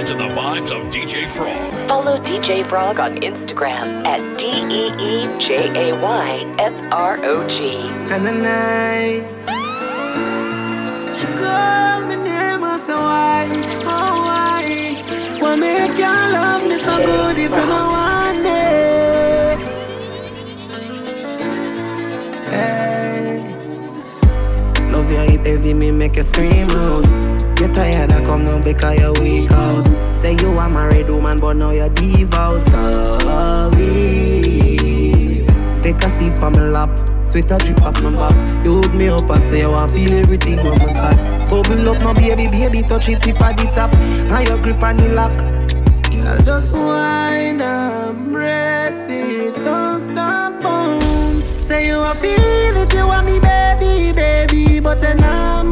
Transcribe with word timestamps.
Listen 0.00 0.16
to 0.16 0.24
the 0.24 0.30
vibes 0.34 0.70
of 0.72 0.90
DJ 0.90 1.28
Frog. 1.28 1.86
Follow 1.86 2.16
DJ 2.20 2.64
Frog 2.64 2.98
on 3.00 3.16
Instagram 3.20 4.02
at 4.06 4.38
D 4.38 4.46
E 4.70 4.90
E 4.98 5.38
J 5.38 5.90
A 5.90 5.94
Y 5.94 6.56
F 6.58 6.72
R 6.90 7.20
O 7.22 7.46
G. 7.46 7.76
And 8.08 8.26
the 8.26 8.32
night, 8.32 9.24
she 11.18 11.26
called 11.36 12.08
me 12.08 12.16
name, 12.16 12.64
I 12.64 12.78
said, 12.78 12.94
why, 12.96 13.46
oh, 13.84 14.14
why? 14.24 14.62
What 15.38 15.58
make 15.58 15.98
your 15.98 16.30
love 16.32 16.66
me 16.66 16.76
so 16.78 16.96
good 17.04 17.36
if 17.36 17.50
you 17.50 17.66
don't 17.72 17.90
want 17.92 18.46
it? 18.46 19.58
Hey. 22.48 23.36
Love 24.92 25.12
you 25.12 25.18
hit 25.18 25.46
heavy, 25.46 25.74
me 25.74 25.90
make 25.90 26.16
you 26.16 26.22
scream 26.22 26.70
out. 26.70 27.39
Get 27.60 27.74
tired, 27.74 28.10
I 28.10 28.24
come 28.24 28.44
now 28.44 28.58
because 28.58 28.98
you're 28.98 29.12
weak 29.20 29.50
out. 29.50 29.84
Say 30.14 30.32
you 30.40 30.58
a 30.58 30.66
married 30.70 31.10
woman, 31.10 31.36
but 31.38 31.56
now 31.56 31.72
you're 31.72 31.90
divorced. 31.90 32.68
Oh, 32.72 33.18
Sorry. 33.20 33.76
Take 35.82 36.02
a 36.02 36.08
seat 36.08 36.42
on 36.42 36.52
my 36.54 36.62
lap. 36.62 36.88
Sweat 37.26 37.50
a 37.50 37.58
drip 37.58 37.82
off 37.82 38.02
my 38.02 38.10
back. 38.12 38.64
You 38.64 38.80
hook 38.80 38.94
me 38.94 39.08
up 39.08 39.28
and 39.28 39.42
say 39.42 39.60
you 39.60 39.68
want 39.68 39.90
feel 39.90 40.10
everything 40.14 40.58
on 40.60 40.78
my 40.78 40.86
back. 40.94 41.50
Bubble 41.50 41.86
up 41.90 42.02
my 42.02 42.14
baby, 42.14 42.48
baby, 42.50 42.80
touch 42.82 43.10
it 43.10 43.20
tip 43.20 43.38
at 43.42 43.58
the 43.58 43.64
top. 43.74 43.92
Now 44.30 44.40
your 44.40 44.56
grip 44.62 44.82
on 44.82 44.96
the 44.96 45.10
lock. 45.10 45.36
Girl, 45.36 46.38
just 46.42 46.72
whine 46.74 47.60
and 47.60 48.32
press 48.32 49.06
it. 49.10 49.54
Don't 49.56 50.00
stop, 50.00 50.62
boom. 50.62 51.42
Say 51.42 51.88
you 51.88 51.98
want 51.98 52.18
feel 52.20 52.30
it, 52.32 52.94
you 52.94 53.06
want 53.06 53.26
me, 53.26 53.38
baby, 53.38 54.12
baby, 54.12 54.80
but 54.80 54.98
then 54.98 55.22
I'm 55.22 55.68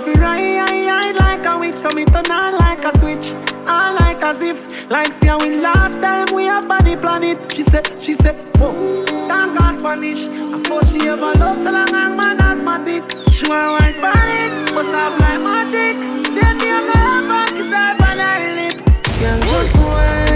off 0.00 0.16
right 0.16 1.14
like 1.16 1.44
a 1.46 1.58
witch, 1.58 1.74
so 1.74 1.90
me 1.90 2.04
turn 2.04 2.30
on 2.30 2.56
like 2.58 2.84
a 2.84 2.98
switch. 2.98 3.34
I 3.66 3.92
like 3.92 4.22
as 4.22 4.42
if, 4.42 4.90
like 4.90 5.12
see 5.12 5.26
how 5.26 5.38
we 5.38 5.60
last 5.60 6.00
time 6.00 6.34
we 6.34 6.44
have 6.44 6.68
body 6.68 6.96
planet. 6.96 7.52
She 7.52 7.62
said, 7.62 7.86
she 8.00 8.14
said, 8.14 8.34
whoa, 8.56 8.72
thank 9.28 9.58
God 9.58 9.74
Spanish. 9.74 10.28
Of 10.28 10.62
course 10.64 10.92
she 10.92 11.08
ever 11.08 11.32
love 11.38 11.58
so 11.58 11.70
long 11.70 11.94
and 11.94 12.16
man 12.16 12.40
asthmatic. 12.40 13.04
She 13.32 13.46
want 13.48 13.80
white 13.80 14.00
body, 14.00 14.48
but 14.72 14.86
like 15.20 15.40
my 15.40 15.64
dick. 15.64 15.96
Then 16.36 16.56
me 16.58 16.70
a 16.70 16.80
go 16.88 16.96
up 16.96 17.30
and 17.30 17.56
kiss 17.56 17.72
her 17.72 17.92
on 18.08 18.18
her 18.18 18.38
lip. 18.56 18.76
Girl, 19.20 19.40
just 19.40 19.76
wine 19.76 20.20
and 20.20 20.29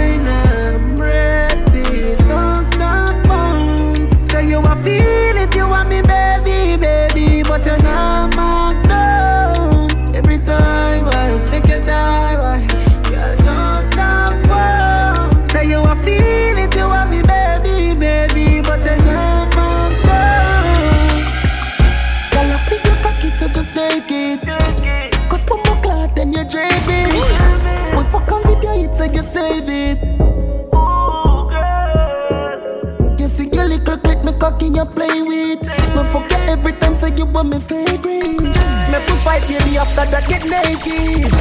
you 34.75 34.85
play 34.85 35.21
with. 35.21 35.65
Me 35.95 36.03
fuck 36.11 36.29
you 36.29 36.37
every 36.51 36.73
time, 36.73 36.93
say 36.93 37.15
you 37.15 37.25
want 37.25 37.53
me 37.53 37.59
favorite. 37.59 38.41
Me 38.41 38.97
put 39.07 39.19
fight 39.23 39.41
baby 39.47 39.77
after 39.77 40.05
that 40.11 40.27
get 40.27 40.43
naked. 40.45 41.31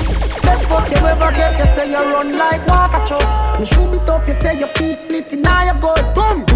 Best 0.42 0.66
fuck 0.68 0.88
you 0.90 0.96
ever 1.06 1.30
get, 1.36 1.58
you 1.58 1.66
say 1.66 1.90
you 1.90 1.96
run 1.96 2.32
like 2.32 2.62
a 2.62 3.06
truck. 3.06 3.58
Me 3.58 3.64
shoot 3.66 3.92
it 3.94 4.08
up, 4.08 4.26
you 4.26 4.34
say 4.34 4.58
your 4.58 4.68
feet 4.68 4.98
split 5.04 5.32
in 5.32 5.42
now 5.42 5.64
you 5.64 5.80
good. 5.80 6.14
Boom. 6.14 6.46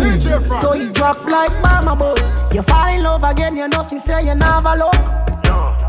So 0.61 0.75
you 0.75 0.93
drop 0.93 1.25
like 1.27 1.53
mama 1.63 1.97
bus. 1.97 2.55
You 2.55 2.63
fall 2.63 2.95
in 2.95 3.03
love 3.03 3.25
again, 3.25 3.57
you 3.57 3.69
know 3.69 3.81
she 3.89 3.99
say 3.99 4.27
you 4.27 4.35
never 4.35 4.77
look. 4.77 4.95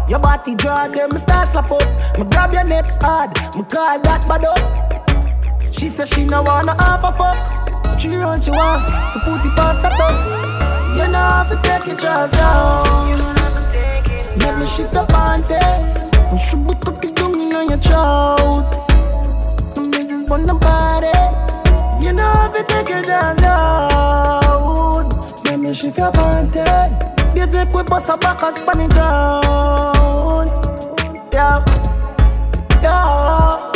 Your 0.09 0.19
body 0.19 0.55
draw 0.55 0.87
them, 0.87 1.15
start 1.17 1.49
slap 1.49 1.71
up. 1.71 2.17
Me 2.17 2.25
grab 2.25 2.51
your 2.51 2.63
neck 2.63 3.01
hard, 3.01 3.29
me 3.55 3.63
call 3.63 3.99
that 4.01 4.25
bad 4.27 4.45
up. 4.45 5.73
She 5.73 5.87
said 5.87 6.07
she 6.07 6.25
no 6.25 6.41
wanna 6.41 6.73
have 6.81 7.03
a 7.03 7.11
fuck. 7.11 7.99
She 7.99 8.15
runs, 8.15 8.45
she 8.45 8.51
want 8.51 8.87
to 8.87 9.19
put 9.19 9.45
it 9.45 9.55
past 9.55 9.81
the 9.83 9.89
dust. 9.89 10.48
You 10.99 11.07
know 11.07 11.17
how 11.17 11.43
to 11.43 11.55
take 11.63 11.85
your 11.87 11.95
jaws 11.95 12.29
down. 12.31 13.13
Let 14.39 14.59
me 14.59 14.65
shift 14.65 14.93
your 14.93 15.05
panty. 15.05 15.55
And 16.29 16.39
should 16.39 16.67
be 16.67 16.75
cooking 16.75 17.13
down 17.13 17.55
on 17.55 17.69
your 17.69 17.77
throat. 17.77 18.67
This 19.91 20.11
is 20.11 20.29
on 20.29 20.45
the 20.45 20.53
body. 20.55 21.07
You 22.03 22.11
know 22.11 22.23
how 22.23 22.51
to 22.51 22.63
take 22.65 22.89
your 22.89 23.01
jaws 23.01 23.37
down. 23.37 25.09
Let 25.45 25.59
me 25.59 25.73
shift 25.73 25.97
your 25.97 26.11
panty. 26.11 26.65
This 27.33 27.53
week 27.53 27.73
we 27.73 27.83
bust 27.83 28.09
a 28.09 28.17
back 28.17 28.43
and 28.43 28.57
span 28.57 28.81
it 28.81 28.91
ground. 28.91 30.49
Yeah, 31.31 31.63
yeah. 32.83 33.71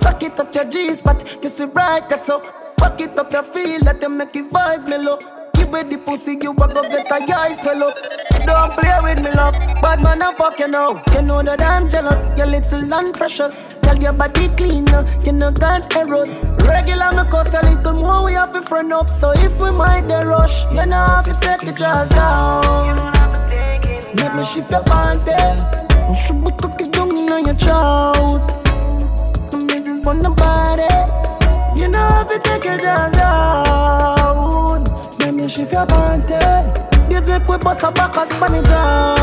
Tuck 0.00 0.22
it 0.24 0.40
up 0.40 0.52
your 0.52 0.64
G 0.64 0.92
spot, 0.92 1.24
kiss 1.40 1.60
it 1.60 1.70
right 1.72 2.08
there 2.08 2.18
so. 2.18 2.42
Back 2.78 3.00
it 3.00 3.16
up 3.16 3.32
your 3.32 3.44
feel, 3.44 3.80
let 3.82 4.00
them 4.00 4.16
make 4.16 4.34
it 4.34 4.50
vibes 4.50 4.88
mellow. 4.88 5.37
Me 5.72 5.82
the 5.82 5.98
pussy, 5.98 6.38
you 6.40 6.52
a 6.52 6.54
go 6.54 6.82
get 6.88 7.10
a 7.10 7.34
eyes 7.36 7.60
swallow. 7.60 7.92
Don't 8.46 8.72
play 8.72 8.98
with 9.02 9.22
me, 9.22 9.30
love. 9.32 9.52
Bad 9.82 10.02
man, 10.02 10.22
I 10.22 10.32
fuck 10.32 10.58
you 10.58 10.66
now. 10.66 11.02
You 11.12 11.20
know 11.20 11.42
that 11.42 11.60
I'm 11.60 11.90
jealous. 11.90 12.26
You're 12.38 12.46
little 12.46 12.94
and 12.94 13.12
precious. 13.12 13.62
Tell 13.82 13.96
your 13.98 14.14
body 14.14 14.48
clean, 14.56 14.88
uh, 14.88 15.04
you 15.26 15.32
know 15.32 15.50
got 15.50 15.94
errors. 15.94 16.40
Regular, 16.64 17.12
me 17.12 17.28
cost 17.28 17.52
a 17.52 17.60
little 17.68 17.92
more. 17.92 18.24
We 18.24 18.32
have 18.32 18.54
to 18.54 18.62
front 18.62 18.94
up. 18.94 19.10
So 19.10 19.32
if 19.32 19.60
we 19.60 19.70
might 19.70 20.08
the 20.08 20.24
rush, 20.24 20.64
you 20.72 20.86
know 20.86 21.04
have 21.04 21.26
to 21.26 21.34
take 21.34 21.62
your 21.62 21.74
jaws 21.74 22.08
down. 22.08 22.96
Let 24.16 24.36
me 24.36 24.44
shift 24.44 24.70
your 24.70 24.84
panty. 24.84 25.36
And 25.36 26.16
should 26.16 26.42
be 26.42 26.50
cooking 26.52 26.90
down 26.90 27.30
on 27.30 27.44
your 27.44 27.54
throat. 27.54 28.40
This 29.68 29.82
is 29.82 30.06
on 30.06 30.22
the. 30.22 30.30
You 31.76 31.88
know 31.88 32.24
if 32.24 32.30
you 32.30 32.40
take 32.40 32.64
your 32.64 32.78
jaws 32.78 33.12
down 33.12 33.47
Let 35.48 35.56
me 35.56 35.62
shift 35.64 35.72
your 35.72 35.86
panty 35.86 37.08
This 37.08 37.26
week 37.26 37.48
we 37.48 37.56
bust 37.56 37.82
a 37.82 37.90
back 37.90 38.14
and 38.18 38.30
span 38.30 38.54
it 38.56 38.64
down 38.66 39.16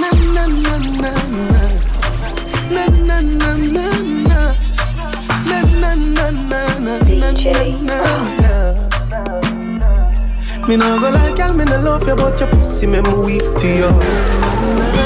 Na 0.00 0.10
na 0.32 0.46
na 0.46 0.78
na. 1.02 1.12
Na 2.70 2.86
Na 3.04 3.20
na 3.20 3.20
na 3.20 3.90
na. 4.24 4.38
Na 5.44 5.60
Na 5.60 5.94
na 5.94 5.94
na 6.16 6.30
na 6.30 6.78
na 6.78 6.98
DJ 7.00 7.52
Me 10.66 10.76
no 10.78 10.98
go 10.98 11.10
like 11.10 11.36
y'all, 11.36 11.52
me 11.52 11.64
no 11.66 11.78
love 11.82 12.08
you 12.08 12.16
But 12.16 12.40
your 12.40 12.48
pussy 12.48 12.86
me 12.86 13.02
me 13.02 13.12
weak 13.22 13.42
to 13.58 13.68
You 13.68 15.03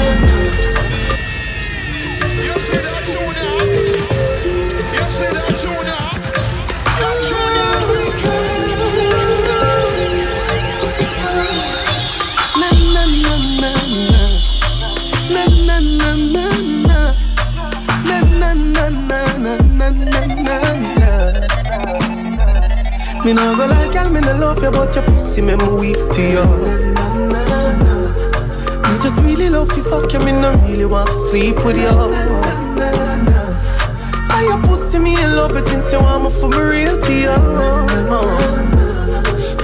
Me 23.25 23.33
no 23.33 23.55
go 23.55 23.65
like 23.67 23.93
y'all, 23.93 24.09
me 24.09 24.21
no 24.21 24.33
love 24.37 24.63
you 24.63 24.71
But 24.71 24.95
your 24.95 25.03
pussy 25.03 25.41
me 25.41 25.55
me 25.55 25.67
weak 25.79 25.97
to 26.13 26.21
you 26.21 26.45
Me 28.87 28.97
just 29.03 29.19
really 29.23 29.49
love 29.49 29.75
you, 29.75 29.83
fuck 29.83 30.11
you 30.13 30.19
Me 30.19 30.31
no 30.31 30.53
really 30.65 30.85
want 30.85 31.09
to 31.09 31.15
sleep 31.15 31.57
with 31.65 31.77
you 31.77 31.89
And 34.31 34.45
your 34.47 34.59
pussy 34.67 34.99
me 34.99 35.21
in 35.21 35.35
love 35.35 35.55
it 35.57 35.67
Since 35.67 35.91
you 35.91 35.99
want 35.99 36.23
me 36.23 36.29
for 36.39 36.49
me 36.49 36.61
real 36.61 36.99
to 36.99 37.13
you 37.13 37.35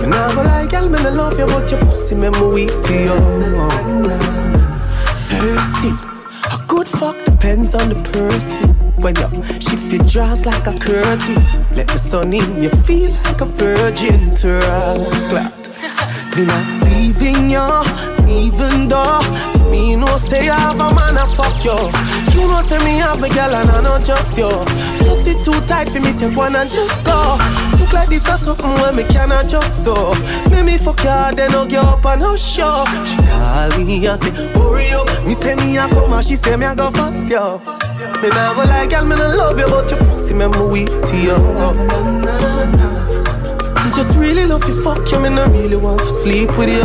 Me 0.01 0.07
nah 0.11 0.33
go 0.35 0.41
like 0.43 0.69
girl, 0.71 0.89
me 0.89 1.01
no 1.01 1.09
love 1.11 1.39
you, 1.39 1.45
but 1.45 1.71
your 1.71 1.79
pussy 1.79 2.15
me 2.15 2.29
me 2.29 2.47
weak 2.53 2.69
to 2.83 2.93
you. 2.93 3.19
Thirsty, 5.27 5.91
a 6.53 6.57
good 6.67 6.87
fuck 6.87 7.23
depends 7.23 7.73
on 7.73 7.89
the 7.89 7.95
person. 8.11 8.94
When 9.05 9.15
you 9.17 9.43
shift 9.61 9.93
your 9.93 10.03
dress 10.03 10.47
like 10.47 10.65
a 10.65 10.73
curtain, 10.79 11.35
let 11.77 11.87
the 11.89 11.99
sun 11.99 12.33
in, 12.33 12.63
you 12.63 12.71
feel 12.71 13.11
like 13.11 13.39
a 13.39 13.45
virgin 13.45 14.33
to 14.41 14.57
us. 14.57 15.31
rascal. 15.31 15.45
Me 16.33 16.45
not 16.49 16.65
leaving 16.89 17.51
you, 17.53 17.61
even 18.25 18.87
though 18.87 19.21
me 19.69 19.95
no 19.95 20.07
say 20.17 20.49
I 20.49 20.57
have 20.57 20.81
a 20.81 20.89
man 20.89 21.21
a 21.21 21.25
fuck 21.37 21.53
you. 21.63 21.77
You 22.33 22.47
know 22.47 22.61
say 22.61 22.79
me 22.79 22.97
have 22.97 23.21
a 23.21 23.29
girl 23.29 23.53
and 23.53 23.69
I 23.69 23.81
not 23.83 24.03
just 24.03 24.39
you. 24.39 24.49
Pussy 24.97 25.35
too 25.43 25.53
tight 25.67 25.89
for 25.89 25.99
me 25.99 26.11
take 26.17 26.35
one 26.35 26.55
and 26.55 26.67
just 26.67 27.05
go. 27.05 27.37
Look 27.77 27.93
like 27.93 28.09
this 28.09 28.27
or 28.27 28.37
something 28.37 28.73
where 28.81 28.91
me 28.91 29.03
cannot 29.03 29.47
just 29.47 29.83
do. 29.83 29.93
Make 30.49 30.65
me 30.65 30.77
fuck 30.79 31.01
her 31.01 31.31
then 31.31 31.53
I'll 31.53 31.67
get 31.67 31.85
up 31.85 32.03
and 32.07 32.23
I'll 32.23 32.37
show. 32.37 32.83
She 33.05 33.17
call 33.17 33.69
me 33.85 34.07
and 34.07 34.17
say 34.17 34.31
hurry 34.57 34.89
up. 34.89 35.05
Me 35.27 35.35
say 35.35 35.53
me 35.53 35.77
a 35.77 35.87
come 35.89 36.11
and 36.11 36.25
she 36.25 36.35
say 36.35 36.55
me 36.55 36.65
a 36.65 36.75
go 36.75 36.89
fast 36.89 37.29
yo. 37.29 37.61
Me 38.21 38.29
go 38.31 38.63
like 38.67 38.89
girl 38.89 39.05
me 39.05 39.15
no 39.15 39.27
love 39.35 39.59
you 39.59 39.67
but 39.67 39.89
your 39.91 39.99
pussy 39.99 40.33
me 40.33 40.47
me 40.47 40.61
weak 40.71 40.89
to 40.89 41.17
you. 41.17 41.35
I 43.77 43.91
just 43.95 44.17
really 44.17 44.45
love 44.45 44.67
you, 44.67 44.81
fuck 44.81 45.11
you, 45.11 45.19
man. 45.19 45.37
I 45.37 45.45
really 45.51 45.75
want 45.75 45.99
to 45.99 46.09
sleep 46.09 46.57
with 46.57 46.69
you. 46.69 46.81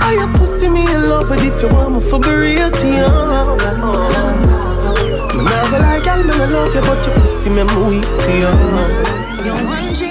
I 0.00 0.14
your 0.14 0.28
pussy 0.38 0.68
me 0.68 0.86
in 0.86 1.08
love 1.08 1.28
with 1.28 1.44
if 1.44 1.60
you 1.60 1.68
want 1.68 1.94
me 1.94 2.00
for 2.00 2.18
be 2.20 2.30
real 2.30 2.70
to 2.70 2.86
you. 2.86 3.08
Me 5.36 5.42
never 5.44 5.78
like 5.80 6.04
girl, 6.04 6.22
man, 6.24 6.40
I 6.40 6.46
love 6.50 6.74
you, 6.74 6.80
but 6.82 7.04
your 7.06 7.14
pussy 7.16 7.50
me 7.50 7.60
I'm 7.60 7.86
weak 7.86 8.04
to 8.04 8.32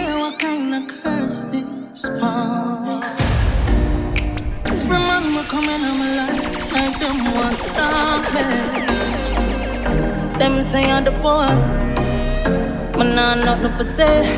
you. 0.08 0.13
I'm 10.94 11.04
the 11.06 11.10
boys. 11.10 11.78
Man, 12.96 13.16
nah, 13.16 13.34
nothing 13.34 13.72
for 13.76 13.84
say. 13.84 14.38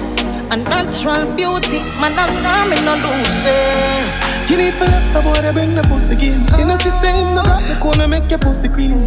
A 0.52 0.56
natural 0.56 1.28
beauty, 1.36 1.80
man, 2.00 2.16
time 2.16 2.70
me 2.70 2.78
no 2.80 2.96
shit. 3.44 4.50
You 4.50 4.56
need 4.56 4.72
to 4.72 4.86
left 4.86 5.14
the 5.14 5.22
boy 5.22 5.36
to 5.36 5.52
bring 5.52 5.76
the 5.76 5.82
pussy 5.84 6.14
again. 6.14 6.48
You 6.58 6.66
know, 6.66 6.78
she 6.78 6.90
same, 6.90 7.36
no 7.36 7.44
got 7.44 7.62
the 7.68 7.78
corner, 7.82 8.08
make 8.08 8.30
your 8.30 8.40
pussy 8.40 8.70
clean. 8.70 9.04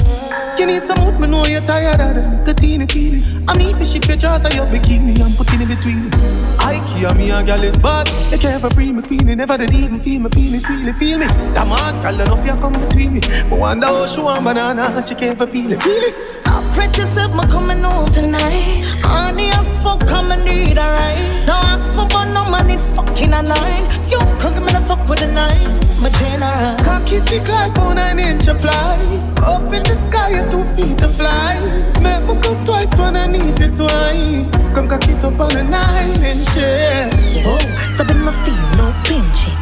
You 0.59 0.67
need 0.67 0.83
some 0.83 1.05
wood, 1.05 1.21
me 1.21 1.29
know 1.29 1.47
you're 1.47 1.61
tired 1.61 2.01
of 2.01 2.17
it. 2.17 2.45
The 2.45 2.53
teeny 2.53 2.85
teeny. 2.85 3.23
I 3.47 3.57
mean, 3.57 3.77
if 3.79 3.87
she 3.87 4.01
fit 4.01 4.19
jaws 4.19 4.45
of 4.45 4.53
your 4.55 4.67
bikini, 4.67 5.15
I'm 5.23 5.31
putting 5.39 5.63
in 5.63 5.69
between. 5.69 6.11
I 6.59 6.83
care 6.91 7.15
me 7.15 7.31
a 7.31 7.45
gal 7.45 7.63
is 7.63 7.79
bad. 7.79 8.09
They 8.33 8.39
care 8.39 8.59
for 8.59 8.69
free 8.71 8.93
me 8.93 9.03
queenie. 9.03 9.37
Never 9.37 9.57
did 9.57 9.73
even 9.73 10.01
feel 10.01 10.21
me 10.21 10.29
penis 10.31 10.69
really 10.69 10.93
feel 10.93 11.19
me. 11.19 11.27
That 11.55 11.65
man, 11.65 12.03
gal 12.03 12.21
enough 12.21 12.45
you 12.45 12.57
come 12.57 12.73
between 12.73 13.13
me. 13.15 13.21
But 13.49 13.59
wonder 13.61 13.87
how 13.87 14.07
she 14.07 14.21
want 14.21 14.45
banana, 14.45 15.01
she 15.01 15.15
care 15.15 15.37
for 15.37 15.47
peel 15.47 15.71
it, 15.71 15.81
peel 15.81 16.03
it. 16.03 16.15
I 16.45 16.59
pretty 16.75 17.03
self 17.15 17.33
me 17.37 17.47
coming 17.49 17.79
home 17.79 18.11
tonight. 18.11 18.83
Honey 19.07 19.51
as 19.51 19.83
fuck, 19.85 20.07
come 20.09 20.33
and 20.33 20.45
need 20.45 20.77
a 20.77 20.83
right. 20.83 21.45
No 21.47 21.55
ask 21.55 21.87
for 21.95 22.27
no 22.27 22.51
money, 22.51 22.79
fucking 22.97 23.33
a 23.33 23.43
nine. 23.43 23.85
You 24.11 24.19
can't 24.43 24.55
give 24.55 24.65
me 24.67 24.73
fuck 24.89 25.09
with 25.09 25.23
a 25.23 25.33
nine. 25.33 25.88
My 26.01 26.11
generous. 26.11 26.79
Cocky 26.85 27.21
tick 27.27 27.49
like 27.49 27.77
on 27.79 27.99
an 27.99 28.19
inch 28.19 28.47
of 28.47 28.61
fly. 28.61 28.99
Up 29.43 29.73
in 29.73 29.83
the 29.83 29.97
sky, 29.97 30.31
you 30.31 30.43
two 30.51 30.65
feet 30.75 30.97
to 30.99 31.09
fly. 31.09 31.59
Me 32.01 32.19
come 32.27 32.65
twice 32.65 32.95
when 32.97 33.17
I 33.17 33.27
need 33.27 33.59
it 33.61 33.75
twice. 33.75 34.47
Come 34.75 34.87
cock 34.87 35.09
it 35.09 35.25
up 35.25 35.41
on 35.41 35.57
a 35.57 35.63
nine 35.63 36.23
inch, 36.23 36.57
yeah. 36.57 37.11
Whoa, 37.45 37.59
stopping 37.95 38.23
my 38.23 38.33
feet, 38.45 38.63
no 38.79 38.95
pinching. 39.03 39.59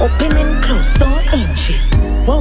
Open 0.00 0.36
and 0.36 0.64
close, 0.64 0.98
no 0.98 1.08
inches. 1.32 1.86
Whoa, 2.26 2.38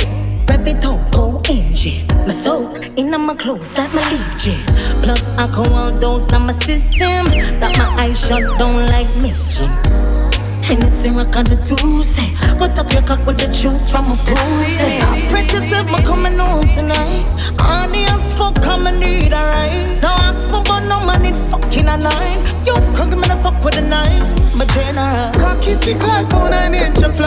rev 0.49 0.67
it 0.67 0.83
out, 0.85 1.11
go 1.11 1.41
engine. 1.49 2.07
My 2.25 2.33
soak 2.33 2.97
in 2.97 3.11
my 3.11 3.35
clothes, 3.35 3.73
that 3.73 3.93
my 3.93 4.01
leave 4.09 4.37
jail. 4.37 4.65
Plus 5.03 5.29
alcohol 5.37 5.91
dose 5.99 6.25
in 6.33 6.41
my 6.41 6.53
system. 6.65 7.25
That 7.59 7.77
my 7.77 8.03
eyes 8.03 8.19
shut 8.19 8.57
down 8.57 8.87
like 8.87 9.07
mischief. 9.21 9.69
Hennessy 10.71 11.09
rock 11.09 11.35
on 11.35 11.43
the 11.51 11.57
Tuesday. 11.67 12.31
What 12.55 12.79
up 12.79 12.87
your 12.93 13.01
cock 13.01 13.27
with 13.27 13.39
the 13.39 13.51
juice 13.51 13.91
from 13.91 14.05
a 14.05 14.15
pussy? 14.15 15.03
I 15.03 15.19
pretty 15.29 15.59
self 15.67 15.85
me 15.91 15.99
coming 16.07 16.39
home 16.39 16.63
tonight. 16.63 17.27
Honey 17.59 18.05
as 18.07 18.33
come 18.63 18.87
and 18.87 18.97
need 19.01 19.33
a 19.33 19.43
right. 19.51 19.99
No 20.01 20.07
ask 20.07 20.39
for 20.47 20.63
but 20.63 20.87
no 20.87 21.03
money, 21.03 21.33
fucking 21.51 21.89
a 21.89 21.97
nine. 21.97 22.39
You 22.63 22.79
give 22.95 23.19
me 23.19 23.27
the 23.27 23.35
fuck 23.43 23.61
with 23.65 23.79
a 23.79 23.81
nine. 23.81 24.23
My 24.55 24.63
generous. 24.71 25.35
Cocky 25.35 25.75
tick 25.83 25.99
like 26.07 26.33
on 26.39 26.53
an 26.53 26.73
inch 26.73 27.03
of 27.03 27.17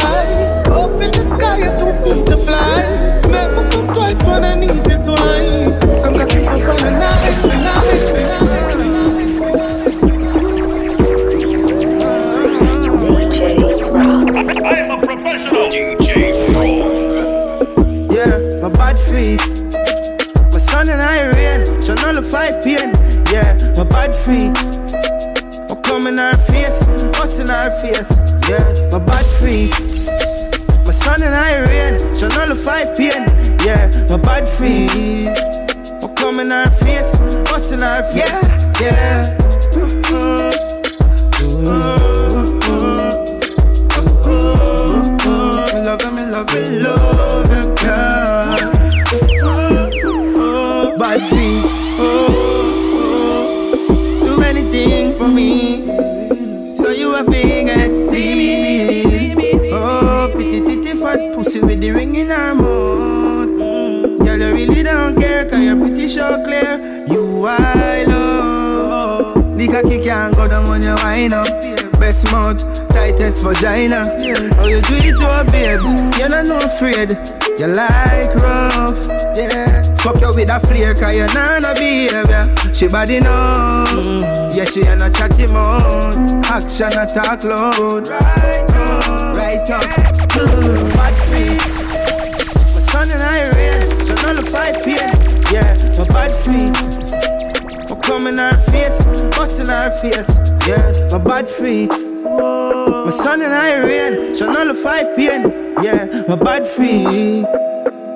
Body 82.95 83.19
know, 83.19 83.85
yeah, 84.55 84.63
she 84.63 84.83
ain't 84.87 85.03
a 85.03 85.11
chatty 85.11 85.53
mouth. 85.53 86.15
Action 86.47 86.93
attack 86.97 87.43
loud, 87.43 88.09
right 88.09 88.71
up, 88.71 89.37
right 89.37 89.69
up. 89.69 89.83
Mm, 90.31 90.95
Bad 90.95 91.17
feet, 91.29 91.59
my 92.73 92.81
son 92.87 93.11
and 93.11 93.23
I 93.25 93.51
rain, 93.51 93.81
so 93.99 94.15
nullify 94.23 94.71
pain. 94.81 95.11
Yeah, 95.51 95.75
my 95.99 96.07
bad 96.07 96.33
feet. 96.39 97.91
Oh, 97.91 97.97
come 97.97 98.29
in 98.29 98.39
our 98.39 98.53
face, 98.71 99.05
bust 99.37 99.59
in 99.59 99.71
our 99.71 99.91
face. 99.99 100.31
Yeah, 100.69 100.93
my 101.11 101.19
bad 101.19 101.49
freak. 101.49 101.91
My 101.91 103.11
son 103.11 103.43
and 103.43 103.53
I 103.53 103.75
rain, 103.81 104.37
so 104.37 104.51
nullify 104.53 105.03
pain. 105.17 105.75
Yeah, 105.83 106.23
my 106.29 106.37
bad 106.37 106.65
freak. 106.65 107.45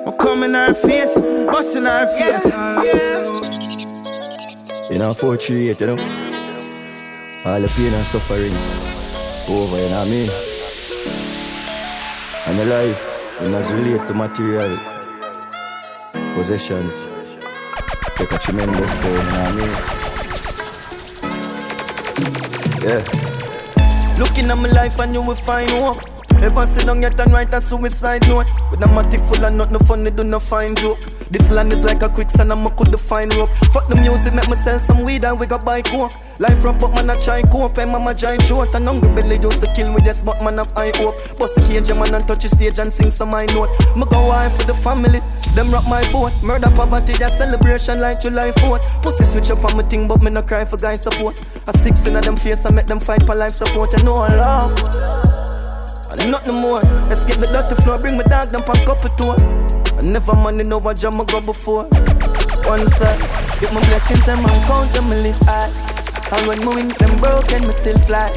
Oh, 0.07 0.15
come 0.17 0.43
in 0.43 0.55
our 0.55 0.73
face, 0.73 1.13
bust 1.15 1.75
in 1.75 1.85
our 1.85 2.07
face. 2.07 3.58
You 4.89 4.97
know, 4.97 5.13
438, 5.13 5.79
you 5.81 5.85
know. 5.85 5.97
All 7.45 7.61
the 7.61 7.67
pain 7.77 7.93
and 7.93 8.05
suffering 8.05 8.51
over, 9.53 9.77
you 9.77 9.89
know 9.89 9.99
what 9.99 10.07
I 10.07 10.09
mean? 10.09 10.29
And 12.47 12.57
the 12.57 12.65
life, 12.65 13.05
you 13.39 13.49
know, 13.49 13.61
relate 13.69 14.07
to 14.07 14.13
material 14.15 14.77
possession. 16.33 16.89
Take 18.15 18.31
a 18.31 18.37
tremendous 18.39 18.95
toll, 18.97 19.11
you 19.11 19.17
know 19.17 19.23
what 19.23 19.53
I 19.53 19.55
mean? 19.61 19.73
Yeah. 22.81 24.17
Looking 24.17 24.49
at 24.49 24.57
my 24.57 24.69
life 24.69 24.97
and 24.97 25.13
you 25.13 25.21
will 25.21 25.35
find 25.35 25.69
hope. 25.69 26.01
Ever 26.41 26.63
sit 26.63 26.87
down 26.87 27.01
yet 27.03 27.19
and 27.19 27.31
write 27.31 27.53
a 27.53 27.59
suicide 27.59 28.25
note 28.29 28.47
With 28.71 28.81
a 28.81 28.85
matic 28.85 29.19
full 29.27 29.43
of 29.45 29.53
nothing 29.53 29.79
funny, 29.79 30.09
do 30.09 30.23
not 30.23 30.41
find 30.41 30.77
joke 30.77 30.97
This 31.31 31.51
land 31.51 31.71
is 31.71 31.83
like 31.83 32.01
a 32.01 32.09
quicksand 32.09 32.51
and 32.51 32.65
I 32.65 32.69
could 32.71 32.99
find 32.99 33.33
rope. 33.35 33.49
Fuck 33.71 33.87
the 33.87 33.95
music, 33.95 34.33
make 34.33 34.49
me 34.49 34.55
sell 34.55 34.79
some 34.79 35.03
weed 35.03 35.23
and 35.23 35.39
we 35.39 35.45
got 35.45 35.63
buy 35.63 35.81
coke. 35.81 36.11
Life 36.39 36.63
rough 36.63 36.79
but 36.79 36.93
man 36.95 37.09
I 37.09 37.19
try 37.19 37.43
cope. 37.43 37.77
And 37.77 37.91
mama 37.91 38.13
giant 38.15 38.41
short. 38.43 38.73
And 38.73 38.85
hungry 38.85 39.13
belly 39.13 39.37
used 39.37 39.61
to 39.61 39.71
kill 39.73 39.93
me, 39.93 40.01
yes 40.03 40.23
but 40.23 40.41
man 40.43 40.57
have 40.57 40.71
high 40.71 40.91
hope. 40.95 41.15
Bust 41.37 41.55
the 41.55 41.61
cage 41.61 41.93
man 41.93 42.13
and 42.15 42.27
touch 42.27 42.43
the 42.43 42.49
stage 42.49 42.79
and 42.79 42.91
sing 42.91 43.11
some 43.11 43.29
my 43.29 43.45
note. 43.53 43.69
Me 43.95 44.05
go 44.09 44.27
wife 44.27 44.55
for 44.57 44.65
the 44.65 44.73
family, 44.73 45.21
them 45.53 45.69
rock 45.69 45.85
my 45.87 46.01
boat. 46.11 46.33
Murder 46.41 46.71
poverty, 46.71 47.13
a 47.23 47.29
celebration 47.29 47.99
like 48.01 48.21
July 48.21 48.49
4th 48.51 49.01
Pussy 49.03 49.23
switch 49.25 49.51
up 49.51 49.63
on 49.63 49.77
me 49.77 49.83
thing 49.83 50.07
but 50.07 50.23
me 50.23 50.31
no 50.31 50.41
cry 50.41 50.65
for 50.65 50.77
guy 50.77 50.95
support. 50.95 51.35
A 51.67 51.77
six 51.77 52.07
in 52.07 52.13
them 52.13 52.37
face 52.37 52.65
I 52.65 52.71
make 52.73 52.87
them 52.87 52.99
fight 52.99 53.23
for 53.23 53.35
life 53.35 53.51
support. 53.53 53.89
I 53.93 54.03
know 54.03 54.17
I 54.17 54.33
love. 54.33 54.71
and 56.11 56.25
no 56.25 56.31
love 56.31 56.31
nothing 56.31 56.59
more. 56.59 56.81
Escape 57.11 57.37
the 57.37 57.47
dirty 57.47 57.75
floor, 57.83 57.99
bring 57.99 58.17
my 58.17 58.23
dog 58.23 58.49
down 58.49 58.63
on 58.63 58.85
cup 58.85 59.03
of 59.05 59.15
tour. 59.15 59.68
I 59.99 60.01
never 60.03 60.33
money 60.35 60.63
know 60.63 60.77
what 60.77 60.97
jam 60.97 61.19
I 61.19 61.25
go 61.25 61.41
before. 61.41 61.83
One 62.63 62.87
side, 62.87 63.19
get 63.59 63.73
my 63.73 63.81
blessings 63.87 64.27
and 64.27 64.41
my 64.41 64.53
count 64.67 64.91
them, 64.93 65.09
me 65.09 65.21
live 65.21 65.39
high. 65.41 65.69
And 66.31 66.47
when 66.47 66.63
my 66.63 66.75
wings 66.75 66.97
them 66.97 67.15
broken, 67.17 67.67
me 67.67 67.73
still 67.73 67.97
fly. 67.99 68.31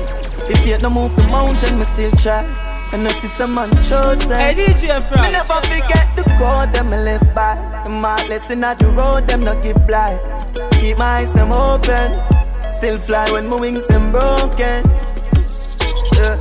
If 0.51 0.67
yet 0.67 0.83
no 0.83 0.91
move 0.91 1.15
the 1.15 1.23
mountain, 1.25 1.79
me 1.79 1.85
still 1.85 2.11
try. 2.13 2.43
And 2.93 3.07
if 3.07 3.23
it's 3.25 3.39
a 3.41 3.47
man 3.47 3.71
chosen, 3.83 4.31
Hey, 4.31 4.55
DJ 4.55 5.01
Frog. 5.09 5.23
me 5.25 5.33
never 5.33 5.61
forget 5.63 6.09
the 6.17 6.25
code 6.39 6.75
them 6.75 6.91
me 6.91 6.97
live 6.99 7.35
by. 7.35 7.55
My 8.01 8.17
lesson 8.27 8.65
in 8.65 8.79
the 8.79 8.93
road, 8.97 9.29
them 9.29 9.45
not 9.45 9.63
give 9.63 9.87
blind. 9.87 10.19
Keep 10.73 10.99
my 10.99 11.21
eyes 11.21 11.33
them 11.33 11.53
open. 11.53 12.19
Still 12.73 12.95
fly 12.95 13.31
when 13.31 13.49
my 13.49 13.61
wings 13.61 13.87
them 13.87 14.11
broken. 14.11 14.83
Yeah. 16.17 16.37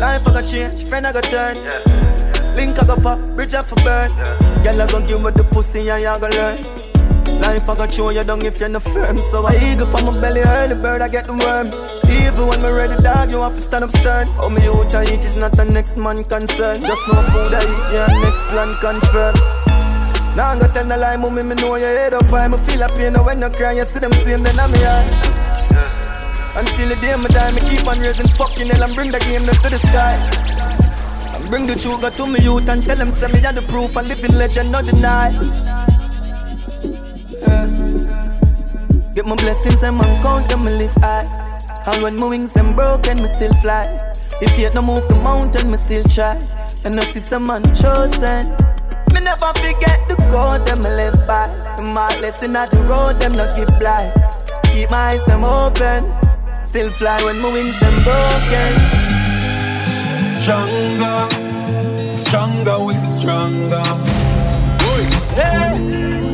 Life 0.00 0.26
I 0.26 0.32
got 0.32 0.46
change, 0.46 0.84
friend 0.84 1.06
I 1.06 1.12
got 1.12 1.24
turn. 1.24 2.09
Link 2.60 2.78
I 2.78 2.84
got 2.84 3.02
pop, 3.02 3.18
bridge 3.36 3.54
up 3.54 3.64
for 3.64 3.76
burn. 3.76 4.12
Girl 4.60 4.82
I 4.82 4.86
gon' 4.86 5.06
give 5.06 5.22
me 5.22 5.30
the 5.30 5.44
pussy 5.44 5.88
and 5.88 6.02
you 6.04 6.12
gon' 6.20 6.30
learn. 6.36 6.60
Life 7.40 7.70
I 7.70 7.74
got 7.74 7.90
show 7.90 8.10
you 8.10 8.22
down 8.22 8.44
if 8.44 8.60
you're 8.60 8.68
not 8.68 8.82
firm. 8.82 9.22
So 9.32 9.46
I 9.46 9.56
eagle 9.56 9.88
for 9.88 10.04
my 10.04 10.12
belly, 10.20 10.42
early 10.44 10.76
bird 10.76 11.00
I 11.00 11.08
get 11.08 11.24
the 11.24 11.32
worm. 11.40 11.72
Even 12.04 12.52
when 12.52 12.60
me 12.60 12.68
ready 12.68 13.00
dog, 13.00 13.32
you 13.32 13.40
have 13.40 13.56
to 13.56 13.62
stand 13.62 13.84
up 13.84 13.90
stern. 13.96 14.28
Oh 14.36 14.50
me 14.50 14.60
out 14.68 14.92
I 14.92 15.04
eat 15.08 15.24
is 15.24 15.36
not 15.36 15.56
the 15.56 15.64
next 15.64 15.96
man 15.96 16.20
concern. 16.20 16.80
Just 16.84 17.00
know 17.08 17.24
food 17.32 17.56
I 17.56 17.64
eat, 17.64 17.84
yeah, 17.96 18.12
next 18.28 18.44
plan 18.52 18.68
confirm. 18.76 19.34
Now 20.36 20.52
I'm 20.52 20.60
gonna 20.60 20.68
tell 20.74 20.84
the 20.84 20.98
lie, 21.00 21.16
mommy, 21.16 21.40
me 21.48 21.54
know 21.56 21.76
your 21.80 21.96
head 21.96 22.12
up 22.12 22.28
high. 22.28 22.48
Me 22.48 22.58
feel 22.68 22.82
a 22.82 22.88
pain 22.92 23.14
now 23.14 23.24
when 23.24 23.40
you 23.40 23.48
cry, 23.56 23.72
you 23.72 23.88
see 23.88 24.00
them 24.04 24.12
flame, 24.20 24.44
then 24.44 24.60
I'm 24.60 24.68
here. 24.76 25.00
Until 26.60 26.92
the 26.92 26.96
day 27.00 27.16
me 27.16 27.28
die, 27.32 27.56
me 27.56 27.64
keep 27.72 27.88
on 27.88 27.96
raising 28.04 28.28
fucking 28.36 28.68
hell 28.68 28.84
and 28.84 28.92
bring 28.92 29.08
the 29.08 29.20
game 29.24 29.48
to 29.48 29.68
the 29.72 29.80
sky. 29.80 30.59
Bring 31.50 31.66
the 31.66 31.76
sugar 31.76 32.10
to 32.10 32.26
me 32.28 32.38
youth 32.44 32.68
and 32.68 32.80
tell 32.84 32.96
them 32.96 33.10
send 33.10 33.32
me 33.32 33.40
the 33.40 33.62
proof 33.66 33.96
a 33.96 34.02
living 34.02 34.38
legend, 34.38 34.70
not 34.70 34.86
deny. 34.86 35.30
Yeah. 37.28 37.66
Get 39.16 39.26
my 39.26 39.34
blessings 39.34 39.82
and 39.82 39.98
man 39.98 40.22
count 40.22 40.48
them, 40.48 40.64
me 40.64 40.70
live 40.70 40.94
high. 41.02 41.26
And 41.86 42.04
when 42.04 42.14
my 42.14 42.28
wings 42.28 42.52
them 42.52 42.76
broken, 42.76 43.20
me 43.20 43.26
still 43.26 43.52
fly. 43.54 44.12
If 44.40 44.56
yet 44.60 44.74
no 44.76 44.82
move 44.82 45.08
the 45.08 45.16
mountain, 45.16 45.72
me 45.72 45.76
still 45.76 46.04
try. 46.04 46.36
And 46.84 46.96
if 47.00 47.16
it's 47.16 47.32
a 47.32 47.40
man 47.40 47.64
chosen, 47.74 48.54
me 49.12 49.18
never 49.18 49.50
forget 49.58 50.06
the 50.06 50.14
code 50.30 50.64
them 50.68 50.84
me 50.84 50.90
live 50.90 51.26
by. 51.26 51.48
The 51.78 51.90
heartless 51.92 52.44
in 52.44 52.52
the 52.52 52.86
road, 52.88 53.20
them 53.20 53.32
not 53.32 53.56
give 53.56 53.76
blind. 53.80 54.12
Keep 54.70 54.92
my 54.92 55.18
eyes 55.18 55.24
them 55.24 55.42
open. 55.42 56.14
Still 56.62 56.86
fly 56.86 57.20
when 57.24 57.40
my 57.40 57.52
wings 57.52 57.76
them 57.80 58.04
broken. 58.04 59.19
Stronger, 60.40 61.28
stronger, 62.12 62.78
we're 62.82 62.98
stronger. 62.98 63.82
Hey. 65.34 66.29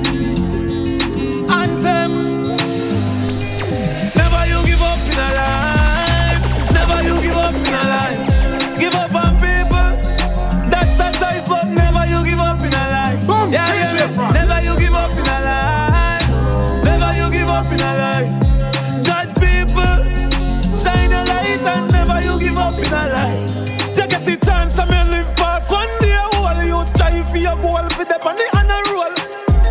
Chance 24.67 24.79
and 24.79 24.91
me 24.91 25.17
live 25.17 25.37
past 25.37 25.71
one 25.71 25.89
day. 26.01 26.17
All 26.35 26.63
youth 26.65 26.93
try 26.97 27.23
for 27.31 27.39
your 27.39 27.57
goal 27.57 27.87
for 27.95 28.05
them 28.05 28.21
on 28.23 28.37
the 28.37 28.47
honor 28.57 28.83
roll. 28.91 29.15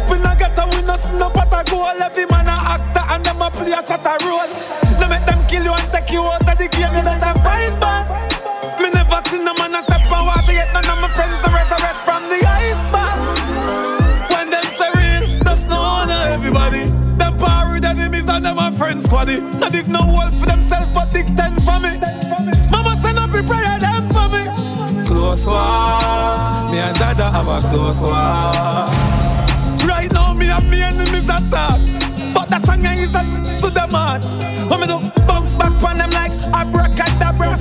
We 0.09 0.17
not 0.23 0.39
get 0.39 0.57
a 0.57 0.67
win, 0.69 0.85
no 0.85 1.29
pot 1.29 1.51
a 1.51 1.69
goal. 1.69 1.85
Every 1.85 2.25
man 2.25 2.47
a 2.47 2.55
actor 2.75 3.03
and 3.09 3.25
them 3.25 3.41
a 3.41 3.49
play 3.51 3.71
a 3.71 3.81
shot 3.85 4.05
a 4.05 4.15
role. 4.25 4.51
No 4.99 5.07
make 5.07 5.25
them 5.25 5.45
kill 5.47 5.63
you 5.63 5.73
and 5.73 5.91
take 5.91 6.11
you 6.11 6.23
out 6.23 6.47
of 6.47 6.57
the 6.57 6.67
game. 6.67 6.93
You 6.95 7.03
better 7.03 7.33
fight 7.43 7.75
back. 7.79 8.07
Me 8.79 8.89
never 8.89 9.21
seen 9.29 9.47
a 9.47 9.53
man 9.59 9.75
a 9.75 9.81
step 9.83 10.11
on 10.11 10.25
water 10.25 10.53
yet. 10.53 10.71
None 10.73 10.87
of 10.89 11.01
my 11.01 11.09
friends 11.09 11.39
to 11.43 11.49
resurrect 11.51 11.99
from 12.07 12.23
the 12.25 12.39
iceberg. 12.45 13.17
When 14.31 14.49
them 14.49 14.67
say 14.79 14.89
real, 14.95 15.39
that's 15.43 15.67
no 15.67 15.77
honor 15.77 16.21
everybody. 16.35 16.91
Them 17.19 17.37
power 17.37 17.75
enemies 17.75 18.27
and 18.27 18.43
them 18.43 18.59
a 18.59 18.71
friends 18.71 19.05
squaddy. 19.05 19.41
Not 19.59 19.71
dig 19.71 19.87
no 19.87 19.99
hole 19.99 20.31
for 20.31 20.45
themselves, 20.45 20.91
but 20.93 21.13
dig 21.13 21.35
ten 21.35 21.59
for 21.61 21.79
me. 21.79 21.99
Mama 22.71 22.97
send 22.99 23.19
up 23.19 23.33
a 23.33 23.43
prayer 23.43 23.79
them 23.79 24.07
for 24.09 24.27
me. 24.29 24.74
Close 25.25 25.47
one, 25.47 26.71
me 26.71 26.77
and 26.77 26.95
Jaja 26.95 27.31
have 27.31 27.47
a 27.47 27.59
close 27.71 28.03
one. 28.03 28.13
Right 29.89 30.07
now 30.13 30.33
me 30.33 30.49
and 30.51 30.69
me 30.69 30.83
enemies 30.83 31.25
attack, 31.25 31.81
but 32.31 32.47
the 32.47 32.59
song 32.59 32.85
is 32.85 33.09
a 33.09 33.23
to 33.59 33.71
them 33.71 33.89
heart. 33.89 34.23
When 34.69 34.81
me 34.81 34.85
do 34.85 34.99
bounce 35.25 35.55
back 35.55 35.83
on 35.83 35.97
them 35.97 36.11
like 36.11 36.31
abracadabra, 36.53 37.54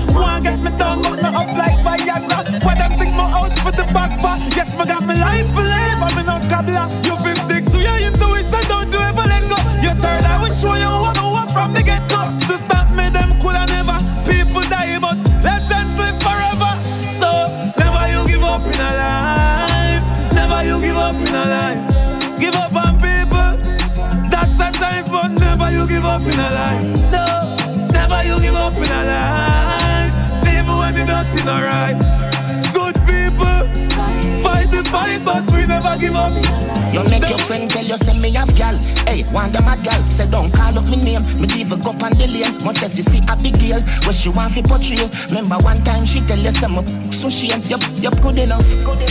You 36.94 37.02
make 37.10 37.28
your 37.28 37.38
friend 37.38 37.68
tell 37.68 37.84
you 37.84 37.98
say 37.98 38.18
me 38.20 38.30
have 38.32 38.54
gal. 38.56 38.76
Hey, 39.04 39.24
want 39.32 39.52
them 39.52 39.64
mad 39.64 39.84
gal. 39.84 40.00
Say 40.06 40.30
don't 40.30 40.52
call 40.54 40.78
up 40.78 40.84
me 40.84 40.96
name. 40.96 41.24
Me 41.40 41.46
leave 41.48 41.72
a 41.72 41.76
up 41.76 42.02
on 42.02 42.12
the 42.14 42.26
lane. 42.26 42.64
Much 42.64 42.82
as 42.82 42.96
you 42.96 43.02
see 43.02 43.20
a 43.28 43.36
big 43.36 43.58
girl, 43.60 43.80
what 44.06 44.14
she 44.14 44.30
want 44.30 44.52
fi 44.52 44.62
portray. 44.62 45.10
Remember 45.28 45.58
one 45.64 45.76
time 45.84 46.04
she 46.04 46.20
tell 46.20 46.38
you 46.38 46.50
some 46.50 46.80
so 47.10 47.28
shame. 47.28 47.60
Yup, 47.68 47.82
yup, 48.00 48.20
good 48.22 48.38
enough. 48.38 48.64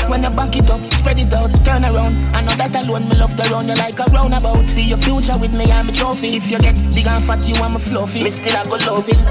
When 0.10 0.24
you 0.24 0.30
back 0.32 0.56
it 0.56 0.70
up, 0.70 0.82
spread 0.94 1.20
it 1.20 1.34
out, 1.34 1.54
turn 1.66 1.86
around. 1.86 2.16
I 2.34 2.42
know 2.42 2.56
that 2.56 2.76
alone 2.76 3.10
me 3.10 3.16
love 3.16 3.36
the 3.38 3.44
round 3.52 3.68
you 3.68 3.76
like 3.76 4.00
a 4.00 4.06
roundabout. 4.12 4.68
See 4.68 4.88
your 4.88 4.98
future 4.98 5.38
with 5.38 5.54
me, 5.54 5.72
I'm 5.72 5.90
a 5.90 5.92
trophy. 5.92 6.38
If 6.38 6.50
you 6.50 6.60
get 6.60 6.76
big 6.96 7.08
and 7.08 7.24
fat, 7.24 7.46
you 7.48 7.56
I'm 7.56 7.76
a 7.76 7.80
fluffy. 7.80 8.24
Me 8.24 8.30
still 8.30 8.58
I 8.58 8.64
go 8.66 8.78
love 8.88 9.08
it. 9.08 9.22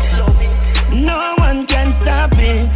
No 0.95 1.35
one 1.39 1.67
can 1.67 1.91
stop 1.91 2.31
it. 2.35 2.73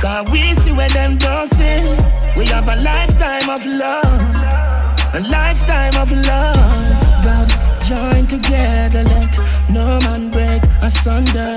Cause 0.00 0.30
we 0.30 0.54
see 0.54 0.72
where 0.72 0.88
them 0.88 1.18
don't 1.18 1.46
see. 1.46 2.19
We 2.40 2.46
have 2.46 2.68
a 2.68 2.76
lifetime 2.76 3.50
of 3.50 3.66
love. 3.66 5.14
A 5.14 5.20
lifetime 5.28 5.94
of 6.00 6.10
love. 6.10 7.22
God, 7.22 7.48
join 7.86 8.26
together, 8.26 9.02
let 9.02 9.38
no 9.68 9.98
man 10.00 10.30
break 10.30 10.62
asunder. 10.80 11.54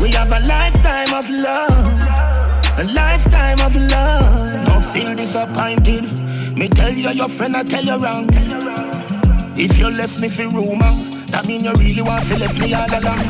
We 0.00 0.08
have 0.12 0.32
a 0.32 0.40
lifetime 0.40 1.12
of 1.12 1.28
love. 1.28 2.78
A 2.78 2.84
lifetime 2.84 3.60
of 3.60 3.76
love. 3.76 4.66
Don't 4.68 4.84
feel 4.86 5.14
disappointed. 5.14 6.04
Me 6.56 6.68
tell 6.68 6.94
you 6.94 7.10
your 7.10 7.28
friend, 7.28 7.54
I 7.54 7.62
tell 7.62 7.84
you 7.84 8.02
wrong. 8.02 8.30
If 9.54 9.78
you 9.78 9.90
left 9.90 10.18
me 10.22 10.30
for 10.30 10.48
rumor, 10.48 10.96
that 11.26 11.44
mean 11.46 11.62
you 11.62 11.74
really 11.74 12.00
want 12.00 12.24
to 12.28 12.38
left 12.38 12.58
me 12.58 12.72
all 12.72 12.88
along. 12.88 13.28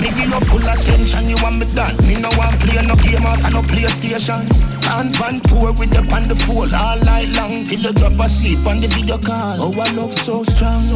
Me 0.00 0.08
give 0.16 0.30
you 0.32 0.40
full 0.48 0.66
attention, 0.66 1.28
you 1.28 1.36
want 1.42 1.58
me 1.58 1.66
done. 1.74 1.94
Me 2.08 2.14
no 2.14 2.30
want 2.38 2.58
play 2.60 2.80
no 2.86 2.96
game 2.96 3.26
off 3.26 3.44
and 3.44 3.52
no 3.52 3.60
PlayStation. 3.60 4.75
Can't 4.86 5.12
pan 5.18 5.40
tour 5.40 5.72
with 5.72 5.90
the 5.90 5.98
on 6.14 6.28
the 6.28 6.36
phone 6.36 6.72
all 6.72 6.98
night 7.00 7.28
long 7.36 7.64
till 7.64 7.80
you 7.80 7.92
drop 7.92 8.18
asleep 8.20 8.64
on 8.66 8.80
the 8.80 8.86
video 8.86 9.18
call. 9.18 9.60
Oh, 9.60 9.80
I 9.80 9.90
love 9.90 10.14
so 10.14 10.44
strong. 10.44 10.86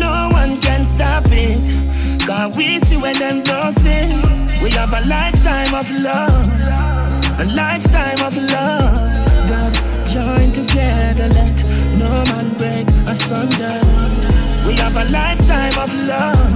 No 0.00 0.30
one 0.32 0.58
can 0.60 0.82
stop 0.84 1.24
it. 1.28 1.68
Cause 2.26 2.56
we 2.56 2.78
see 2.78 2.96
when 2.96 3.18
them 3.18 3.42
don't 3.42 3.72
see. 3.72 4.08
We 4.62 4.70
have 4.70 4.92
a 4.94 5.02
lifetime 5.06 5.74
of 5.74 5.90
love. 6.00 6.46
A 7.38 7.44
lifetime 7.44 8.20
of 8.24 8.34
love. 8.36 8.96
God, 9.48 9.74
join 10.06 10.52
together, 10.52 11.28
let 11.28 11.64
no 12.00 12.10
man 12.30 12.54
break 12.56 12.88
asunder. 13.06 13.76
We 14.66 14.74
have 14.76 14.96
a 14.96 15.04
lifetime 15.10 15.76
of 15.84 15.92
love. 16.08 16.50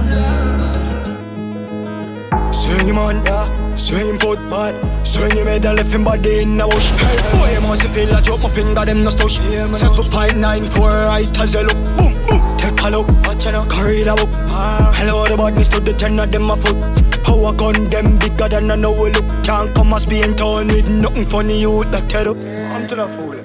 Swing 2.55 2.87
him 2.87 2.97
on, 2.97 3.23
yeah. 3.25 3.56
Swing 3.77 4.17
foot 4.19 4.39
bad. 4.49 4.73
Swing 5.07 5.45
head 5.45 5.65
and 5.65 5.77
left 5.77 5.93
him 5.93 6.03
body 6.03 6.41
in 6.41 6.57
the 6.57 6.65
bush. 6.65 6.89
Hey, 6.97 7.17
boy, 7.31 7.53
you 7.53 7.61
must 7.61 7.87
feel 7.89 8.09
like 8.09 8.23
drop 8.23 8.41
my 8.41 8.49
finger, 8.49 8.83
them 8.83 9.03
no 9.03 9.09
stush. 9.09 9.37
Seven 9.39 10.11
point 10.11 10.37
nine 10.37 10.63
four, 10.63 10.89
right 10.89 11.39
as 11.39 11.53
you 11.53 11.61
look. 11.61 11.77
Boom, 11.95 12.13
boom. 12.27 12.57
Take 12.57 12.81
a 12.81 12.89
look, 12.89 13.07
watch 13.23 13.45
out, 13.45 13.69
carry 13.69 14.03
the 14.03 14.15
book. 14.15 14.29
Hello, 14.97 15.27
the 15.27 15.37
badness 15.37 15.67
to 15.69 15.79
the 15.79 15.93
ten 15.93 16.19
of 16.19 16.31
them 16.31 16.49
a 16.49 16.57
foot. 16.57 16.75
How 17.25 17.45
I 17.45 17.55
gun 17.55 17.89
them 17.89 18.17
bigger 18.17 18.49
than 18.49 18.71
I 18.71 18.75
know 18.75 18.91
we 18.91 19.11
look. 19.11 19.25
Can't 19.45 19.73
come 19.75 19.93
as 19.93 20.05
being 20.05 20.35
torn 20.35 20.67
with 20.67 20.89
nothing 20.89 21.25
funny 21.25 21.61
you 21.61 21.83
that 21.85 22.09
tell 22.09 22.29
up. 22.29 22.37
I'm 22.37 22.87
to 22.87 22.95
the 22.95 23.07
fool. 23.07 23.35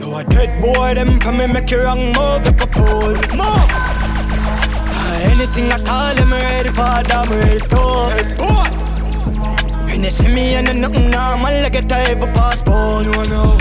You 0.00 0.14
a 0.14 0.24
dead 0.24 0.60
boy, 0.60 0.94
them 0.94 1.18
from 1.20 1.38
me 1.38 1.46
make 1.46 1.70
you 1.70 1.82
wrong 1.82 2.12
move 2.12 2.44
like 2.44 2.60
a 2.60 2.66
fool. 2.66 3.14
Move! 3.32 3.70
Ah, 4.94 5.30
anything 5.30 5.70
at 5.70 5.88
all, 5.88 6.18
I'm 6.18 6.32
ready 6.32 6.68
for 6.68 7.02
them, 7.08 7.30
ready 7.30 7.60
to. 7.60 8.36
Boy! 8.36 8.81
And 10.02 10.10
they 10.10 10.10
see 10.10 10.34
me 10.34 10.54
and 10.54 10.80
nothing 10.80 11.10
normal, 11.10 11.62
like 11.62 11.76
a 11.76 11.82
type 11.82 12.20
of 12.22 12.34
passport. 12.34 13.04
You 13.04 13.12
know. 13.30 13.56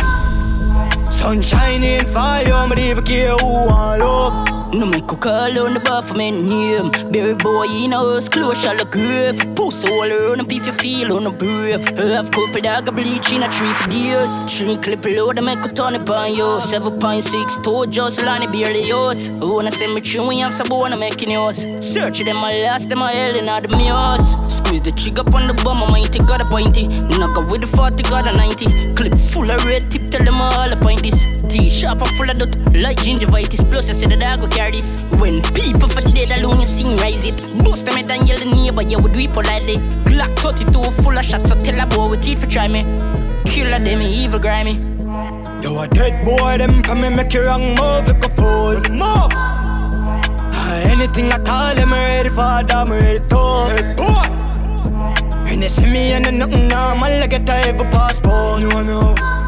Sunshine 1.12 1.84
and 1.84 2.08
fire, 2.08 2.52
I'm 2.52 2.76
even 2.80 3.04
care 3.04 3.36
who 3.36 3.70
I 3.70 3.98
love. 3.98 4.51
No 4.74 4.86
make 4.86 5.12
a 5.12 5.18
call 5.18 5.60
on 5.60 5.74
the 5.74 6.14
my 6.16 6.30
name. 6.30 6.92
Berry 7.12 7.36
boy 7.36 7.66
in 7.68 7.92
a 7.92 7.98
house, 7.98 8.30
close 8.30 8.64
shall 8.64 8.76
look 8.78 8.92
grave. 8.92 9.38
Pussy 9.54 9.90
all 9.90 10.10
around 10.10 10.40
up 10.40 10.50
if 10.50 10.66
you 10.66 10.72
feel 10.72 11.12
on 11.12 11.28
a 11.28 11.32
brave. 11.32 11.84
Half 11.98 12.32
couple 12.32 12.62
dog 12.62 12.88
a 12.88 12.92
bleach 12.94 13.34
in 13.34 13.44
a 13.44 13.50
tree 13.50 13.74
for 13.74 13.92
years. 13.92 14.40
Tree 14.48 14.78
clip 14.78 15.04
load, 15.04 15.40
I 15.40 15.42
make 15.42 15.66
a 15.66 15.68
ton 15.74 15.96
upon 15.96 16.36
you. 16.36 16.62
7.6 16.62 17.62
two 17.62 17.86
just 17.92 18.24
line 18.24 18.50
barely 18.50 18.88
yours. 18.88 19.30
Wanna 19.32 19.72
send 19.72 19.94
me 19.94 20.02
we 20.26 20.40
have 20.40 20.54
some 20.54 20.70
wanna 20.70 20.96
making 20.96 21.32
yours. 21.32 21.68
Search 21.82 22.24
them, 22.24 22.38
my 22.38 22.54
last, 22.64 22.88
them, 22.88 23.00
my 23.00 23.12
hell 23.12 23.36
in 23.36 23.50
all 23.50 23.60
the 23.60 23.68
mirrors. 23.76 24.38
Squeeze 24.48 24.82
the 24.84 24.92
trigger 24.92 25.28
up 25.28 25.36
on 25.36 25.48
the 25.48 25.54
bum, 25.66 25.84
I 25.84 25.92
mighty 25.92 26.20
got 26.20 26.40
a 26.40 26.46
pointy. 26.46 26.88
Knock 27.20 27.38
out 27.38 27.52
with 27.52 27.60
the 27.60 27.68
40, 27.68 28.04
got 28.04 28.26
a 28.26 28.32
90. 28.38 28.94
Clip 28.96 29.18
full 29.18 29.52
of 29.52 29.66
red 29.66 29.92
tip, 29.92 30.10
tell 30.12 30.24
them 30.24 30.40
all 30.40 30.72
a 30.72 30.78
point 30.78 31.04
this. 31.04 31.26
T-shop 31.52 32.00
full 32.16 32.30
of 32.30 32.38
dot 32.38 32.56
like 32.74 32.96
gingivitis. 33.04 33.70
Plus, 33.70 33.90
I 33.90 33.92
said 33.92 34.12
the 34.12 34.16
dog 34.16 34.40
go 34.40 34.48
carry 34.48 34.72
this. 34.72 34.96
When 35.20 35.42
people 35.52 35.90
for 35.90 36.00
dead 36.00 36.32
alone, 36.40 36.62
you 36.62 36.66
sing 36.66 36.96
rise 36.96 37.26
it. 37.26 37.36
Bust 37.66 37.86
them 37.86 37.96
head 37.96 38.10
and 38.10 38.26
yell 38.26 38.40
the 38.40 38.46
neighbor, 38.46 38.82
yeah, 38.82 38.98
we 38.98 39.28
politely. 39.28 39.76
Glock 40.08 40.34
32 40.40 40.82
full 41.04 41.18
of 41.18 41.26
shots, 41.26 41.50
so 41.50 41.60
tell 41.62 41.78
a 41.78 41.86
boy 41.88 42.10
with 42.12 42.22
teeth 42.22 42.40
for 42.40 42.48
try 42.48 42.70
me. 42.70 42.84
Killer 43.44 43.80
them, 43.80 44.02
evil 44.02 44.40
grimy. 44.40 44.76
You 45.62 45.78
a 45.78 45.90
dead 45.90 46.24
boy, 46.24 46.58
them 46.58 46.82
come 46.84 47.04
and 47.04 47.18
make 47.18 47.34
you 47.34 47.44
wrong 47.44 47.76
move 47.76 48.08
like 48.08 48.24
a 48.24 48.30
fool. 48.30 48.80
Move! 48.88 49.32
Ah, 49.36 50.82
anything 50.86 51.34
at 51.34 51.50
all, 51.50 51.78
I'm 51.78 51.92
ready 51.92 52.30
for 52.30 52.64
them, 52.64 52.94
I 52.94 52.98
ready 52.98 53.20
to. 53.20 53.42
Hey, 53.76 53.94
boy! 53.98 55.52
And 55.52 55.62
they 55.62 55.68
see 55.68 55.86
me 55.86 56.14
and 56.14 56.40
nothing 56.40 56.70
normal, 56.70 57.12
like 57.20 57.34
a 57.34 57.44
type 57.44 57.78
of 57.78 57.92
passport. 57.92 58.62
You 58.62 58.70
know. 58.86 59.41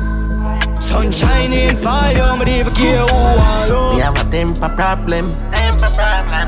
Sunshine 0.83 1.53
in 1.53 1.77
fire, 1.77 2.21
I'm 2.21 2.45
even 2.45 2.73
care 2.75 2.99
who 2.99 3.15
I 3.15 3.67
love. 3.69 3.95
Me 3.95 4.01
have 4.01 4.19
a 4.19 4.29
temper 4.29 4.67
problem. 4.75 5.25
Temper 5.49 5.89
problem. 5.95 6.47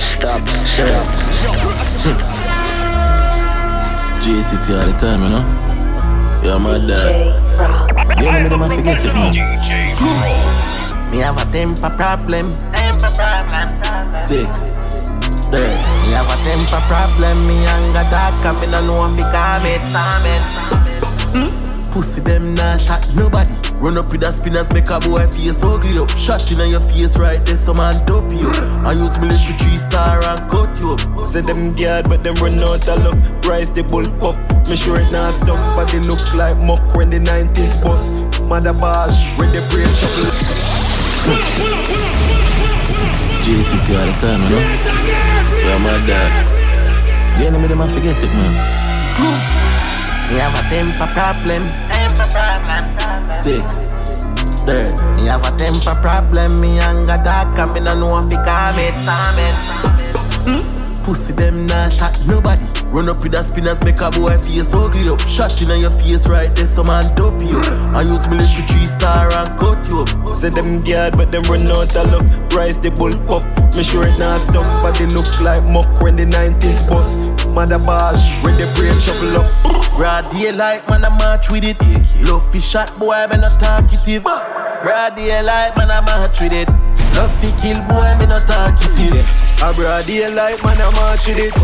Stop, 0.00 0.48
stop. 0.48 1.04
JCT 4.24 4.66
all 4.72 4.86
the 4.86 4.94
time, 4.98 5.22
you 5.22 5.28
know? 5.28 5.44
You're 6.42 6.58
my 6.58 6.78
dad. 6.78 8.18
You 8.18 8.32
know 8.32 8.40
me, 8.40 8.48
them 8.48 8.62
I 8.62 8.64
forget 8.74 9.04
it, 9.04 9.12
man. 9.12 9.30
Me 11.10 11.18
have 11.18 11.36
a 11.36 11.44
temper 11.52 11.90
problem. 12.00 12.46
Temper 12.72 13.12
problem. 13.12 13.68
Six. 14.14 14.72
Third. 15.52 15.78
Me 16.08 16.12
have 16.16 16.32
a 16.32 16.36
temper 16.48 16.80
problem. 16.88 17.46
Me 17.46 17.66
anger 17.66 18.08
dark 18.08 18.42
and 18.46 18.58
me 18.58 18.66
no 18.68 18.80
know 18.86 19.04
if 19.04 19.18
it 19.18 19.30
calm 19.30 19.66
it, 19.66 19.82
calm 19.92 20.24
it. 20.24 20.42
Hmm? 21.36 21.67
Pussy 21.98 22.20
them 22.20 22.54
nah 22.54 22.76
shot 22.76 23.02
nobody. 23.12 23.50
Run 23.82 23.98
up 23.98 24.12
with 24.12 24.20
the 24.20 24.30
spinners, 24.30 24.70
make 24.72 24.88
a 24.88 25.00
boy 25.00 25.26
face 25.34 25.64
ugly 25.64 25.98
up. 25.98 26.08
Shot 26.14 26.46
in 26.46 26.70
your 26.70 26.78
face 26.78 27.18
right 27.18 27.44
there, 27.44 27.56
some 27.56 27.78
man 27.78 27.98
dope 28.06 28.30
you. 28.30 28.46
I 28.86 28.92
use 28.92 29.18
me 29.18 29.26
little 29.26 29.58
three 29.58 29.78
star 29.78 30.22
and 30.22 30.48
cut 30.48 30.78
you 30.78 30.94
up. 30.94 31.02
Say 31.34 31.40
them 31.40 31.74
guard, 31.74 32.08
but 32.08 32.22
them 32.22 32.36
run 32.38 32.54
out 32.62 32.86
of 32.86 33.02
luck. 33.02 33.18
Rise 33.42 33.74
the 33.74 33.82
bull 33.82 34.06
up. 34.22 34.38
Me 34.70 34.76
sure 34.76 34.94
it 34.94 35.10
not 35.10 35.34
stuck, 35.34 35.58
but 35.74 35.90
they 35.90 35.98
look 35.98 36.22
like 36.38 36.56
muck 36.58 36.94
when 36.94 37.10
the 37.10 37.18
90s 37.18 37.82
bus. 37.82 38.22
Mother 38.46 38.74
ball, 38.74 39.10
when 39.34 39.50
the 39.50 39.58
brain 39.66 39.90
shuffle. 39.90 40.30
JCT 43.42 43.90
all 43.98 44.06
the 44.06 44.14
time, 44.22 44.38
you 44.46 44.54
know? 44.54 44.62
You're 45.66 45.82
my 45.82 45.98
dad. 46.06 47.42
You 47.42 47.50
know 47.50 47.58
me, 47.58 47.66
them 47.66 47.82
I 47.82 47.88
forget 47.88 48.14
it, 48.22 48.30
man. 48.30 49.58
Me 50.28 50.34
have 50.34 50.52
a 50.52 50.68
temper 50.68 51.06
problem. 51.14 51.87
Six. 53.30 53.88
Third. 54.66 54.94
Me 55.16 55.26
have 55.26 55.44
a 55.44 55.56
temper 55.56 55.94
problem. 56.02 56.60
Me 56.60 56.78
anger 56.78 57.20
dark 57.24 57.58
and 57.58 57.72
me 57.72 57.80
no 57.80 57.94
know 57.98 58.18
if 58.18 58.32
it 58.32 58.44
calm 58.44 58.78
it, 58.78 58.94
calm 59.06 59.38
it. 59.38 59.54
Hmm? 60.44 60.77
Pussy 61.08 61.32
them 61.32 61.64
nah 61.64 61.88
shot 61.88 62.12
nobody. 62.26 62.66
Run 62.92 63.08
up 63.08 63.22
with 63.22 63.32
the 63.32 63.42
spinners, 63.42 63.82
make 63.82 63.98
a 64.02 64.10
boy 64.10 64.36
face 64.44 64.74
ugly 64.74 65.08
up. 65.08 65.18
Shot 65.20 65.56
in 65.62 65.80
your 65.80 65.88
face 65.88 66.28
right 66.28 66.54
there, 66.54 66.66
some 66.66 66.88
man 66.88 67.08
dope 67.16 67.40
you. 67.40 67.56
I 67.96 68.02
use 68.02 68.28
me 68.28 68.36
little 68.36 68.66
three 68.68 68.84
star 68.84 69.32
and 69.32 69.58
cut 69.58 69.88
you 69.88 70.00
up. 70.04 70.34
Say 70.34 70.50
them 70.50 70.84
guard, 70.84 71.16
but 71.16 71.32
them 71.32 71.44
run 71.44 71.64
out 71.72 71.96
of 71.96 72.12
luck. 72.12 72.52
Rise 72.52 72.76
the 72.76 72.90
bull 72.90 73.16
up. 73.32 73.40
Me 73.74 73.82
sure 73.82 74.04
it 74.04 74.18
not 74.18 74.42
stuck, 74.42 74.68
but 74.84 74.98
they 74.98 75.06
look 75.06 75.24
like 75.40 75.64
muck 75.64 75.88
when 76.02 76.14
the 76.14 76.26
90s 76.26 76.90
bus. 76.90 77.32
Mother 77.56 77.78
ball, 77.78 78.12
when 78.44 78.60
the 78.60 78.68
brain 78.76 78.92
shuffle 79.00 79.40
up. 79.40 79.96
Broad 79.96 80.30
daylight, 80.30 80.86
man, 80.90 81.06
I 81.06 81.08
march 81.08 81.48
with 81.48 81.64
it. 81.64 81.80
Love 82.20 82.44
fish 82.52 82.68
shot, 82.68 82.98
boy, 82.98 83.16
me 83.30 83.38
not 83.38 83.58
talkative. 83.58 84.24
Broad 84.24 85.16
daylight, 85.16 85.74
man, 85.74 85.90
I 85.90 86.04
march 86.04 86.38
with 86.42 86.52
it. 86.52 86.68
Love 87.14 87.32
fi 87.40 87.50
kill, 87.60 87.80
boy, 87.88 88.10
me 88.18 88.26
not 88.26 88.46
talk 88.46 88.76
talkative. 88.76 89.26
A 89.62 89.72
broad 89.74 90.06
daylight, 90.06 90.58
man, 90.64 90.78
I 90.80 90.90
march 90.94 91.26
with 91.26 91.38
it. 91.38 91.54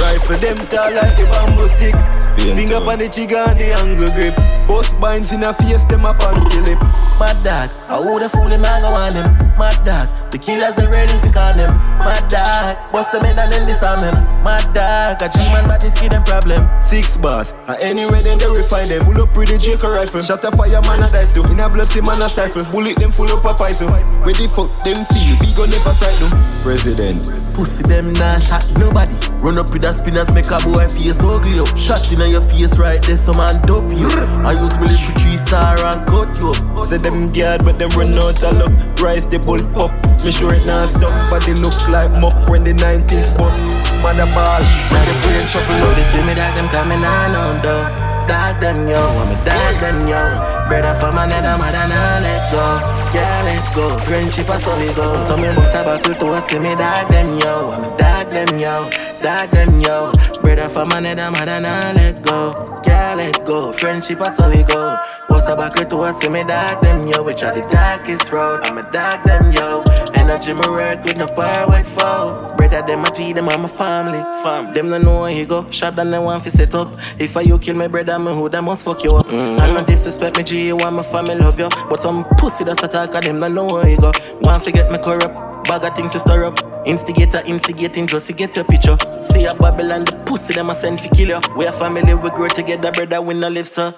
Rifle 0.00 0.36
them 0.38 0.58
tall 0.68 0.92
like 0.94 1.16
the 1.16 1.24
bamboo 1.30 1.68
stick. 1.68 2.21
Finger 2.36 2.82
on 2.84 2.98
the 2.98 3.08
trigger 3.08 3.42
and 3.48 3.58
the 3.58 3.72
angle 3.74 4.10
grip. 4.14 4.36
Bust 4.68 4.94
binds 5.00 5.32
in 5.32 5.42
a 5.42 5.52
face, 5.52 5.84
them 5.84 6.04
up 6.04 6.20
on 6.22 6.38
the 6.48 6.60
lip. 6.62 6.80
Mad 7.18 7.38
dog, 7.44 7.70
I 7.88 7.98
woulda 8.00 8.28
fool 8.28 8.48
him, 8.48 8.64
I 8.64 8.80
go 8.80 8.90
on 8.94 9.12
him. 9.12 9.28
Mad 9.58 9.84
dog, 9.84 10.08
the 10.30 10.38
killers 10.38 10.78
are 10.78 10.90
ready 10.90 11.12
to 11.12 11.30
call 11.32 11.52
him. 11.54 11.70
Mad 11.98 12.28
dog, 12.30 12.92
bust 12.92 13.12
them 13.12 13.24
head 13.24 13.38
and 13.38 13.52
then 13.52 13.66
disarm 13.66 14.00
him. 14.00 14.14
Mad 14.42 14.64
dog, 14.74 15.22
a 15.22 15.28
G-man, 15.28 15.66
but 15.66 15.80
this 15.80 15.98
kid 15.98 16.12
them 16.12 16.22
problem. 16.22 16.66
Six 16.80 17.16
bars, 17.16 17.52
uh, 17.66 17.76
anywhere 17.82 18.22
then 18.22 18.38
they 18.38 18.46
refine 18.46 18.88
them. 18.88 19.04
Pull 19.04 19.22
up 19.22 19.36
with 19.36 19.48
the 19.50 19.58
Jacob 19.58 19.90
rifle. 19.90 20.22
Shot 20.22 20.44
a 20.44 20.50
fire, 20.54 20.80
man, 20.82 21.02
a 21.02 21.10
dive 21.10 21.32
to. 21.34 21.42
In 21.50 21.60
a 21.60 21.68
blood, 21.68 21.88
see 21.88 22.00
man, 22.00 22.22
a 22.22 22.28
stifle. 22.28 22.64
Bullet 22.70 22.96
them 22.96 23.10
full 23.10 23.28
up 23.28 23.44
a 23.44 23.54
poison. 23.54 23.90
Where 23.90 24.34
the 24.34 24.46
fuck 24.48 24.70
them 24.84 25.04
feel? 25.10 25.34
Big 25.42 25.54
gun 25.56 25.70
never 25.70 25.94
fight 25.98 26.16
them. 26.22 26.30
President. 26.62 27.41
Pussy 27.54 27.82
them 27.82 28.12
nah 28.14 28.38
shot 28.38 28.64
nobody. 28.78 29.14
Run 29.44 29.58
up 29.58 29.72
with 29.72 29.82
the 29.82 29.92
spinners, 29.92 30.32
make 30.32 30.48
a 30.48 30.58
boy 30.64 30.88
face 30.88 31.22
ugly 31.22 31.60
up. 31.60 31.76
Shot 31.76 32.10
in 32.12 32.20
your 32.30 32.40
face 32.40 32.78
right 32.78 33.02
there, 33.02 33.16
some 33.16 33.36
man 33.36 33.60
dope 33.66 33.92
you. 33.92 34.08
I 34.40 34.56
use 34.56 34.78
me 34.80 34.88
little 34.88 35.12
three 35.20 35.36
star 35.36 35.76
and 35.76 36.06
cut 36.08 36.32
you 36.40 36.56
up. 36.56 36.88
Say 36.88 36.96
them 36.96 37.28
guard, 37.28 37.64
but 37.64 37.78
them 37.78 37.90
run 37.92 38.16
out 38.16 38.40
of 38.40 38.56
luck. 38.56 38.72
Rise 38.96 39.26
the 39.26 39.38
bull 39.38 39.60
up. 39.76 39.92
Me 40.24 40.32
sure 40.32 40.54
it 40.54 40.64
not 40.64 40.88
stuck, 40.88 41.12
but 41.28 41.44
they 41.44 41.54
look 41.54 41.76
like 41.92 42.10
muck 42.22 42.48
when 42.48 42.64
the 42.64 42.72
90s 42.72 43.36
bus. 43.36 43.74
Mother 44.00 44.30
ball, 44.32 44.62
when 44.88 45.02
the 45.04 45.14
brain 45.20 45.44
shuffle 45.44 45.76
So 45.76 45.92
they 45.92 46.04
see 46.08 46.22
me 46.24 46.32
dog 46.32 46.54
them 46.56 46.68
coming 46.72 47.04
on 47.04 47.36
on 47.36 47.60
though. 47.60 47.84
Dog 48.30 48.60
them 48.64 48.88
yo, 48.88 48.96
I'm 48.96 49.28
a 49.28 49.36
dog 49.44 49.74
them 49.82 50.08
yo. 50.08 50.22
Brother 50.70 50.94
from 50.96 51.18
another 51.18 51.58
mother 51.58 51.84
nah 51.90 52.22
let 52.24 52.42
go. 52.48 53.01
Yeah, 53.14 53.42
let 53.44 53.74
go. 53.74 53.98
Friendship 53.98 54.48
a 54.48 54.58
so 54.58 54.72
we 54.78 54.86
go. 54.94 55.04
So 55.26 55.36
me 55.36 55.48
bust 55.54 55.74
a 55.74 55.84
buckle 55.84 56.14
to 56.14 56.26
us, 56.32 56.46
see 56.48 56.58
me 56.58 56.74
dog 56.74 57.08
them 57.10 57.38
yo. 57.38 57.68
I'm 57.68 57.84
a 57.84 57.90
dog 57.98 58.30
them 58.30 58.58
yo, 58.58 58.88
dog 59.22 59.50
them 59.50 59.80
yo. 59.80 60.12
Brother 60.42 60.68
from 60.68 60.92
another 60.92 61.30
mother 61.30 61.60
nah 61.60 61.92
let 61.92 62.22
go. 62.22 62.54
Yeah, 62.84 63.14
let 63.14 63.44
go. 63.44 63.72
Friendship 63.72 64.20
a 64.20 64.30
so 64.30 64.50
we 64.50 64.62
go. 64.64 64.98
What's 65.28 65.46
a 65.46 65.56
buckle 65.56 65.84
to 65.84 65.96
us, 66.02 66.28
me 66.28 66.42
dog 66.42 66.82
them 66.82 67.06
yo. 67.06 67.22
Which 67.22 67.42
are 67.42 67.52
the 67.52 67.62
darkest 67.62 68.30
road. 68.32 68.60
I'm 68.64 68.78
a 68.78 68.90
dark 68.90 69.24
them 69.24 69.52
yo. 69.52 69.82
Energy 70.14 70.52
me 70.52 70.60
work 70.68 71.04
with 71.04 71.16
no 71.16 71.26
power 71.28 71.68
with 71.68 71.88
foe. 71.88 72.36
Brother 72.56 72.82
them 72.86 73.04
I 73.04 73.08
a 73.08 73.12
G, 73.12 73.32
them 73.32 73.48
a 73.48 73.56
my 73.56 73.68
family. 73.68 74.20
Fam, 74.42 74.74
them 74.74 74.88
no 74.88 74.98
know 74.98 75.20
where 75.22 75.32
he 75.32 75.46
go. 75.46 75.68
Shot 75.70 75.96
down 75.96 76.10
them 76.10 76.24
want 76.24 76.42
fi 76.42 76.50
set 76.50 76.74
up. 76.74 76.98
If 77.18 77.36
I 77.36 77.42
you 77.42 77.58
kill 77.58 77.76
my 77.76 77.88
brother, 77.88 78.18
me 78.18 78.34
who 78.34 78.48
them 78.48 78.64
must 78.64 78.84
fuck 78.84 79.04
you 79.04 79.10
up. 79.10 79.28
Mm. 79.28 79.60
I 79.60 79.72
no 79.72 79.84
disrespect 79.84 80.36
me 80.36 80.42
G, 80.42 80.66
you 80.66 80.76
want 80.76 80.96
my 80.96 81.02
family 81.02 81.36
love 81.36 81.58
you. 81.58 81.68
But 81.88 82.00
some 82.00 82.22
pussy 82.38 82.64
that's 82.64 82.82
attack 82.82 83.12
them 83.12 83.38
no 83.38 83.48
know 83.48 83.66
where 83.66 83.86
he 83.86 83.96
go. 83.96 84.10
Want 84.40 84.64
forget 84.64 84.90
me 84.90 84.98
corrupt. 84.98 85.52
Bag 85.64 85.84
of 85.84 85.94
things 85.96 86.12
to 86.12 86.20
stir 86.20 86.44
up. 86.44 86.58
Instigator, 86.86 87.42
instigating 87.46 88.06
just 88.06 88.26
to 88.26 88.32
get 88.32 88.56
your 88.56 88.64
picture. 88.64 88.96
See 89.22 89.44
a 89.46 89.54
Babylon, 89.54 90.04
the 90.04 90.12
pussy 90.26 90.52
them 90.52 90.70
a 90.70 90.74
send 90.74 91.00
fi 91.00 91.08
kill 91.08 91.28
you. 91.28 91.40
We 91.56 91.66
a 91.66 91.72
family, 91.72 92.14
we 92.14 92.30
grow 92.30 92.48
together, 92.48 92.90
brother, 92.92 93.20
we 93.22 93.34
no 93.34 93.48
live 93.48 93.68
so. 93.68 93.94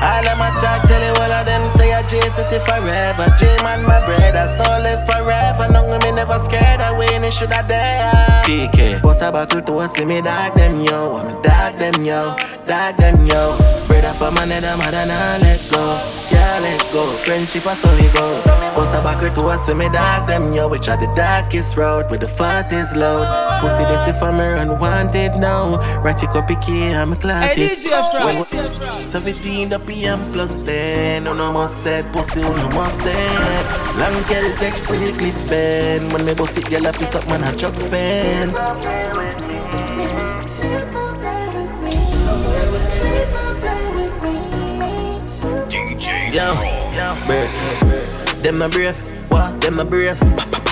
All 0.00 0.22
them 0.22 0.40
attack, 0.40 0.86
tell 0.86 1.02
you 1.02 1.20
all 1.20 1.32
of 1.32 1.44
them 1.44 1.68
say 1.70 1.92
I 1.92 2.06
J 2.06 2.20
City 2.28 2.58
forever. 2.60 3.26
J 3.36 3.56
man, 3.64 3.82
my 3.82 3.98
brother, 4.06 4.46
so 4.46 4.62
live 4.62 5.04
forever. 5.10 5.64
Of 5.64 6.02
me 6.04 6.12
never 6.12 6.38
scared 6.38 6.80
away, 6.80 7.16
and 7.16 7.34
should 7.34 7.52
have 7.52 7.66
there. 7.66 8.12
TK, 8.44 9.02
boss 9.02 9.20
a 9.22 9.32
buckle 9.32 9.60
to 9.60 9.78
us, 9.78 9.94
see 9.94 10.04
me 10.04 10.20
dog 10.20 10.54
them 10.54 10.82
yo. 10.82 11.16
I'm 11.16 11.26
a 11.36 11.42
dog 11.42 11.78
them 11.78 12.04
yo, 12.04 12.36
dog 12.66 12.96
them 12.96 13.26
yo. 13.26 13.56
Brother 13.88 14.14
from 14.14 14.36
another 14.38 14.76
mother, 14.76 15.04
nah 15.04 15.38
let 15.42 15.60
go. 15.68 15.82
Yeah, 16.30 16.37
can't 16.48 16.64
let 16.64 16.92
go. 16.92 17.04
Friendship 17.26 17.62
how 17.62 17.74
it 17.74 18.12
goes. 18.14 18.44
Bust 18.74 18.94
a 18.94 19.02
back 19.02 19.34
to 19.34 19.42
us, 19.42 19.68
me 19.74 19.88
dark 19.88 20.26
them, 20.26 20.52
yo. 20.52 20.68
Which 20.68 20.88
are 20.88 20.96
the 20.96 21.12
darkest 21.14 21.76
road 21.76 22.10
with 22.10 22.20
the 22.20 22.28
fattest 22.28 22.96
load. 22.96 23.26
Pussy, 23.60 23.84
this 23.84 24.08
if 24.08 24.22
I'm 24.22 24.40
unwanted 24.40 25.34
now. 25.36 25.78
Ratchet 26.00 26.30
up 26.30 26.48
picky, 26.48 26.94
I'm 26.94 27.12
a 27.12 27.16
class. 27.16 27.54
Hey, 27.54 27.66
DJ 27.66 27.86
Frog. 28.12 28.46
17 29.06 29.68
the 29.68 29.78
PM 29.80 30.20
plus 30.32 30.56
10. 30.64 31.24
No, 31.24 31.30
oh, 31.30 31.34
no, 31.34 31.52
must 31.52 31.76
dead. 31.84 32.12
Pussy, 32.12 32.40
no, 32.40 32.68
must 32.70 33.00
dead. 33.00 33.64
Long 34.00 34.16
girl, 34.28 34.50
take 34.56 34.78
with 34.88 35.00
the 35.04 35.12
clip 35.18 35.36
bend. 35.48 36.12
When 36.12 36.24
me 36.24 36.34
bust 36.34 36.58
it, 36.58 36.70
girl, 36.70 36.86
I 36.86 36.92
piss 36.92 37.14
up, 37.14 37.26
man, 37.28 37.44
I 37.44 37.54
just 37.54 37.80
fan. 37.90 38.48
DJ 45.98 46.32
Yo, 46.94 47.26
brave. 47.26 48.42
Them 48.42 48.58
my 48.58 48.68
brave. 48.68 48.96
What? 49.30 49.60
Them 49.60 49.74
my 49.76 49.84
brave. 49.84 50.16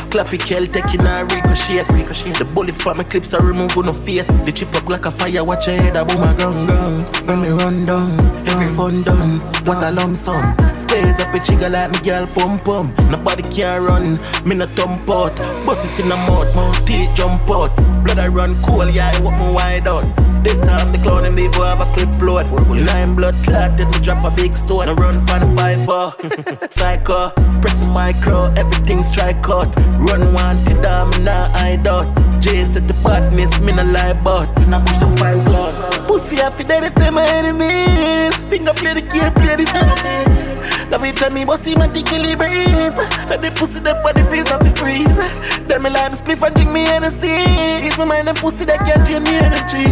Clappy 0.08 0.38
kill, 0.38 0.66
taking 0.68 1.04
a 1.04 1.24
ricochet. 1.24 1.82
ricochet. 1.90 2.32
The 2.34 2.44
bullet 2.44 2.76
from 2.76 2.98
my 2.98 3.04
clips 3.04 3.34
are 3.34 3.42
removed 3.42 3.76
no 3.76 3.92
face. 3.92 4.28
The 4.28 4.52
chip 4.52 4.72
up 4.76 4.88
like 4.88 5.04
a 5.04 5.10
fire, 5.10 5.42
watch 5.42 5.66
your 5.66 5.82
head, 5.82 5.96
a 5.96 6.04
boom 6.04 6.22
a 6.22 6.32
gun 6.32 6.66
gun. 6.66 7.04
When 7.26 7.42
me 7.42 7.48
run 7.48 7.86
down, 7.86 8.20
every 8.48 8.70
fun 8.70 9.02
done. 9.02 9.40
What 9.64 9.82
a 9.82 9.90
lump 9.90 10.16
sum. 10.16 10.56
Space 10.76 11.18
up 11.18 11.34
a 11.34 11.38
chigga 11.38 11.72
like 11.72 11.90
me 11.90 11.98
girl 12.08 12.28
pum 12.28 12.60
pum. 12.60 12.94
Nobody 13.10 13.42
can 13.50 13.82
run, 13.82 14.20
me 14.46 14.54
no 14.54 14.66
thump 14.76 15.10
out. 15.10 15.36
Bust 15.66 15.86
it 15.86 15.98
in 15.98 16.08
the 16.08 16.14
mouth, 16.14 16.54
mouth 16.54 16.86
teeth 16.86 17.10
jump 17.16 17.50
out. 17.50 17.76
Blood 18.04 18.20
I 18.20 18.28
run 18.28 18.62
cool, 18.62 18.88
yeah, 18.88 19.10
I 19.12 19.20
walk 19.20 19.44
me 19.44 19.52
wide 19.52 19.88
out. 19.88 20.25
This 20.46 20.64
time 20.64 20.92
the 20.92 20.98
clown 20.98 21.24
and 21.24 21.34
before 21.34 21.64
I 21.64 21.74
have 21.74 21.80
a 21.80 21.92
clip 21.92 22.22
load. 22.22 22.46
Line 22.86 23.16
blood 23.16 23.34
clot, 23.44 23.76
then 23.76 23.90
me 23.90 23.98
drop 23.98 24.24
a 24.24 24.30
big 24.30 24.56
stone. 24.56 24.88
I 24.88 24.92
run 24.92 25.18
for 25.26 25.40
the 25.40 25.52
five 25.56 25.84
four. 25.84 26.68
Psycho, 26.70 27.30
press 27.60 27.80
the 27.80 27.90
micro, 27.90 28.44
everything 28.54 29.02
strike 29.02 29.48
out. 29.48 29.74
Run 29.98 30.32
one 30.32 30.64
to 30.66 30.74
me 30.74 31.24
nah 31.24 31.48
hide 31.48 31.88
out. 31.88 32.06
Jay 32.40 32.62
said 32.62 32.86
the 32.86 32.94
badness, 32.94 33.58
me 33.58 33.72
no 33.72 33.82
lie 33.86 34.10
about. 34.10 34.56
And 34.60 34.72
I 34.72 34.84
push 34.84 34.98
the 34.98 35.16
five 35.16 35.44
blood. 35.44 36.06
Pussy, 36.06 36.40
I 36.40 36.50
feel 36.50 36.68
dead 36.68 36.84
if 36.84 36.94
they 36.94 37.10
my 37.10 37.26
enemies. 37.26 38.38
Finger 38.48 38.72
play 38.72 38.94
the 38.94 39.02
game, 39.02 39.32
play 39.34 39.56
this. 39.56 40.75
Love 40.90 41.04
it 41.04 41.16
to 41.16 41.30
me, 41.30 41.44
but 41.44 41.58
see 41.58 41.74
my 41.74 41.88
tickly 41.88 42.34
breeze. 42.36 42.94
Said 43.26 43.42
the 43.42 43.50
pussy, 43.54 43.80
the 43.80 43.94
body 44.02 44.22
freeze 44.24 44.50
off 44.50 44.60
the 44.60 44.70
freeze. 44.76 45.16
Then 45.66 45.82
me 45.82 45.90
lime 45.90 46.12
spliff 46.12 46.42
and 46.46 46.54
drink 46.54 46.70
me 46.70 46.82
Hennessy. 46.82 47.26
Ease 47.86 47.98
my 47.98 48.04
mind 48.04 48.28
and 48.28 48.38
pussy 48.38 48.64
that 48.66 48.78
can 48.86 49.04
drain 49.04 49.24
me 49.24 49.36
energy. 49.36 49.86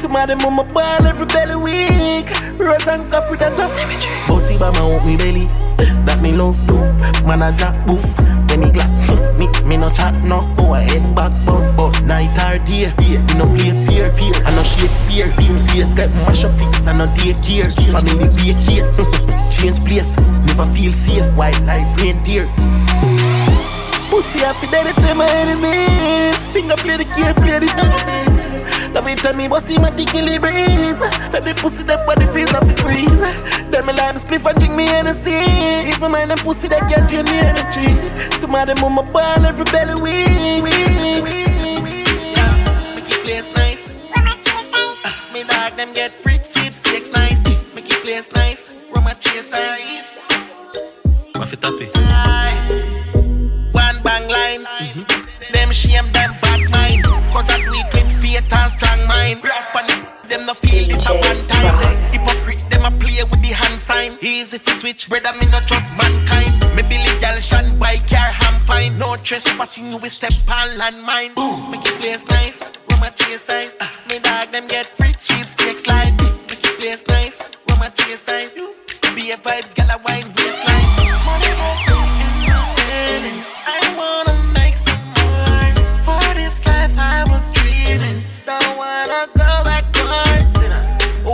Some 0.00 0.16
of 0.16 0.26
them 0.26 0.44
on 0.44 0.54
my 0.54 0.64
ball 0.64 1.06
every 1.06 1.26
belly 1.26 1.56
week. 1.56 2.28
Rose 2.58 2.86
and 2.88 3.10
coffee 3.10 3.36
that 3.36 3.58
a 3.58 3.66
symmetry. 3.66 4.12
Bossy 4.26 4.58
my 4.58 4.70
want 4.70 5.06
me 5.06 5.16
belly. 5.16 5.46
That 6.04 6.20
me 6.22 6.32
love 6.32 6.58
do. 6.66 6.74
Man 7.24 7.42
I 7.42 7.56
drop 7.56 7.74
boof. 7.86 8.04
When 8.50 8.60
me 8.60 8.70
glad, 8.70 8.90
me 9.40 9.48
me 9.64 9.76
no 9.78 9.88
chat. 9.90 10.12
Go 10.56 10.74
ahead 10.74 11.14
back 11.14 11.32
boss 11.46 11.74
boss. 11.74 12.00
Night 12.02 12.36
or 12.44 12.58
day, 12.66 12.92
me 13.00 13.16
no 13.40 13.48
play 13.56 13.72
fear 13.86 14.12
fear. 14.12 14.36
I 14.44 14.50
no 14.54 14.62
Shakespeare. 14.62 15.28
Team 15.40 15.56
place 15.68 15.94
get 15.94 16.10
mash 16.28 16.44
up 16.44 16.50
six 16.50 16.86
I 16.86 16.92
no 16.92 17.06
take 17.06 17.40
care. 17.40 17.70
Family 17.88 18.28
vacate. 18.36 18.84
Change 19.54 19.80
place. 19.86 20.12
Never 20.46 20.66
feel 20.74 20.92
safe. 20.92 21.26
White 21.34 21.60
like 21.62 21.88
reindeer. 21.96 22.46
Pussy 24.10 24.40
happy 24.40 24.66
dead 24.66 24.86
if 24.86 24.96
they 24.96 25.14
my 25.14 25.28
enemies. 25.42 26.42
Finger 26.52 26.76
play 26.76 26.98
the 26.98 27.04
game, 27.04 27.34
play 27.36 27.58
this 27.60 27.74
enemies. 27.74 28.44
Love 28.92 29.08
it 29.08 29.18
to 29.18 29.32
me, 29.32 29.48
but 29.48 29.62
see 29.62 29.78
my 29.78 29.90
tickly 29.90 30.38
breeze. 30.38 30.98
Said 31.30 31.44
the 31.46 31.54
pussy 31.56 31.84
that 31.84 32.04
body 32.06 32.26
freeze 32.26 32.52
off 32.52 32.66
the 32.66 32.76
freeze. 32.82 33.20
Then 33.70 33.86
me 33.86 33.92
lime 33.92 34.16
spliff 34.16 34.44
and 34.44 34.58
drink 34.58 34.74
me 34.74 34.86
Hennessy. 34.86 35.59
Ease 36.00 36.08
my 36.08 36.08
mind 36.08 36.32
and 36.32 36.40
pussy 36.40 36.66
that 36.68 36.88
can 36.88 37.06
drain 37.06 37.26
me 37.26 37.38
energy. 37.44 37.92
Some 38.38 38.54
of 38.54 38.66
them 38.66 38.82
on 38.82 38.92
my 38.94 39.02
ball 39.02 39.44
every 39.44 39.64
belly 39.64 40.00
week. 40.00 40.64
Yeah, 42.36 42.94
make 42.94 43.10
it 43.10 43.20
place 43.20 43.52
nice. 43.54 43.90
Uh, 44.16 44.22
me 45.34 45.44
dog 45.44 45.76
them 45.76 45.92
get 45.92 46.18
free 46.22 46.38
sweepstakes 46.42 47.10
nice. 47.10 47.44
Make 47.74 47.90
it 47.90 48.00
place 48.02 48.32
nice. 48.32 48.70
Run 48.90 49.04
my 49.04 49.12
chase 49.12 49.52
eyes. 49.52 50.16
Waff 51.34 51.52
it 51.52 51.64
up, 51.64 51.74
eh? 51.82 51.90
One 53.72 54.02
bang 54.02 54.26
line. 54.26 54.64
Them 55.52 55.70
shame, 55.70 56.10
them 56.12 56.32
bad 56.40 56.70
mind. 56.70 57.04
Cause 57.30 57.50
I 57.50 57.60
do 57.60 57.74
it 57.74 57.92
with 57.92 58.10
faith 58.22 58.50
and 58.50 58.72
strong 58.72 59.06
mind. 59.06 59.44
Rap 59.44 59.76
on 59.76 59.84
it, 59.84 60.30
them 60.30 60.46
no 60.46 60.54
feel 60.54 60.88
this 60.88 61.06
a 61.06 61.12
one 61.12 61.46
time. 61.46 62.29
Them 62.80 62.94
a 62.94 62.98
play 62.98 63.22
with 63.24 63.42
the 63.42 63.48
hand 63.48 63.78
sign. 63.78 64.16
Easy 64.22 64.56
fi 64.56 64.72
switch, 64.72 65.10
brother, 65.10 65.32
me 65.34 65.46
no 65.50 65.60
trust 65.60 65.92
mankind. 65.98 66.52
Me 66.74 66.82
Billy 66.82 67.12
gal 67.20 67.36
shine 67.36 67.78
by 67.78 67.98
car, 68.08 68.32
ham 68.32 68.58
fine. 68.60 68.96
No 68.98 69.16
trespassing, 69.16 69.90
you 69.90 69.98
will 69.98 70.08
step 70.08 70.32
on 70.48 70.78
landmine. 70.78 71.34
Boom, 71.34 71.70
make 71.70 71.84
it 71.84 72.00
place 72.00 72.26
nice. 72.30 72.62
Run 72.88 73.00
my 73.00 73.10
chase 73.10 73.42
size. 73.42 73.76
Uh, 73.80 73.86
me 74.08 74.18
dog, 74.20 74.50
them 74.52 74.66
get 74.66 74.96
free 74.96 75.14
sweepstakes 75.18 75.86
live. 75.86 76.18
Make 76.48 76.64
it 76.64 76.78
place 76.80 77.04
nice. 77.08 77.42
Run 77.68 77.78
my 77.80 77.90
chase 77.90 78.22
size. 78.22 78.54
Be 78.54 79.30
a 79.32 79.36
vibes, 79.36 79.74
gal 79.74 79.90
a 79.90 80.00
wine 80.02 80.32
waistline. 80.38 80.88
Money, 81.26 81.52
feeling. 82.80 83.44
I 83.66 83.80
wanna 84.00 84.36
make 84.54 84.78
some 84.78 85.04
more. 85.20 85.74
For 86.06 86.34
this 86.34 86.66
life 86.66 86.96
I 86.96 87.24
was 87.28 87.52
dreaming. 87.52 88.22
Don't 88.46 88.78
wanna 88.78 89.28
go 89.34 89.39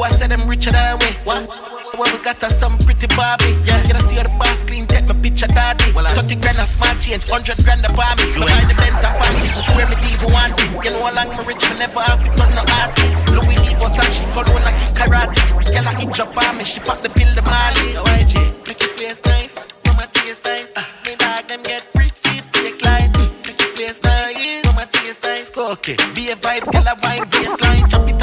I 0.07 0.09
said 0.09 0.31
I'm 0.31 0.47
richer 0.47 0.71
than 0.71 1.03
we. 1.03 1.11
What? 1.27 1.51
Well, 1.99 2.07
we 2.14 2.23
got 2.23 2.38
us 2.45 2.61
some 2.61 2.79
pretty 2.79 3.11
Barbie. 3.19 3.59
Yeah, 3.66 3.83
you 3.83 3.99
see 4.07 4.14
how 4.14 4.23
the 4.23 4.31
boss 4.38 4.62
clean, 4.62 4.87
take 4.87 5.05
my 5.05 5.19
picture, 5.19 5.51
daddy. 5.51 5.90
Well, 5.90 6.07
30 6.07 6.37
grand 6.38 6.62
a 6.62 6.66
smart 6.66 7.03
change, 7.03 7.27
100 7.27 7.66
grand 7.66 7.83
a 7.83 7.90
bomb. 7.90 8.14
Me 8.23 8.38
buy 8.38 8.62
the 8.71 8.79
Benz 8.79 9.03
and 9.03 9.14
fancy, 9.19 9.51
just 9.51 9.66
wear 9.75 9.83
me 9.90 9.99
diva 9.99 10.31
one 10.31 10.55
thing. 10.55 10.71
You 10.79 10.95
know 10.95 11.11
how 11.11 11.11
long 11.11 11.35
me 11.35 11.42
rich, 11.42 11.66
me 11.66 11.83
never 11.83 11.99
have 12.07 12.23
to 12.23 12.31
turn 12.38 12.55
no 12.55 12.62
artist. 12.71 13.19
Louis 13.35 13.59
V, 13.59 13.75
Versace, 13.83 14.23
Corona, 14.31 14.71
kick 14.79 14.95
karate. 14.95 15.42
Girl, 15.75 15.88
I 15.90 15.92
eat 15.99 16.11
drop 16.14 16.38
on 16.38 16.55
me, 16.55 16.62
she 16.62 16.79
pop 16.79 17.03
the 17.03 17.11
pill, 17.11 17.35
the 17.35 17.42
Mali. 17.42 17.99
YG, 18.14 18.62
make 18.62 18.79
it 18.79 18.95
place 18.95 19.19
nice. 19.27 19.59
From 19.83 19.97
my 19.99 20.07
taste 20.14 20.47
size. 20.47 20.71
Uh, 20.77 20.87
me 21.03 21.19
dog, 21.19 21.51
them 21.51 21.66
get 21.66 21.83
free 21.90 22.14
sweepstakes 22.14 22.79
line. 22.87 23.11
Make 23.42 23.59
it 23.59 23.75
place 23.75 23.99
nice. 24.07 24.38
From 24.62 24.77
my 24.79 24.87
taste 24.87 25.27
size. 25.27 25.51
Okay. 25.51 25.99
Be 26.14 26.31
a 26.31 26.38
vibes, 26.38 26.71
girl, 26.71 26.87
a 26.87 26.95
wine 27.03 27.27
baseline. 27.27 27.65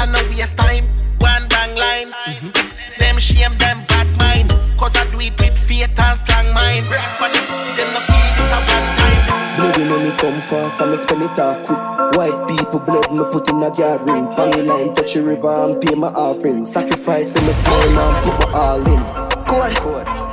Chop 0.04 0.14
it 0.14 0.20
on 0.20 0.28
no 0.28 0.36
waste 0.36 0.58
time. 0.58 0.84
One 1.18 1.48
bang 1.48 1.76
line. 1.76 2.12
Mm-hmm. 2.12 2.98
Them 2.98 3.18
shame, 3.18 3.56
them 3.58 3.84
bad 3.86 4.08
mind. 4.18 4.50
Cause 4.78 4.96
I 4.96 5.10
do 5.10 5.20
it 5.20 5.40
with 5.40 5.58
faith 5.58 5.98
and 5.98 6.18
strong 6.18 6.52
mind. 6.52 6.86
Rap 6.90 7.20
on 7.20 7.30
it, 7.30 7.46
them 7.76 7.88
no 7.94 8.00
feel 8.04 8.30
this 8.36 8.52
a 8.52 8.58
one 8.58 8.88
time. 8.96 9.56
Bloody 9.56 9.84
money 9.84 10.10
come 10.18 10.40
fast, 10.40 10.80
I 10.80 10.90
me 10.90 10.96
spend 10.96 11.22
it 11.22 11.38
off 11.38 11.64
quick. 11.64 11.78
White 12.16 12.48
people 12.48 12.80
blood, 12.80 13.12
me 13.12 13.24
put 13.32 13.48
in 13.48 13.62
a 13.62 13.74
yard 13.74 14.02
ring. 14.02 14.26
Pangy 14.28 14.66
line, 14.66 14.94
touch 14.94 15.16
a 15.16 15.22
river 15.22 15.48
and 15.48 15.80
pay 15.80 15.94
my 15.94 16.08
offering. 16.08 16.66
Sacrifice 16.66 17.34
in 17.36 17.46
my 17.46 17.52
time 17.62 17.98
and 17.98 18.24
put 18.24 18.52
my 18.52 18.58
all 18.58 18.86
in. 18.86 19.00
Code, 19.46 19.76
code, 19.76 20.23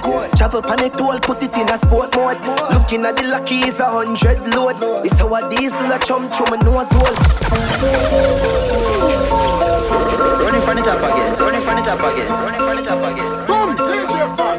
code, 0.00 0.30
code. 0.30 0.32
Travel 0.36 0.62
pan 0.62 0.80
it 0.80 1.00
all, 1.00 1.18
put 1.20 1.42
it 1.42 1.56
in 1.56 1.68
a 1.68 1.78
sport 1.78 2.14
mode. 2.16 2.40
Looking 2.72 3.04
at 3.04 3.16
the 3.16 3.28
lucky 3.28 3.66
is 3.66 3.80
a 3.80 3.84
hundred 3.84 4.40
load. 4.54 4.76
It's 5.04 5.18
how 5.18 5.34
a 5.34 5.48
diesel 5.50 5.90
a 5.92 5.98
chum 5.98 6.30
chum 6.30 6.52
a 6.52 6.56
nose 6.62 6.92
hole. 6.92 7.16
Run 10.40 10.54
it 10.54 10.62
from 10.62 10.76
the 10.76 10.82
top 10.82 11.02
again. 11.02 11.34
Run 11.38 11.54
it 11.54 11.62
from 11.62 11.76
the 11.76 11.82
top 11.82 12.00
again. 12.00 12.30
Run 12.30 12.54
it 12.54 12.62
from 12.62 12.76
the 12.76 12.82
top 12.82 13.02
again. 13.02 13.30
Boom, 13.46 13.76
DJ 13.76 14.14
Fan. 14.36 14.58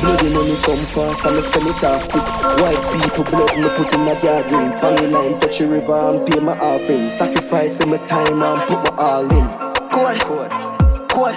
Bloody 0.00 0.28
money 0.32 0.56
come 0.62 0.84
fast, 0.88 1.26
I 1.26 1.34
me 1.34 1.40
spend 1.42 1.66
it 1.68 1.84
off 1.84 2.08
quick. 2.08 2.24
White 2.58 2.82
people 3.04 3.24
blood, 3.24 3.56
me 3.56 3.68
put 3.76 3.92
in 3.92 4.08
a 4.08 4.14
yard 4.24 4.46
ring. 4.50 4.70
Pangy 4.80 5.10
line, 5.10 5.38
touch 5.40 5.60
a 5.60 5.66
river 5.66 5.92
and 5.92 6.26
pay 6.26 6.40
my 6.40 6.56
offering. 6.58 7.10
Sacrifice 7.10 7.80
in 7.80 7.90
my 7.90 7.98
time 8.06 8.42
and 8.42 8.60
put 8.68 8.78
my 8.78 8.96
all 8.98 9.30
in. 9.30 9.46
Code, 9.90 10.20
code. 10.20 10.67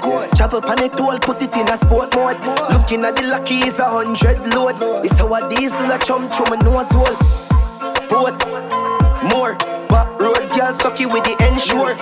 Code. 0.02 0.32
Travel 0.36 0.62
pan 0.62 0.80
it 0.80 1.00
all, 1.00 1.18
put 1.20 1.42
it 1.42 1.56
in 1.56 1.70
a 1.70 1.78
sport 1.78 2.16
mode. 2.16 2.42
Looking 2.74 3.06
at 3.06 3.16
the 3.16 3.28
lucky 3.30 3.62
is 3.62 3.80
a 3.80 3.86
hundred 3.86 4.42
load. 4.50 4.76
It's 5.06 5.20
how 5.20 5.34
a 5.34 5.48
diesel 5.48 5.92
a 5.92 6.00
chum 6.00 6.30
chum 6.32 6.52
a 6.52 6.58
nose 6.58 6.90
hole. 6.90 7.16
Boat, 8.10 8.36
more, 9.30 9.56
but 9.88 10.10
road 10.20 10.50
girl 10.52 10.74
sucky 10.74 11.06
with 11.06 11.24
the 11.24 11.38
ensure. 11.48 11.96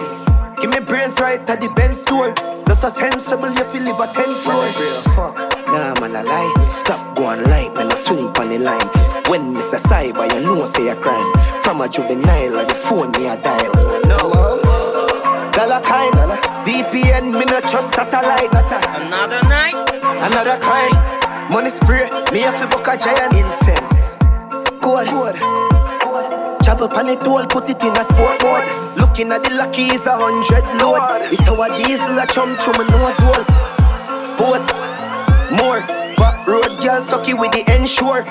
Give 0.61 0.71
me 0.71 0.79
brains 0.79 1.19
right 1.19 1.47
at 1.49 1.61
the 1.61 1.69
Benz 1.75 1.99
store. 2.01 2.33
No 2.67 2.73
so 2.73 2.89
sensible 2.89 3.51
you 3.51 3.63
live 3.83 3.99
a 3.99 4.07
ten 4.07 4.35
floor. 4.35 4.67
Fuck, 5.15 5.37
nah 5.67 5.93
man 5.99 6.15
a 6.15 6.23
lie. 6.23 6.67
Stop 6.67 7.17
going 7.17 7.43
light, 7.43 7.73
man 7.75 7.91
I 7.91 7.95
swing 7.95 8.27
on 8.27 8.49
the 8.49 8.59
line. 8.59 8.87
When 9.27 9.55
a 9.55 9.61
cyber, 9.61 10.31
you 10.33 10.41
know 10.41 10.63
say 10.65 10.87
a 10.89 10.95
crime. 10.95 11.31
From 11.61 11.81
a 11.81 11.89
juvenile, 11.89 12.55
like 12.55 12.67
the 12.67 12.73
phone 12.73 13.11
me 13.11 13.27
a 13.27 13.35
dial. 13.41 13.73
No, 14.07 15.51
dollar 15.51 15.81
kind, 15.81 16.48
VPN 16.65 17.31
me 17.33 17.45
no 17.45 17.59
trust 17.61 17.93
satellite. 17.95 18.51
Another 18.51 19.41
night. 19.47 19.75
Another 20.03 20.57
kind, 20.59 20.93
money 21.49 21.69
spray. 21.69 22.09
Me 22.31 22.39
have 22.41 22.59
to 22.59 22.67
book 22.67 22.87
a 22.87 22.97
giant 22.97 23.33
incense. 23.33 24.09
Code, 24.81 25.07
code. 25.07 25.35
Travel 26.63 26.89
pan 26.89 27.07
it 27.07 27.25
all, 27.25 27.45
put 27.47 27.69
it 27.69 27.83
in 27.83 27.95
a 27.95 28.03
sport 28.03 28.43
mode. 28.43 28.67
Looking 28.97 29.31
at 29.31 29.43
the 29.43 29.55
lucky 29.55 29.83
is 29.83 30.05
a 30.05 30.13
hundred 30.13 30.65
load. 30.77 31.01
It's 31.31 31.45
how 31.45 31.61
a 31.61 31.67
diesel 31.77 32.19
a 32.19 32.27
chum 32.27 32.57
chum 32.59 32.75
a 32.75 32.85
nose 32.91 33.17
hole. 33.17 33.45
boat. 34.37 34.65
More, 35.51 35.81
but 36.17 36.45
road 36.45 36.69
girl 36.83 37.01
sucky 37.01 37.33
with 37.37 37.51
the 37.51 37.63
ensure. 37.73 38.23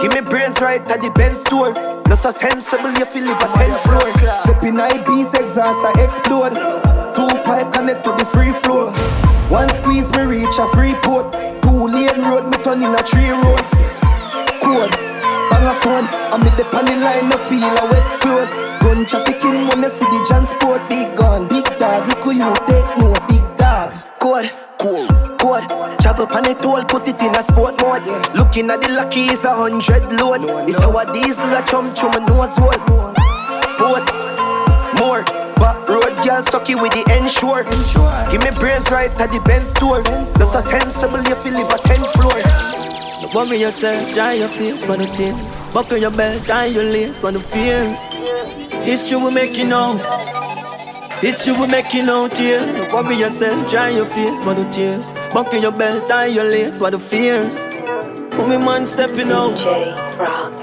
Give 0.00 0.12
me 0.14 0.20
brains 0.20 0.60
right 0.60 0.80
at 0.90 1.00
the 1.00 1.10
Benz 1.10 1.40
store. 1.40 1.72
No 2.08 2.14
so 2.14 2.30
sensible 2.30 2.90
if 2.96 3.14
you 3.14 3.26
live 3.26 3.40
a 3.42 3.48
10 3.58 3.78
floor. 3.80 4.30
Step 4.30 4.62
in 4.62 4.80
IB's 4.80 5.34
exhaust, 5.34 5.84
I 5.84 5.92
explode. 6.02 7.07
Two 7.18 7.26
pipe 7.42 7.72
connect 7.72 8.04
to 8.04 8.12
the 8.12 8.24
free 8.24 8.52
floor. 8.52 8.92
One 9.50 9.68
squeeze 9.70 10.08
me 10.12 10.22
reach 10.22 10.56
a 10.56 10.68
free 10.68 10.94
port. 11.02 11.32
Two 11.62 11.88
lane 11.88 12.22
road 12.22 12.46
me 12.46 12.56
turn 12.62 12.80
in 12.80 12.94
a 12.94 13.02
three 13.02 13.34
road. 13.34 13.58
Code, 14.62 14.94
bang 15.50 15.66
a 15.66 15.74
phone. 15.82 16.06
I'm 16.30 16.46
in 16.46 16.54
the 16.54 16.62
panny 16.70 16.94
line, 16.94 17.28
no 17.28 17.36
feel 17.36 17.66
a 17.66 17.84
wet 17.90 18.06
clothes. 18.22 18.54
Gun 18.78 19.04
trafficking 19.04 19.66
when 19.66 19.82
you 19.82 19.90
see 19.90 20.06
the 20.06 20.14
city, 20.14 20.24
transport. 20.30 20.88
Big 20.88 21.16
gun, 21.16 21.48
big 21.48 21.66
dog, 21.80 22.06
look 22.06 22.22
who 22.22 22.30
you 22.38 22.54
take 22.70 22.86
no 23.02 23.10
big 23.26 23.42
dog. 23.56 23.90
Code, 24.20 24.52
cool, 24.78 25.08
code. 25.42 25.66
Travel 25.98 26.28
pan 26.28 26.46
it 26.46 26.64
all, 26.64 26.84
put 26.84 27.08
it 27.08 27.20
in 27.20 27.34
a 27.34 27.42
sport 27.42 27.82
mode. 27.82 28.06
Looking 28.36 28.70
at 28.70 28.80
the 28.80 28.94
lucky 28.94 29.22
is 29.22 29.42
a 29.42 29.50
hundred 29.50 30.06
load. 30.12 30.46
It's 30.68 30.78
our 30.78 31.04
diesel 31.12 31.50
a 31.50 31.64
chum 31.66 31.92
chum 31.94 32.14
a 32.14 32.20
nose 32.20 32.56
hole. 32.56 33.17
But 36.38 36.52
road 36.52 36.60
girl 36.60 36.60
sucky 36.60 36.80
with 36.80 36.92
the 36.92 37.02
ensure. 37.16 37.64
Give 38.30 38.42
me 38.42 38.50
brains 38.60 38.90
right 38.92 39.10
at 39.20 39.32
the 39.32 39.40
Benz 39.44 39.70
store. 39.70 40.02
That's 40.02 40.52
so 40.52 40.60
sensible 40.60 41.18
if 41.18 41.44
you 41.44 41.50
live 41.50 41.70
a 41.70 41.78
10 41.78 41.98
floor. 42.14 42.38
Don't 43.20 43.34
worry 43.34 43.58
yourself, 43.58 44.14
dry 44.14 44.34
your 44.34 44.48
face 44.48 44.84
for 44.84 44.96
the 44.96 45.06
thing. 45.06 45.34
Buckle 45.72 45.98
your 45.98 46.12
belt, 46.12 46.44
tie 46.44 46.66
your 46.66 46.84
lace 46.84 47.20
for 47.20 47.32
the 47.32 47.40
fears. 47.40 48.06
History 48.86 49.18
we 49.18 49.32
making 49.32 49.72
out. 49.72 49.98
History 51.20 51.54
we 51.58 51.66
making 51.66 52.08
out 52.08 52.32
here. 52.32 52.60
Don't 52.60 52.92
worry 52.92 53.16
yourself, 53.16 53.68
dry 53.68 53.88
your 53.88 54.06
face 54.06 54.44
for 54.44 54.54
the 54.54 54.68
tears. 54.70 55.12
Buckle 55.34 55.60
your 55.60 55.72
belt, 55.72 56.06
tie 56.06 56.26
your 56.26 56.44
lace 56.44 56.78
for 56.78 56.92
the 56.92 57.00
fears. 57.00 57.66
Put 58.36 58.48
me 58.48 58.58
man 58.58 58.84
stepping 58.84 59.32
out. 59.32 59.56
DJ 59.56 60.14
Frog. 60.14 60.54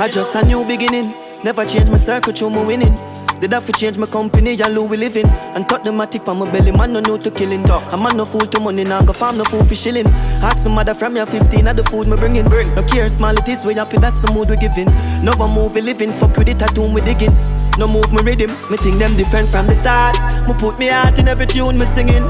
I 0.00 0.08
just 0.08 0.34
a 0.34 0.46
new 0.46 0.64
beginning. 0.66 1.12
Never 1.44 1.66
change 1.66 1.90
my 1.90 1.98
circle, 1.98 2.32
through 2.32 2.50
my 2.50 2.64
winning. 2.64 3.17
Did 3.40 3.54
I 3.54 3.60
fi 3.60 3.72
change 3.72 3.98
my 3.98 4.06
company 4.06 4.60
and 4.60 4.74
Louis 4.74 4.96
living. 4.96 5.26
And 5.54 5.68
cut 5.68 5.84
the 5.84 5.90
matic 5.90 6.26
on 6.26 6.38
my 6.38 6.50
belly, 6.50 6.72
man 6.72 6.92
no 6.92 7.00
know 7.00 7.16
to 7.16 7.30
killing. 7.30 7.62
Dog. 7.62 7.82
A 7.92 7.96
man 7.96 8.16
no 8.16 8.24
fool 8.24 8.46
to 8.46 8.58
money, 8.58 8.82
now 8.82 9.00
go 9.02 9.12
farm 9.12 9.38
no 9.38 9.44
fool 9.44 9.62
for 9.62 9.76
shilling. 9.76 10.08
Ask 10.42 10.64
the 10.64 10.70
mother 10.70 10.92
from 10.92 11.14
your 11.14 11.26
15 11.26 11.68
of 11.68 11.76
the 11.76 11.84
food 11.84 12.08
me 12.08 12.16
bringing. 12.16 12.48
Bread. 12.48 12.74
No 12.74 12.82
care 12.82 13.08
small 13.08 13.36
it 13.36 13.48
is, 13.48 13.64
we 13.64 13.74
happy 13.74 13.98
that's 13.98 14.20
the 14.20 14.32
mood 14.32 14.50
we 14.50 14.56
giving. 14.56 14.88
No 15.22 15.32
one 15.36 15.54
move 15.54 15.74
we 15.74 15.82
living, 15.82 16.12
fuck 16.12 16.36
with 16.36 16.48
it, 16.48 16.58
tattoo 16.58 16.92
we 16.92 17.00
digging. 17.00 17.34
No 17.78 17.86
move 17.86 18.12
me 18.12 18.22
rhythm, 18.22 18.50
me 18.70 18.76
think 18.76 18.98
them 18.98 19.16
different 19.16 19.48
from 19.48 19.68
the 19.68 19.74
start. 19.74 20.18
Me 20.48 20.54
put 20.54 20.78
me 20.78 20.88
heart 20.88 21.18
in 21.18 21.28
every 21.28 21.46
tune 21.46 21.78
me 21.78 21.86
singing. 21.94 22.24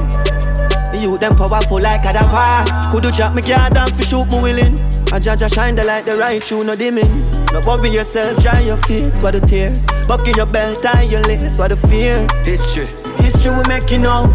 Youth 0.93 1.21
them 1.21 1.35
powerful 1.35 1.79
like 1.79 2.05
a 2.05 2.91
Could 2.91 3.05
you 3.05 3.11
chop 3.11 3.33
me 3.33 3.41
car 3.41 3.69
down 3.69 3.89
for 3.89 4.03
shoot 4.03 4.25
me 4.29 4.41
willing. 4.41 4.79
I 5.11 5.17
judge 5.17 5.41
I 5.41 5.47
shine 5.47 5.75
the 5.75 5.83
light 5.83 6.05
the 6.05 6.15
right 6.17 6.43
through 6.43 6.65
no 6.65 6.75
dimming 6.75 7.28
No 7.51 7.61
worry 7.61 7.89
yourself, 7.89 8.41
dry 8.43 8.59
your 8.61 8.77
face 8.77 9.19
for 9.19 9.31
the 9.31 9.39
tears. 9.41 9.87
Buckle 10.07 10.33
your 10.35 10.45
belt, 10.45 10.81
tie 10.83 11.03
your 11.03 11.21
lace 11.21 11.57
for 11.57 11.67
the 11.67 11.77
fears. 11.77 12.31
History, 12.43 12.85
history 13.23 13.51
we 13.55 13.63
making 13.67 14.05
out 14.05 14.29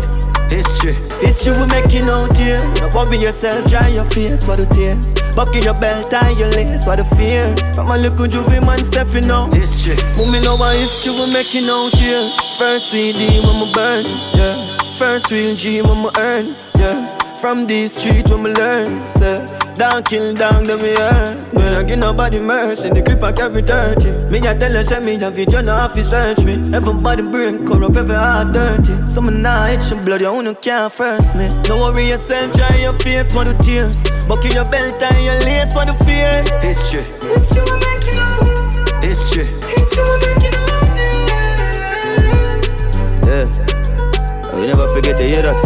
History, 0.50 0.92
history 1.20 1.56
we 1.56 1.66
making 1.66 2.08
out 2.08 2.36
here 2.36 2.60
No 2.82 2.88
worry 2.94 3.18
yourself, 3.18 3.68
dry 3.70 3.88
your 3.88 4.04
face 4.04 4.44
for 4.44 4.56
the 4.56 4.66
tears. 4.66 5.14
Buckle 5.34 5.62
your 5.62 5.74
belt, 5.74 6.10
tie 6.10 6.30
your 6.30 6.50
lace 6.50 6.84
for 6.84 6.96
the 6.96 7.04
fears. 7.16 7.60
From 7.74 7.90
a 7.90 7.96
little 7.96 8.26
juvie 8.26 8.64
man 8.64 8.78
stepping 8.78 9.30
out 9.30 9.54
History, 9.54 9.96
me 10.30 10.40
know 10.42 10.56
what 10.56 10.76
history 10.76 11.12
we 11.12 11.32
making 11.32 11.68
out 11.68 11.94
here 11.94 12.30
First 12.58 12.90
CD 12.90 13.40
when 13.40 13.60
me 13.60 13.72
burn, 13.72 14.04
yeah. 14.34 14.78
First 14.98 15.30
real 15.30 15.54
G 15.54 15.82
when 15.82 16.02
me 16.02 16.10
earn, 16.18 16.56
yeah. 16.76 17.18
From 17.40 17.66
this 17.66 17.94
streets 17.94 18.30
when 18.30 18.42
me 18.44 18.52
learn. 18.52 19.08
Down 19.76 20.04
kill 20.04 20.34
down 20.34 20.64
them 20.66 20.80
me 20.80 20.94
earn. 20.96 21.36
Me 21.52 21.62
I 21.62 21.82
give 21.82 21.98
nobody 21.98 22.38
mercy, 22.38 22.90
the 22.90 23.02
clip 23.02 23.22
I 23.24 23.32
carry 23.32 23.60
dirty. 23.60 24.12
Me 24.30 24.38
I 24.46 24.54
tell 24.54 24.72
her 24.72 24.84
say 24.84 25.00
me 25.00 25.16
have 25.18 25.36
it, 25.36 25.50
you 25.52 25.62
know 25.62 25.74
have 25.76 25.94
to 25.94 26.04
search 26.04 26.38
me. 26.44 26.54
Everybody 26.72 27.22
brain 27.22 27.66
corrupt, 27.66 27.96
every 27.96 28.14
heart 28.14 28.52
dirty. 28.52 29.06
Some 29.08 29.42
nah 29.42 29.66
itch 29.66 29.90
and 29.90 30.04
blood, 30.04 30.20
you 30.20 30.32
wanna 30.32 30.54
can't 30.54 30.92
first 30.92 31.34
me. 31.36 31.48
Don't 31.64 31.80
worry 31.80 32.08
yourself, 32.08 32.52
dry 32.52 32.76
your 32.76 32.92
face 32.94 33.32
for 33.32 33.42
the 33.42 33.54
tears. 33.64 34.02
Buckle 34.28 34.52
your 34.52 34.64
belt 34.66 35.02
and 35.02 35.24
your 35.24 35.38
lace 35.42 35.72
for 35.72 35.84
the 35.84 35.94
fear. 36.04 36.44
History, 36.60 37.02
history 37.26 37.62
we 37.66 37.74
making 37.82 38.18
out. 38.18 39.02
History, 39.02 39.46
history 39.74 40.04
we 40.04 40.16
making 40.22 40.54
out. 40.54 40.96
Yeah. 43.26 43.46
yeah. 43.50 44.60
You 44.60 44.66
never 44.68 44.86
forget 44.94 45.18
to 45.18 45.24
hear 45.24 45.42
that. 45.42 45.58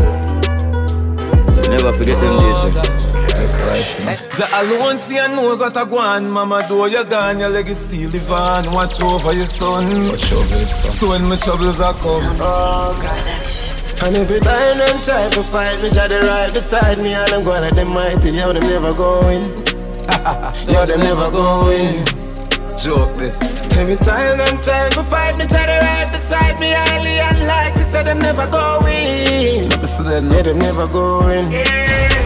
You 1.63 1.71
never 1.71 1.93
forget 1.93 2.19
them 2.23 2.39
days. 2.41 3.08
Just 3.49 3.65
like 3.65 3.99
me. 4.05 4.15
Jah 4.37 4.61
alone 4.61 4.99
see 4.99 5.17
and 5.17 5.35
knows 5.35 5.61
what 5.61 5.75
I 5.75 5.81
on. 5.81 6.29
Mama, 6.29 6.61
though 6.69 6.85
you're 6.85 7.03
gone, 7.03 7.39
your 7.39 7.49
legacy 7.49 8.07
live 8.07 8.31
on. 8.31 8.71
Watch 8.75 9.01
over 9.01 9.33
your 9.33 9.47
son. 9.47 9.85
Watch 10.07 10.31
over 10.35 10.59
your 10.59 10.67
son. 10.67 10.93
So 10.93 11.09
when 11.09 11.25
my 11.25 11.37
troubles 11.37 11.81
are 11.81 11.95
come. 11.95 12.37
Oh, 12.45 12.93
and 14.05 14.17
every 14.19 14.41
time 14.41 14.77
them 14.77 15.01
try 15.01 15.31
to 15.31 15.43
fight 15.45 15.81
me, 15.81 15.89
try 15.89 16.09
to 16.09 16.19
right 16.19 16.53
beside 16.53 16.99
me, 16.99 17.15
and 17.15 17.33
I'm 17.33 17.43
going 17.43 17.65
at 17.65 17.75
them 17.75 17.89
mighty, 17.89 18.33
yo, 18.33 18.53
them 18.53 18.69
never 18.69 18.93
going. 18.93 19.41
yo, 20.69 20.85
them 20.85 21.01
never 21.01 21.31
going. 21.31 22.05
Joke 22.77 23.17
this. 23.17 23.41
Every 23.79 23.97
time 23.97 24.37
them 24.37 24.61
try 24.61 24.91
to 24.91 25.03
fight 25.05 25.39
me, 25.39 25.47
try 25.47 25.65
to 25.65 25.73
right 25.73 26.13
beside 26.13 26.61
me, 26.61 26.73
highly 26.73 27.17
unlikely, 27.17 27.85
so 27.85 28.05
them 28.05 28.19
never 28.19 28.47
going. 28.47 29.65
Yeah, 29.65 30.43
them 30.43 30.59
never 30.59 30.87
going. 30.87 32.18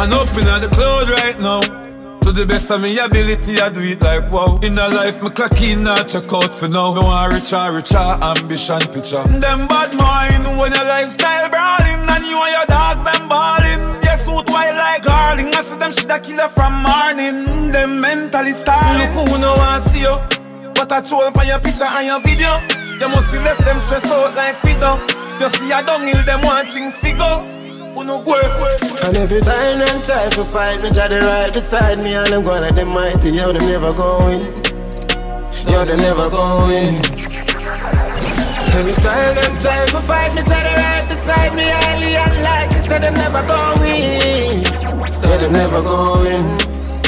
I'm 0.00 0.10
up 0.14 0.32
in 0.32 0.48
the 0.48 0.68
cloud 0.72 1.10
right 1.10 1.38
now. 1.38 1.60
To 2.24 2.32
the 2.32 2.46
best 2.46 2.70
of 2.70 2.80
my 2.80 2.88
ability, 2.88 3.60
I 3.60 3.68
do 3.68 3.80
it 3.80 4.00
like 4.00 4.32
wow. 4.32 4.58
In 4.62 4.78
a 4.78 4.88
life, 4.88 5.22
me 5.22 5.28
clock 5.28 5.60
in, 5.60 5.84
not 5.84 6.08
check 6.08 6.32
out 6.32 6.54
for 6.54 6.68
now. 6.68 6.94
No 6.94 7.02
one 7.02 7.28
richer, 7.28 7.70
richer, 7.70 8.00
ambition 8.00 8.80
picture. 8.88 9.20
Them 9.28 9.68
bad 9.68 9.92
mind 9.92 10.56
when 10.56 10.72
your 10.72 10.88
lifestyle 10.88 11.50
brawling, 11.52 12.00
and 12.08 12.24
you 12.24 12.40
and 12.40 12.48
your 12.48 12.64
dogs 12.64 13.04
them 13.04 13.28
balling. 13.28 14.00
Yes, 14.00 14.24
suit 14.24 14.48
white 14.48 14.72
like 14.72 15.02
garling. 15.04 15.52
I 15.52 15.60
see 15.60 15.76
them 15.76 15.92
shit 15.92 16.08
a 16.08 16.18
killer 16.18 16.48
from 16.48 16.80
morning. 16.80 17.70
Them 17.70 18.00
mentally 18.00 18.56
starving. 18.56 19.04
Look 19.04 19.28
who 19.28 19.36
no 19.36 19.52
want 19.52 19.82
see 19.82 20.00
you, 20.00 20.16
but 20.72 20.90
I 20.90 21.04
troll 21.04 21.30
for 21.30 21.44
your 21.44 21.60
picture 21.60 21.84
and 21.84 22.06
your 22.08 22.20
video. 22.24 22.56
You 22.96 23.12
must 23.12 23.28
have 23.36 23.44
left 23.44 23.66
them 23.68 23.78
stress 23.78 24.08
out 24.08 24.32
like 24.34 24.56
we 24.64 24.72
don't. 24.80 24.96
You 25.36 25.48
see, 25.52 25.70
I 25.70 25.84
don't 25.84 26.08
downhill, 26.08 26.24
them 26.24 26.40
want 26.40 26.72
things 26.72 26.96
figure. 26.96 27.59
And 27.96 29.16
every 29.16 29.40
time 29.40 29.78
them 29.78 30.02
try 30.02 30.28
to 30.30 30.44
fight 30.44 30.80
me, 30.82 30.90
try 30.90 31.08
to 31.08 31.18
right 31.18 31.52
beside 31.52 31.98
me, 31.98 32.14
and 32.14 32.26
them 32.28 32.42
going 32.44 32.62
at 32.62 32.74
them 32.76 32.88
mighty, 32.88 33.30
yo, 33.30 33.52
them 33.52 33.66
never 33.66 33.92
going. 33.92 34.40
Yo, 35.68 35.84
them 35.84 35.98
never 35.98 36.30
going. 36.30 36.96
Every 38.72 38.92
time 39.02 39.34
them 39.34 39.58
try 39.58 39.84
to 39.86 40.00
fight 40.02 40.34
me, 40.34 40.42
try 40.42 40.62
to 40.62 40.80
right 40.80 41.08
beside 41.08 41.54
me, 41.54 41.64
highly 41.64 42.14
unlikely, 42.14 42.78
so 42.78 42.98
them 42.98 43.14
never 43.14 43.42
going. 43.46 44.64
So 45.08 45.28
them 45.38 45.52
never 45.52 45.82
going. 45.82 46.58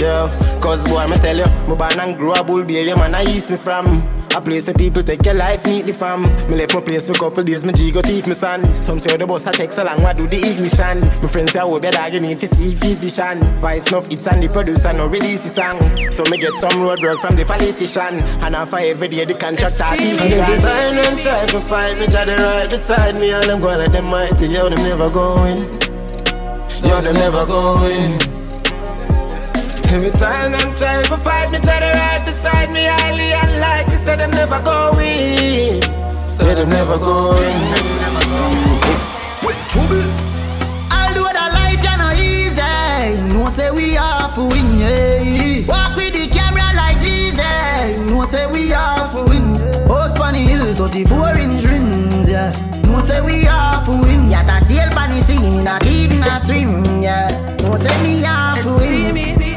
Yo, 0.01 0.29
cause 0.61 0.83
boy, 0.89 1.07
me 1.07 1.17
tell 1.19 1.37
you, 1.37 1.47
my 1.69 1.75
born 1.75 2.01
and 2.01 2.17
grow 2.17 2.33
up, 2.33 2.49
bull 2.49 2.65
beer, 2.65 2.83
yeah, 2.85 2.97
man, 2.97 3.15
I 3.15 3.23
east 3.25 3.51
me 3.51 3.57
from. 3.57 4.03
A 4.35 4.41
place 4.41 4.67
where 4.67 4.75
people 4.75 5.03
take 5.03 5.27
your 5.27 5.35
life 5.35 5.67
neatly 5.67 5.93
fam. 5.93 6.23
Me 6.49 6.57
left 6.57 6.75
my 6.75 6.81
place 6.81 7.07
for 7.07 7.13
a 7.13 7.19
couple 7.19 7.45
days, 7.45 7.67
my 7.67 7.73
G 7.73 7.93
got 7.93 8.07
thief 8.07 8.27
me 8.27 8.33
son. 8.33 8.83
Some 8.83 8.99
say 8.99 9.11
oh, 9.13 9.19
the 9.19 9.27
bus 9.27 9.47
a 9.47 9.53
take 9.53 9.71
so 9.71 9.85
long, 9.85 10.03
what 10.03 10.17
do 10.17 10.27
the 10.27 10.39
ignition? 10.39 11.01
My 11.21 11.29
friends 11.29 11.53
say, 11.53 11.61
I 11.61 11.65
hope 11.65 11.83
your 11.83 11.93
dog 11.93 12.15
you 12.15 12.21
need 12.21 12.41
to 12.41 12.47
see 12.47 12.75
physician 12.75 13.41
Vice 13.61 13.89
enough, 13.89 14.11
it's 14.11 14.27
and 14.27 14.43
the 14.43 14.49
producer 14.49 14.91
no 14.95 15.07
release 15.07 15.41
the 15.41 15.51
song. 15.51 15.79
So 16.11 16.25
me 16.31 16.39
get 16.39 16.55
some 16.55 16.81
road 16.81 17.03
work 17.03 17.19
from 17.21 17.37
the 17.37 17.45
politician. 17.45 18.23
And 18.41 18.57
after 18.57 18.79
every 18.79 19.09
day 19.09 19.27
the 19.27 19.35
contract 19.35 19.75
start 19.75 20.01
And 20.01 20.19
every 20.19 20.57
time 20.63 20.97
them 20.97 21.19
try 21.19 21.47
to 21.47 21.61
fight 21.61 21.99
me, 21.99 22.07
try 22.07 22.25
to 22.25 22.35
right 22.35 22.71
beside 22.71 23.17
me 23.17 23.33
And 23.33 23.45
I'm 23.45 23.61
going 23.61 23.79
let 23.79 23.93
them 23.93 24.07
mighty, 24.07 24.47
yo, 24.47 24.71
them 24.71 24.83
never 24.83 25.11
going. 25.11 25.65
Yo, 26.83 27.01
them 27.03 27.15
never 27.15 27.45
going 27.45 28.32
Every 29.93 30.11
time 30.13 30.53
them 30.53 30.75
try 30.75 31.03
to 31.03 31.17
fight 31.19 31.51
me, 31.51 31.59
try 31.59 31.79
to 31.79 31.93
right 31.93 32.25
beside 32.25 32.73
me, 32.73 32.87
highly 32.87 33.31
unlikely, 33.33 33.97
so 33.97 34.17
them 34.17 34.31
never 34.31 34.59
going. 34.63 35.83
So 36.31 36.47
yeah, 36.47 36.55
them 36.55 36.71
never 36.71 36.97
going. 36.97 37.61
With 39.45 39.61
trouble. 39.69 40.01
I'll 40.89 41.13
do 41.13 41.21
the 41.21 41.47
life, 41.53 41.85
you 41.85 41.97
know, 42.01 42.11
easy. 42.17 43.37
No 43.37 43.51
say 43.51 43.71
we 43.71 43.99
are 43.99 44.31
for 44.31 44.49
win, 44.49 44.79
yeah. 44.81 45.69
Walk 45.69 45.95
with 45.95 46.15
the 46.15 46.27
camera 46.33 46.73
like 46.75 46.99
Jesus. 47.03 48.01
No 48.11 48.25
say 48.25 48.47
we 48.51 48.73
are 48.73 49.07
for 49.11 49.27
win. 49.29 49.57
Host 49.87 50.19
on 50.19 50.33
the 50.33 50.41
hill, 50.41 50.75
34 50.75 51.37
inch 51.37 51.65
rims, 51.65 52.31
yeah. 52.31 52.51
No 52.87 53.01
say 53.01 53.21
we 53.21 53.47
are 53.47 53.85
for 53.85 54.01
win. 54.01 54.31
Yeah, 54.31 54.43
that's 54.45 54.69
the 54.69 54.77
help 54.77 54.97
on 54.97 55.11
the 55.11 55.21
scene, 55.21 55.63
not 55.63 55.85
even 55.85 56.23
a 56.23 56.41
swim, 56.41 57.03
yeah. 57.03 57.57
No 57.61 57.77
say 57.77 58.03
me 58.03 58.25
are 58.25 58.57
for 58.63 58.81
win 58.81 59.52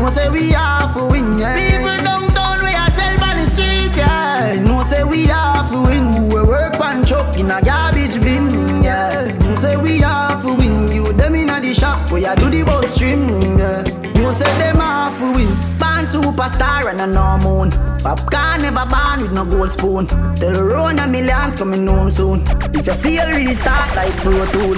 know 0.00 0.08
say 0.08 0.28
we 0.30 0.50
have 0.50 0.94
to 0.94 1.06
win, 1.06 1.38
yeah. 1.38 1.56
People 1.56 1.96
downtown 2.04 2.58
we 2.64 2.72
are 2.74 2.90
self 2.90 3.22
on 3.22 3.36
the 3.36 3.46
street, 3.46 3.96
yeah. 3.96 4.60
Know 4.64 4.82
say 4.82 5.04
we 5.04 5.26
have 5.26 5.70
to 5.70 5.82
win. 5.82 6.28
We 6.28 6.42
work 6.42 6.72
pan 6.74 7.04
truck 7.04 7.38
in 7.38 7.50
a 7.50 7.60
garbage 7.60 8.20
bin, 8.20 8.82
yeah. 8.82 9.30
Know 9.40 9.54
say 9.54 9.76
we 9.76 9.98
have 10.00 10.42
to 10.42 10.54
win. 10.54 10.90
You 10.90 11.12
them 11.12 11.34
in 11.34 11.50
a 11.50 11.60
the 11.60 11.74
shop 11.74 12.10
we 12.12 12.26
are 12.26 12.36
do 12.36 12.48
the 12.50 12.64
bus 12.64 12.96
trim, 12.98 13.40
yeah. 13.58 13.82
Know 14.14 14.32
say 14.32 14.44
them 14.58 14.76
have 14.76 15.18
to 15.18 15.32
win. 15.32 15.48
pan 15.78 16.04
superstar 16.06 16.88
and 16.90 17.00
a 17.00 17.06
no 17.06 17.38
moon. 17.38 17.70
Popcorn 18.00 18.62
never 18.62 18.86
born 18.88 19.20
with 19.20 19.32
no 19.32 19.44
gold 19.44 19.70
spoon. 19.72 20.06
Tell 20.36 20.52
Rona 20.62 21.06
millions 21.06 21.56
coming 21.56 21.86
home 21.86 22.10
soon. 22.10 22.42
If 22.72 22.86
you 22.86 22.94
feel 22.94 23.28
really 23.28 23.52
start 23.52 23.94
like 23.94 24.14
Pro 24.24 24.44
Tool. 24.46 24.76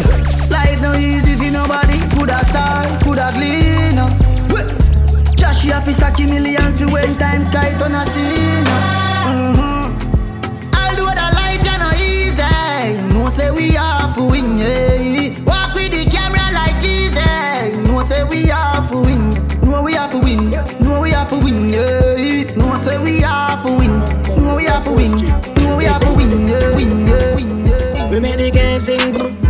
Life 0.51 0.83
no 0.83 0.93
easy 0.95 1.33
if 1.33 1.43
you 1.43 1.53
nobody. 1.53 2.01
Coulda 2.11 2.45
start, 2.47 3.03
coulda 3.05 3.31
cleaner. 3.33 4.22
Josh, 5.53 5.65
you 5.67 5.73
have 5.73 5.85
to 5.85 5.93
stack 5.93 6.19
millions 6.19 6.79
to 6.79 6.87
when 6.87 7.15
times 7.19 7.47
sky 7.49 7.77
turn 7.79 7.95
a 7.95 8.07
scene. 8.07 8.65
Mm-hmm. 8.65 9.93
Although 10.81 11.13
the 11.13 11.29
life 11.37 11.63
you 11.63 11.79
no 11.79 11.91
easy, 12.01 13.13
no 13.13 13.29
say 13.29 13.51
we 13.51 13.73
have 13.73 14.15
to 14.15 14.23
win. 14.23 14.57
Yeah. 14.57 15.39
Walk 15.45 15.75
with 15.75 15.93
the 15.93 16.11
camera 16.11 16.53
like 16.55 16.81
Jesus. 16.81 17.77
No 17.87 18.03
say 18.03 18.25
we 18.25 18.47
have 18.47 18.89
to 18.91 19.01
win. 19.01 19.31
No 19.63 19.83
we 19.83 19.93
have 19.93 20.11
to 20.13 20.19
win. 20.19 20.51
No 20.81 21.01
we 21.01 21.11
have 21.11 21.29
to 21.29 21.39
win. 21.39 21.69
Yeah. 21.69 22.55
No 22.57 22.75
say 22.77 22.99
we 23.03 23.21
have 23.21 23.63
to 23.63 23.75
win. 23.75 23.99
No 24.43 24.57
we 24.57 24.65
have 24.65 24.85
to 24.85 24.93
win. 24.93 25.19
No 25.57 25.77
we 25.77 25.85
have 25.85 26.01
to 26.01 26.15
win. 26.15 26.47
Yeah. 26.47 28.11
We 28.11 28.21
make 28.21 28.39
the 28.39 28.51
game 28.51 28.81
sing. 28.81 29.42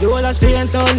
The 0.00 0.06
whole 0.08 0.24
of 0.24 0.34
Spain 0.34 0.66
town. 0.68 0.96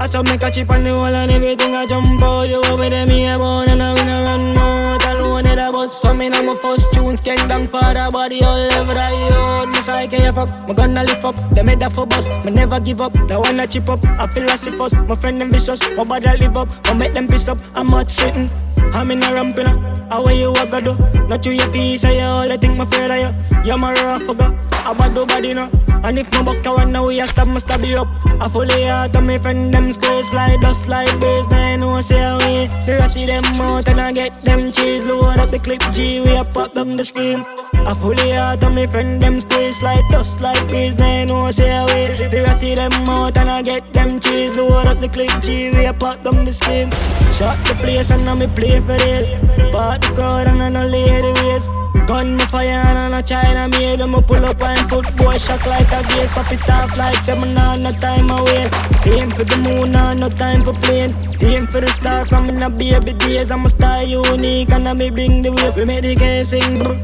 I 0.00 0.06
saw 0.06 0.22
me 0.22 0.38
catch 0.38 0.56
it 0.56 0.70
on 0.70 0.82
the 0.82 0.92
wall 0.92 1.04
and 1.04 1.30
everything 1.30 1.74
I 1.74 1.84
jump 1.84 2.22
out. 2.22 2.48
You 2.48 2.64
over 2.64 2.88
there, 2.88 3.06
me 3.06 3.26
a 3.26 3.36
born 3.36 3.68
and 3.68 3.82
I 3.82 3.92
win 3.92 4.08
a 4.08 4.22
run 4.22 4.56
out 4.56 5.04
alone. 5.18 5.44
It 5.44 5.58
a 5.58 5.70
bus 5.70 6.00
for 6.00 6.14
me 6.14 6.30
now 6.30 6.40
my 6.40 6.54
first 6.54 6.94
tune. 6.94 7.14
Skank 7.14 7.46
down 7.46 7.68
for 7.68 7.80
the 7.80 8.08
body 8.10 8.42
all 8.42 8.72
over 8.72 8.94
the 8.94 9.28
yard. 9.28 9.76
Say 9.82 10.08
can't 10.08 10.34
fuck, 10.34 10.68
me 10.68 10.72
gonna 10.72 11.04
lift 11.04 11.22
up. 11.22 11.36
They 11.54 11.62
made 11.62 11.80
that 11.80 11.92
for 11.92 12.06
bus, 12.06 12.28
me 12.46 12.50
never 12.52 12.80
give 12.80 13.02
up. 13.02 13.12
The 13.12 13.38
one 13.38 13.58
that 13.58 13.70
chip 13.70 13.90
up, 13.90 14.02
I 14.06 14.26
feel 14.26 14.46
like 14.46 14.58
first. 14.58 14.96
My 14.96 15.16
friend 15.16 15.38
them 15.38 15.50
vicious, 15.50 15.80
my 15.96 16.04
body 16.04 16.38
live 16.38 16.56
up. 16.56 16.70
I 16.86 16.94
make 16.94 17.12
them 17.12 17.28
piss 17.28 17.46
up. 17.46 17.58
I'm 17.74 17.90
not 17.90 18.10
sitting. 18.10 18.48
I'm 18.94 19.10
in 19.10 19.22
a 19.22 19.32
ramping 19.32 19.66
up. 19.66 19.78
How 20.10 20.24
are 20.24 20.32
you 20.32 20.50
a 20.50 20.80
do? 20.80 20.96
Oh? 20.98 21.26
Not 21.28 21.44
you 21.46 21.52
your 21.52 21.68
feet, 21.72 21.98
say 21.98 22.16
oh, 22.16 22.18
you 22.18 22.24
all 22.24 22.52
I 22.52 22.56
think 22.56 22.76
my 22.76 22.84
fear 22.84 23.10
of 23.10 23.18
you. 23.18 23.64
You're 23.64 23.78
my 23.78 23.92
rough. 23.94 24.22
Oh, 24.28 24.58
I 24.84 24.94
bad 24.94 25.14
do 25.14 25.26
body 25.26 25.54
no. 25.54 25.70
And 26.04 26.18
if 26.18 26.32
my 26.32 26.42
buck 26.42 26.64
one 26.64 26.90
now 26.92 27.06
we 27.06 27.20
a 27.20 27.26
stab, 27.26 27.46
me 27.46 27.58
stab 27.60 27.80
you 27.82 27.98
up. 27.98 28.08
I 28.40 28.48
fully 28.48 28.86
out 28.86 29.14
of 29.14 29.24
me 29.24 29.38
friend 29.38 29.72
them 29.72 29.92
squares 29.92 30.30
fly 30.30 30.56
dust 30.60 30.88
like 30.88 31.08
birds. 31.20 31.46
Now 31.48 31.58
I 31.58 31.76
know 31.76 32.00
say 32.00 32.18
how 32.18 32.38
we 32.38 32.66
the 32.66 32.96
ratty 32.98 33.26
them 33.26 33.44
out 33.60 33.88
and 33.88 34.00
I 34.00 34.12
get 34.12 34.32
them 34.42 34.72
cheese. 34.72 35.04
Load 35.04 35.38
up 35.38 35.50
the 35.50 35.60
clip 35.60 35.80
G, 35.92 36.20
we 36.20 36.34
a 36.34 36.44
pop 36.44 36.74
down 36.74 36.96
the 36.96 37.04
screen. 37.04 37.44
I 37.72 37.94
fully 37.94 38.32
out 38.32 38.62
of 38.64 38.74
me 38.74 38.86
friend 38.86 39.22
them 39.22 39.38
squares 39.38 39.80
like 39.82 40.04
dust 40.10 40.40
like 40.40 40.66
birds. 40.68 40.96
Now 40.96 41.06
I 41.06 41.24
know 41.24 41.50
say 41.52 41.70
how 41.70 41.86
we 41.86 42.06
the 42.32 42.42
ratty 42.46 42.74
them 42.74 42.92
out 43.08 43.38
and 43.38 43.48
I 43.48 43.62
get 43.62 43.92
them 43.92 44.18
cheese. 44.18 44.56
Load 44.56 44.86
up 44.86 44.98
the 44.98 45.08
clip 45.08 45.30
G, 45.40 45.70
we 45.70 45.84
a 45.84 45.92
pop 45.92 46.22
down 46.22 46.44
the 46.44 46.52
screen. 46.52 46.90
Shot 47.32 47.56
the 47.68 47.74
place 47.80 48.10
and 48.10 48.24
now 48.24 48.34
me 48.34 48.48
play 48.48 48.80
for 48.80 48.98
this. 48.98 49.28
Part 49.70 50.00
the 50.00 50.08
crowd 50.14 50.48
and 50.48 50.62
I 50.62 50.68
know 50.68 50.84
lady 50.84 51.32
ways. 51.40 51.68
Gun 52.06 52.36
me 52.36 52.44
fire 52.46 52.82
and 52.82 53.14
a 53.14 53.22
China 53.22 53.68
made 53.68 54.00
them 54.00 54.20
pull 54.24 54.44
up 54.44 54.60
and 54.60 54.90
foot 54.90 55.06
boy 55.16 55.38
shock 55.38 55.64
like 55.66 55.91
a 55.92 56.02
gate 56.08 56.30
Pop 56.30 56.52
it 56.52 56.70
off 56.70 56.96
like 56.96 57.16
seven 57.18 57.56
on 57.58 57.82
no 57.82 57.92
time 57.92 58.28
waste 58.44 58.92
Aim 59.04 59.30
for 59.30 59.42
the 59.42 59.56
moon 59.56 59.96
on 59.96 60.18
no 60.18 60.28
time 60.28 60.60
for 60.62 60.72
plane. 60.74 61.12
Aim 61.40 61.66
for 61.66 61.80
the 61.80 61.90
star 61.90 62.24
from 62.24 62.48
in 62.48 62.62
a 62.62 62.70
baby 62.70 63.12
days. 63.14 63.50
I'm 63.50 63.66
a 63.66 63.68
star 63.68 64.04
unique 64.04 64.70
and 64.70 64.88
I 64.88 64.92
me 64.94 65.10
bring 65.10 65.42
the 65.42 65.50
wave. 65.50 65.74
We 65.74 65.84
make 65.84 66.02
the 66.02 66.14
game 66.14 66.44
sing. 66.44 66.78
Brr, 66.78 66.94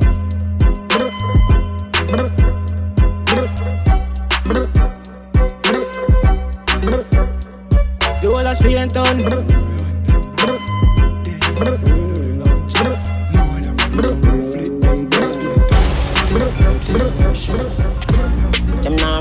brr, 0.87 1.11
brr, 2.07 2.31
brr, 3.27 3.49
brr, 4.45 4.67
brr, 4.67 4.67
brr. 6.83 7.05
The 8.23 8.29
whole 8.31 8.47
of 8.47 8.57
Spain 8.57 8.89
town. 8.91 9.19
Brr, 9.19 9.43
brr, 9.43 10.59
brr, 11.57 11.88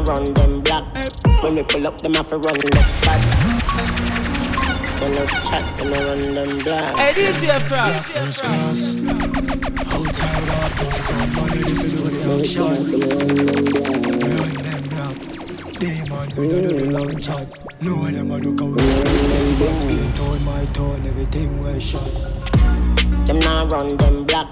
brr. 0.01 0.05
Them 0.05 0.05
now 0.05 0.13
run 0.13 0.33
them 0.33 0.61
black. 0.61 0.83
When 1.43 1.55
we 1.55 1.63
pull 1.63 1.87
up, 1.87 2.01
them 2.01 2.13
have 2.13 2.29
to 2.29 2.37
run 2.37 2.55
left 2.55 3.05
back. 3.05 3.21
Left 4.99 5.47
chat, 5.47 5.63
I 5.79 5.83
run 5.89 6.35
them 6.35 6.57
black. 6.59 6.95
Hey, 6.97 7.13
DJ 7.13 7.59
Frog. 7.61 7.93
First 7.93 8.43
class. 8.43 8.95
Outside 9.93 10.47
of 10.47 10.71
those 10.79 10.99
come 11.07 11.31
money, 11.35 11.59
you 11.59 11.75
do 11.77 12.01
the 12.09 12.19
long 12.27 12.43
shot. 12.43 12.77
We 12.79 12.99
run 14.33 14.55
them 14.65 14.83
black. 14.93 15.15
Demon, 15.79 16.27
we 16.37 16.43
don't 16.47 16.63
do 16.67 16.73
the 16.79 16.87
long 16.91 17.13
chat. 17.19 17.47
No 17.81 17.93
of 17.93 18.13
them 18.13 18.31
a 18.31 18.39
do 18.41 18.53
go 18.53 18.75
But 18.75 19.87
being 19.87 20.13
told 20.13 20.41
my 20.41 20.65
tone, 20.73 21.05
everything 21.05 21.61
was 21.61 21.83
shot. 21.83 22.11
Them 23.27 23.39
now 23.39 23.67
run 23.67 23.95
them 23.97 24.25
black. 24.25 24.47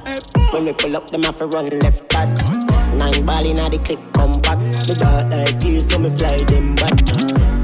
When 0.54 0.66
we 0.66 0.74
pull 0.74 0.96
up, 0.96 1.10
them 1.10 1.24
have 1.24 1.38
to 1.40 1.48
run 1.48 1.70
left 1.80 2.08
back. 2.10 2.55
Nine 2.98 3.26
ball 3.26 3.46
inna 3.46 3.70
the 3.70 3.78
click, 3.78 4.00
come 4.14 4.34
back. 4.42 4.60
The 4.88 4.96
dark 4.98 5.30
like 5.32 5.60
clear, 5.60 5.82
so 5.82 6.00
me 6.00 6.10
fly 6.10 6.38
them 6.38 6.76
back. 6.76 6.96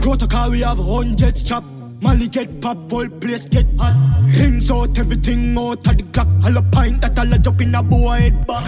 Protocol, 0.02 0.52
we 0.52 0.62
have 0.62 0.78
hundreds 0.78 1.44
chop. 1.44 1.64
Molly 2.02 2.28
get 2.28 2.62
pop, 2.62 2.78
whole 2.90 3.08
place 3.08 3.48
get 3.48 3.66
hot. 3.80 3.96
Rims 4.38 4.70
out, 4.72 4.98
everything 4.98 5.58
out 5.58 5.86
of 5.88 5.98
the 5.98 6.04
clock. 6.12 6.28
All 6.44 6.58
a 6.58 6.62
pint 6.64 7.02
that 7.02 7.18
all 7.18 7.32
a 7.32 7.38
jump 7.38 7.62
in 7.62 7.76
a 7.76 7.84
boy 7.84 8.20
head 8.20 8.48
back. 8.48 8.66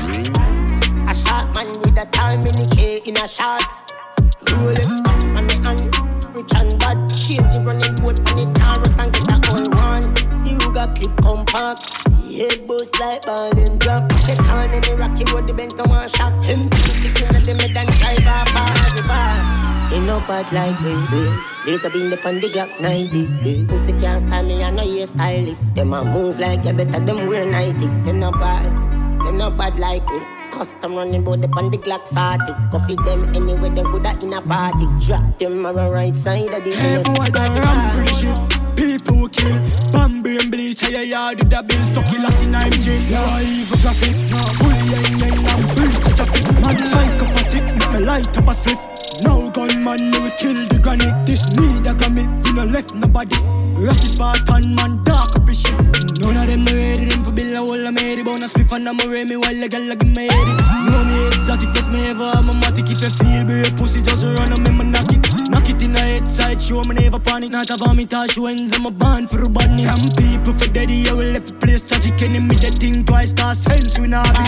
A 1.09 1.13
shot 1.13 1.53
man 1.55 1.67
with 1.81 1.99
a 1.99 2.05
time 2.11 2.39
in 2.39 2.53
the 2.53 2.73
K 2.75 3.01
in 3.05 3.17
a 3.17 3.27
shots. 3.27 3.91
Rolex 4.45 5.01
watch 5.05 5.25
on 5.35 5.47
the 5.47 5.55
hand. 5.63 6.35
Rich 6.35 6.53
and 6.55 6.79
bad. 6.79 6.97
Change 7.09 7.53
the 7.53 7.61
running 7.65 7.95
boat 7.95 8.19
on 8.29 8.37
the 8.37 8.45
Taurus 8.59 8.99
and 8.99 9.11
get 9.11 9.27
a 9.27 9.35
whole 9.49 9.69
one. 9.71 10.13
The 10.43 10.51
Ruger 10.59 10.95
clip 10.95 11.21
compact. 11.21 12.12
Head 12.33 12.65
boost 12.65 12.99
like 12.99 13.21
ball 13.27 13.53
and 13.53 13.79
drop. 13.79 14.09
Get 14.25 14.39
on 14.49 14.73
in 14.73 14.81
the 14.81 14.95
rocky 14.97 15.23
road, 15.31 15.45
the 15.45 15.53
Benz 15.53 15.75
no 15.75 15.83
one 15.83 16.09
shot. 16.09 16.33
Him 16.43 16.67
kitchen 16.69 17.29
and 17.29 17.45
the 17.45 17.53
mid 17.53 17.77
and 17.77 17.89
drive 18.01 18.25
off 18.25 18.49
as 18.57 18.99
a 18.99 19.03
bar. 19.05 19.93
Ain't 19.93 20.05
no 20.07 20.17
bad 20.25 20.51
like 20.51 20.73
we 20.81 20.95
swear. 20.95 21.29
Laser 21.67 21.91
beam 21.91 22.09
the 22.09 22.17
on 22.27 22.41
the 22.41 22.49
Glock 22.49 22.73
90. 22.81 23.67
Pussy 23.67 23.93
can't 23.99 24.19
style 24.19 24.43
me, 24.43 24.63
I 24.63 24.71
know 24.71 24.83
you 24.83 25.05
stylist. 25.05 25.75
Them 25.75 25.93
a 25.93 26.03
move 26.03 26.39
like 26.39 26.65
you 26.65 26.73
better, 26.73 26.99
them 26.99 27.27
wear 27.27 27.45
90. 27.45 27.85
Them 28.03 28.19
no 28.19 28.31
bad, 28.31 28.65
them 29.25 29.37
no 29.37 29.51
bad 29.51 29.77
like 29.77 30.09
we. 30.09 30.19
Custom 30.49 30.95
running 30.95 31.23
bout 31.23 31.39
the 31.39 31.47
on 31.49 31.69
the 31.69 31.77
Glock 31.77 32.01
40. 32.07 32.51
Coffee 32.71 32.95
them 33.05 33.29
anyway, 33.35 33.69
them 33.69 33.85
coulda 33.93 34.17
in 34.23 34.33
a 34.33 34.41
party. 34.41 34.87
Drop 35.05 35.37
them 35.37 35.61
the 35.61 35.71
right 35.71 36.15
side 36.15 36.51
of 36.51 36.63
the 36.63 36.73
house. 36.73 37.05
Hey 37.05 37.29
boy, 37.29 38.62
kill, 39.33 39.57
Bambi 39.91 40.37
and 40.37 40.51
bleach, 40.51 40.81
you 40.83 40.99
yard 40.99 41.39
with 41.39 41.49
the 41.49 41.63
bill, 41.63 41.83
stuck 41.83 42.09
in 42.13 42.21
last 42.21 42.41
in 42.45 42.55
I'm 42.55 42.71
jail. 42.71 43.01
Yeah, 43.09 43.41
evil 43.41 43.77
graphic, 43.81 44.15
fully 44.61 44.85
yang 44.93 45.19
yang, 45.19 45.37
I'm 45.49 45.61
bleach, 45.75 45.97
traffic. 46.15 46.45
Man, 46.61 46.77
psychopathic, 46.77 47.65
make 47.77 47.91
me 47.91 47.99
light 48.05 48.37
up 48.37 48.47
a 48.47 48.53
split. 48.53 48.79
No 49.21 49.49
gunman, 49.49 50.11
we 50.21 50.29
kill 50.37 50.59
the 50.69 50.79
granny. 50.81 51.09
This 51.25 51.43
need 51.57 51.85
a 51.87 51.93
gummy, 51.93 52.27
we 52.43 52.53
no 52.53 52.65
left 52.65 52.93
nobody. 52.93 53.37
Rocky 53.73 54.07
Spartan, 54.07 54.75
man, 54.75 55.03
dark 55.03 55.35
up 55.35 55.47
his 55.47 55.61
shit. 55.61 55.75
None 56.21 56.37
of 56.37 56.47
them 56.47 56.63
no 56.63 56.71
ready, 56.71 57.05
them 57.05 57.23
for 57.23 57.31
bill 57.31 57.55
a 57.55 57.59
whole 57.59 57.87
of 57.87 57.93
Mary. 57.93 58.23
Bonus 58.23 58.53
spliff 58.53 58.71
and 58.71 58.87
I'm 58.87 58.99
a 58.99 59.25
me 59.25 59.35
while 59.35 59.59
the 59.59 59.67
girl 59.67 59.85
like 59.87 60.03
me 60.03 60.29
heady. 60.29 60.53
Know 60.87 61.03
me 61.03 61.27
exotic, 61.27 61.69
but 61.73 61.87
me 61.89 62.07
ever 62.07 62.31
have 62.31 62.47
a 62.47 62.53
matic. 62.61 62.89
If 62.91 63.01
you 63.01 63.09
feel 63.09 63.43
brave, 63.43 63.75
pussy 63.77 64.01
just 64.01 64.23
run 64.23 64.53
me, 64.63 64.71
man, 64.71 64.91
knock 64.91 65.11
it. 65.11 65.22
Knock 65.53 65.69
it 65.69 65.83
in 65.83 65.93
the 65.93 65.99
head 65.99 66.27
side, 66.27 66.59
show 66.59 66.81
me 66.81 66.95
never 66.95 67.19
panic. 67.19 67.51
Not 67.51 67.69
a 67.69 67.77
vomit, 67.77 68.09
touch 68.09 68.37
wins, 68.39 68.75
I'm 68.75 68.87
a 68.87 68.91
band 68.91 69.29
for 69.29 69.43
a 69.43 69.47
bunny. 69.47 69.85
Some 69.85 70.09
people 70.17 70.53
for 70.53 70.67
daddy, 70.73 71.07
I 71.07 71.13
will 71.13 71.31
left 71.31 71.59
place 71.59 71.81
tragic. 71.81 72.19
Enemy 72.23 72.55
that 72.55 72.73
think 72.81 73.05
twice, 73.05 73.33
cause 73.33 73.59
sense 73.61 73.99
we 73.99 74.07
not 74.07 74.25
be. 74.33 74.41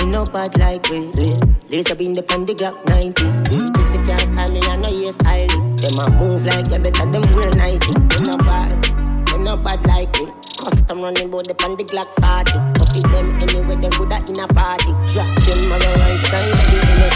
Ain't 0.00 0.10
no 0.12 0.24
bad 0.24 0.52
like 0.58 0.86
we 0.90 1.00
swear. 1.00 1.32
Laser 1.70 1.94
beam 1.94 2.12
the 2.12 2.20
on 2.34 2.44
the 2.44 2.52
Glock 2.52 2.76
90. 2.92 3.24
Pussy 3.72 3.96
can't 4.04 4.20
style 4.20 4.52
me, 4.52 4.60
I 4.68 4.76
know 4.76 4.90
you 4.92 5.12
stylist. 5.12 5.80
Them 5.80 5.98
a 5.98 6.10
move 6.12 6.44
like 6.44 6.68
you 6.68 6.78
better, 6.78 7.06
them 7.08 7.24
wear 7.32 7.48
90. 7.56 7.80
Them 7.88 8.24
no 8.28 8.36
bad, 8.36 8.84
them 9.32 9.44
no 9.44 9.56
bad 9.56 9.80
like 9.86 10.12
we. 10.20 10.28
Custom 10.60 11.00
running 11.00 11.30
bout 11.30 11.48
the 11.48 11.56
on 11.64 11.78
the 11.80 11.84
Glock 11.88 12.12
40. 12.20 12.52
Coffee 12.76 13.00
them 13.08 13.32
anyway, 13.40 13.80
them 13.80 13.96
good 13.96 14.12
in 14.28 14.36
a 14.44 14.46
party. 14.52 14.92
Drop 15.08 15.24
them 15.48 15.72
on 15.72 15.80
the 15.80 15.88
right 16.04 16.20
side 16.20 16.52
of 16.52 16.60
the 16.68 16.76
innocent. 16.84 17.09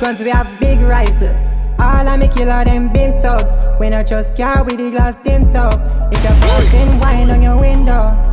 Guns, 0.00 0.22
we 0.22 0.30
have 0.30 0.48
big 0.58 0.80
rifle. 0.80 1.36
All 1.78 2.08
of 2.08 2.18
me 2.18 2.28
killer 2.28 2.64
them 2.64 2.92
been 2.92 3.20
thugs. 3.22 3.52
We 3.78 3.90
not 3.90 4.06
just 4.06 4.36
car 4.36 4.64
with 4.64 4.78
the 4.78 4.90
glass 4.90 5.18
tint 5.22 5.54
up. 5.54 5.78
If 6.12 6.22
you're 6.24 6.32
passing 6.32 6.98
wine 6.98 7.30
on 7.30 7.42
your 7.42 7.60
window. 7.60 8.30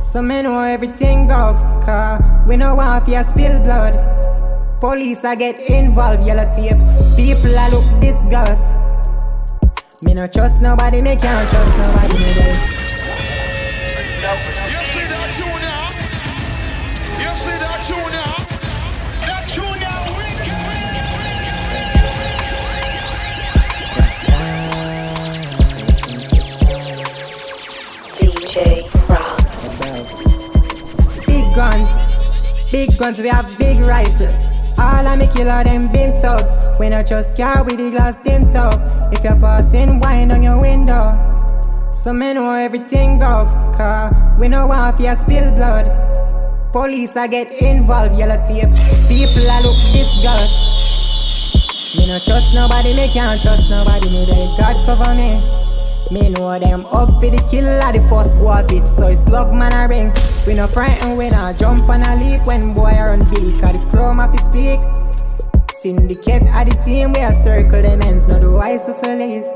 So 0.00 0.22
me 0.22 0.42
know 0.42 0.58
everything 0.58 1.28
go 1.28 1.54
Car 1.84 2.18
we 2.48 2.56
no 2.56 2.74
want 2.74 3.06
ya 3.06 3.22
spill 3.22 3.62
blood 3.62 3.94
Police 4.80 5.24
I 5.24 5.36
get 5.36 5.60
involved, 5.70 6.26
yellow 6.26 6.52
tape 6.52 6.78
People 7.14 7.56
I 7.56 7.68
look 7.70 8.00
disgust 8.00 8.74
Me 10.02 10.14
no 10.14 10.26
trust 10.26 10.60
nobody, 10.60 11.00
me 11.00 11.14
can't 11.14 11.48
trust 11.50 11.78
nobody, 11.78 12.79
Big 31.26 31.54
guns, 31.54 31.90
big 32.70 32.98
guns, 32.98 33.20
we 33.20 33.28
have 33.28 33.46
big 33.58 33.78
rifles. 33.80 34.50
All 34.78 35.06
of 35.06 35.18
me 35.18 35.26
killer 35.26 35.62
them 35.64 35.92
been 35.92 36.20
thugs. 36.22 36.52
We 36.78 36.88
not 36.88 37.06
just 37.06 37.36
car 37.36 37.64
with 37.64 37.76
the 37.76 37.90
glass 37.90 38.16
tint 38.22 38.56
up. 38.56 38.80
If 39.12 39.22
you're 39.22 39.38
passing 39.38 40.00
wine 40.00 40.30
on 40.30 40.42
your 40.42 40.60
window. 40.60 41.16
So 41.92 42.12
me 42.12 42.32
know 42.32 42.50
everything 42.50 43.22
off. 43.22 43.52
Car 43.76 44.10
we 44.40 44.48
know 44.48 44.66
want 44.66 44.98
you 45.00 45.14
spill 45.16 45.52
blood. 45.54 45.86
Police 46.72 47.16
I 47.16 47.26
get 47.28 47.52
involved, 47.60 48.16
yellow 48.18 48.42
tape. 48.46 48.70
People 49.08 49.50
I 49.50 49.60
look 49.60 49.76
disgust. 49.92 50.56
Me 51.96 52.06
no 52.06 52.18
trust 52.20 52.54
nobody, 52.54 52.94
me 52.94 53.08
can't 53.08 53.42
trust 53.42 53.68
nobody. 53.68 54.08
Me 54.08 54.24
beg 54.24 54.56
God 54.56 54.86
cover 54.86 55.14
me. 55.14 55.69
Me 56.10 56.28
know 56.28 56.58
them 56.58 56.84
up 56.86 57.22
for 57.22 57.30
the 57.30 57.38
kill 57.48 57.62
killer, 57.62 57.92
the 57.94 58.02
first 58.10 58.34
of 58.34 58.72
it. 58.72 58.84
So 58.84 59.06
it's 59.06 59.28
luck 59.28 59.54
man 59.54 59.72
I 59.72 59.84
ring. 59.86 60.12
We 60.44 60.54
no 60.54 60.66
frightened 60.66 61.16
when 61.16 61.32
I 61.32 61.52
jump 61.52 61.88
on 61.88 62.02
a 62.02 62.16
leap 62.16 62.44
when 62.44 62.74
boy 62.74 62.90
I 62.90 63.14
run 63.14 63.20
big. 63.30 63.60
Cause 63.60 63.78
the 63.78 63.86
chrome 63.90 64.18
have 64.18 64.32
to 64.34 64.38
speak. 64.42 64.80
Syndicate 65.70 66.50
at 66.50 66.64
the 66.64 66.74
team 66.84 67.12
where 67.12 67.30
I 67.30 67.32
circle 67.44 67.82
them 67.82 68.02
ends, 68.02 68.26
no 68.26 68.40
the 68.40 68.50
wise 68.50 68.86
hustlers. 68.86 69.46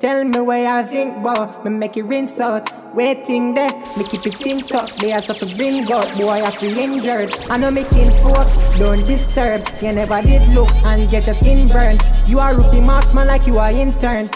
Tell 0.00 0.24
me 0.24 0.40
where 0.40 0.72
I 0.72 0.82
think 0.82 1.22
bout, 1.22 1.62
me 1.66 1.72
make 1.72 1.98
it 1.98 2.04
rinse 2.04 2.40
out. 2.40 2.72
Waiting 2.94 3.52
there, 3.52 3.68
me 3.98 4.04
keep 4.08 4.24
it 4.24 4.46
in 4.46 4.60
tuck. 4.60 4.88
They 4.96 5.12
are 5.12 5.20
stuff 5.20 5.40
to 5.40 5.56
bring 5.56 5.84
out, 5.92 6.08
boy 6.16 6.40
I 6.40 6.50
feel 6.52 6.78
injured. 6.78 7.36
I 7.50 7.58
know 7.58 7.70
me 7.70 7.84
kin 7.84 8.08
folk, 8.22 8.48
don't 8.78 9.04
disturb. 9.06 9.60
You 9.82 9.92
never 9.92 10.22
did 10.22 10.48
look 10.54 10.72
and 10.88 11.10
get 11.10 11.26
your 11.26 11.36
skin 11.36 11.68
burned. 11.68 12.00
You 12.26 12.38
are 12.38 12.56
rookie 12.56 12.80
marksman 12.80 13.26
like 13.26 13.46
you 13.46 13.58
are 13.58 13.70
intern 13.70 14.30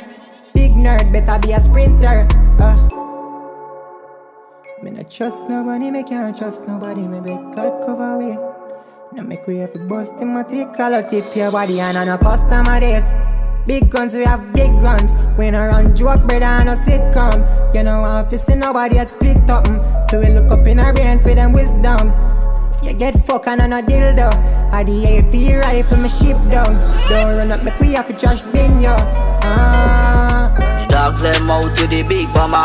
big 0.72 0.84
nerd, 0.84 1.12
better 1.12 1.38
be 1.46 1.52
a 1.52 1.60
sprinter. 1.60 2.26
Uh. 2.58 2.88
Me 4.82 4.90
not 4.90 5.10
trust 5.10 5.48
nobody, 5.48 5.90
me 5.90 6.02
can't 6.02 6.36
trust 6.36 6.66
nobody. 6.66 7.02
Me 7.02 7.20
beg 7.20 7.54
God 7.54 7.84
cover 7.84 8.18
way. 8.18 8.36
Now 9.12 9.22
make 9.22 9.46
we 9.46 9.58
have 9.58 9.72
to 9.74 9.78
bust 9.80 10.18
him 10.18 10.36
a 10.36 10.44
take 10.44 10.72
color 10.74 11.06
tip 11.08 11.36
your 11.36 11.52
body 11.52 11.80
and 11.80 11.96
on 11.96 12.08
a 12.08 12.18
customer 12.18 12.80
days. 12.80 13.14
Big 13.66 13.90
guns, 13.90 14.14
we 14.14 14.24
have 14.24 14.52
big 14.52 14.70
guns. 14.80 15.12
We 15.38 15.50
no 15.50 15.66
run 15.66 15.94
joke, 15.94 16.26
brother, 16.26 16.44
and 16.44 16.68
a 16.68 16.76
sitcom. 16.76 17.74
You 17.74 17.84
know, 17.84 18.02
I 18.02 18.24
to 18.28 18.38
see 18.38 18.56
nobody 18.56 18.98
at 18.98 19.08
split 19.08 19.38
up. 19.48 19.66
So 20.10 20.18
we 20.20 20.30
look 20.30 20.50
up 20.50 20.66
in 20.66 20.80
our 20.80 20.92
brain 20.92 21.18
for 21.18 21.34
them 21.34 21.52
wisdom. 21.52 22.10
You 22.82 22.94
get 22.94 23.14
fucked 23.14 23.46
on 23.46 23.60
a 23.60 23.82
dildo. 23.82 24.32
I 24.72 24.82
the 24.82 25.06
AP 25.18 25.64
rifle, 25.64 25.98
me 25.98 26.08
ship 26.08 26.36
down. 26.50 26.74
Don't 27.08 27.36
run 27.36 27.52
up, 27.52 27.62
make 27.62 27.78
we 27.78 27.92
have 27.92 28.08
to 28.08 28.18
trash 28.18 28.42
bin 28.42 28.80
yo. 28.80 28.96
Ah. 29.44 30.11
Dogs 31.03 31.22
them 31.22 31.50
out 31.50 31.74
to 31.74 31.88
the 31.88 32.05
big 32.05 32.32
bomber. 32.32 32.62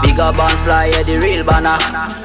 Bigger 0.00 0.32
band 0.32 0.58
fly, 0.60 0.86
yeah, 0.86 1.02
the 1.02 1.18
real 1.18 1.44
banner. 1.44 1.76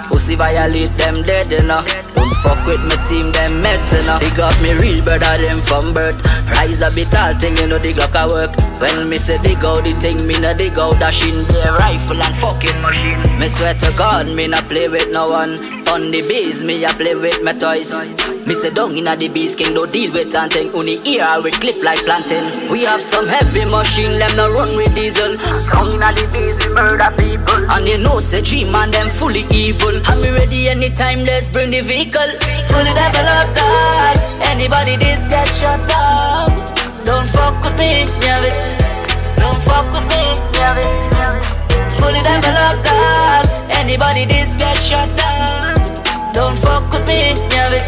Pussy 0.07 0.35
violate 0.35 0.95
them 0.95 1.21
dead, 1.23 1.49
know. 1.67 1.83
Don't 2.15 2.35
fuck 2.41 2.65
with 2.65 2.79
me 2.87 2.95
team, 3.09 3.33
them 3.33 3.61
meds, 3.61 3.91
know. 4.07 4.19
Big 4.19 4.39
up 4.39 4.55
me 4.61 4.71
real 4.75 5.03
brother, 5.03 5.35
them 5.35 5.59
from 5.59 5.93
birth. 5.93 6.15
Rise 6.51 6.79
a 6.79 6.89
bit 6.91 7.13
all 7.13 7.33
thing, 7.33 7.57
you 7.57 7.67
know, 7.67 7.77
the 7.77 7.93
Glock 7.93 8.15
a 8.15 8.33
work. 8.33 8.55
When 8.79 9.09
me 9.09 9.17
say 9.17 9.37
dig 9.39 9.65
out 9.65 9.83
the 9.83 9.91
thing, 9.99 10.25
me 10.25 10.39
no 10.39 10.53
dig 10.53 10.79
out 10.79 10.97
that 10.99 11.13
shin. 11.13 11.43
The 11.43 11.75
rifle 11.77 12.23
and 12.23 12.35
fucking 12.39 12.81
machine. 12.81 13.19
Me 13.37 13.49
swear 13.49 13.73
to 13.73 13.93
God, 13.97 14.27
me 14.27 14.47
no 14.47 14.61
play 14.61 14.87
with 14.87 15.11
no 15.11 15.27
one. 15.27 15.78
On 15.91 16.11
the 16.11 16.21
bees, 16.21 16.63
me 16.63 16.83
a 16.85 16.89
play 16.89 17.15
with 17.15 17.41
my 17.41 17.51
toys. 17.51 17.91
Me 18.45 18.53
say 18.53 18.69
down 18.69 18.95
inna 18.95 19.17
the 19.17 19.27
bees, 19.27 19.55
king 19.55 19.73
do 19.73 19.87
deal 19.87 20.13
with 20.13 20.29
planting. 20.29 20.71
Only 20.71 20.97
here 20.97 21.41
we 21.41 21.49
clip 21.49 21.81
like 21.83 22.05
planting. 22.05 22.45
We 22.69 22.85
have 22.85 23.01
some 23.01 23.25
heavy 23.27 23.65
machine, 23.65 24.11
them 24.11 24.35
no 24.37 24.51
run 24.51 24.75
with 24.77 24.93
diesel. 24.93 25.35
Down 25.37 25.93
inna 25.93 26.13
the 26.13 26.29
bees, 26.31 26.55
we 26.61 26.73
murder 26.73 27.09
people. 27.17 27.71
And 27.71 27.87
you 27.87 27.97
know 27.97 28.19
say 28.19 28.41
G 28.43 28.69
man 28.71 28.91
them 28.91 29.09
fully 29.09 29.47
evil. 29.51 29.95
And 30.07 30.21
me 30.21 30.29
ready 30.29 30.69
anytime, 30.69 31.25
let's 31.25 31.49
bring 31.49 31.71
the 31.71 31.81
vehicle. 31.81 32.31
Fully 32.69 32.93
developed 32.93 33.57
dog. 33.57 34.17
Anybody 34.45 34.95
this 34.95 35.27
get 35.27 35.47
shut 35.47 35.81
down. 35.89 36.53
Don't 37.03 37.27
fuck 37.27 37.63
with 37.63 37.77
me, 37.79 38.05
yeah 38.21 38.45
it. 38.45 39.37
Don't 39.37 39.61
fuck 39.63 39.91
with 39.91 40.05
me, 40.13 40.23
yeah 40.53 40.85
it. 40.85 40.99
Fully 41.97 42.21
developed 42.21 42.85
dog. 42.85 43.71
Anybody 43.71 44.25
this 44.25 44.55
get 44.55 44.77
shut 44.77 45.17
down. 45.17 45.68
Don't 46.39 46.57
fuck 46.57 46.89
with 46.93 47.05
me, 47.05 47.35
have 47.51 47.73
it. 47.73 47.83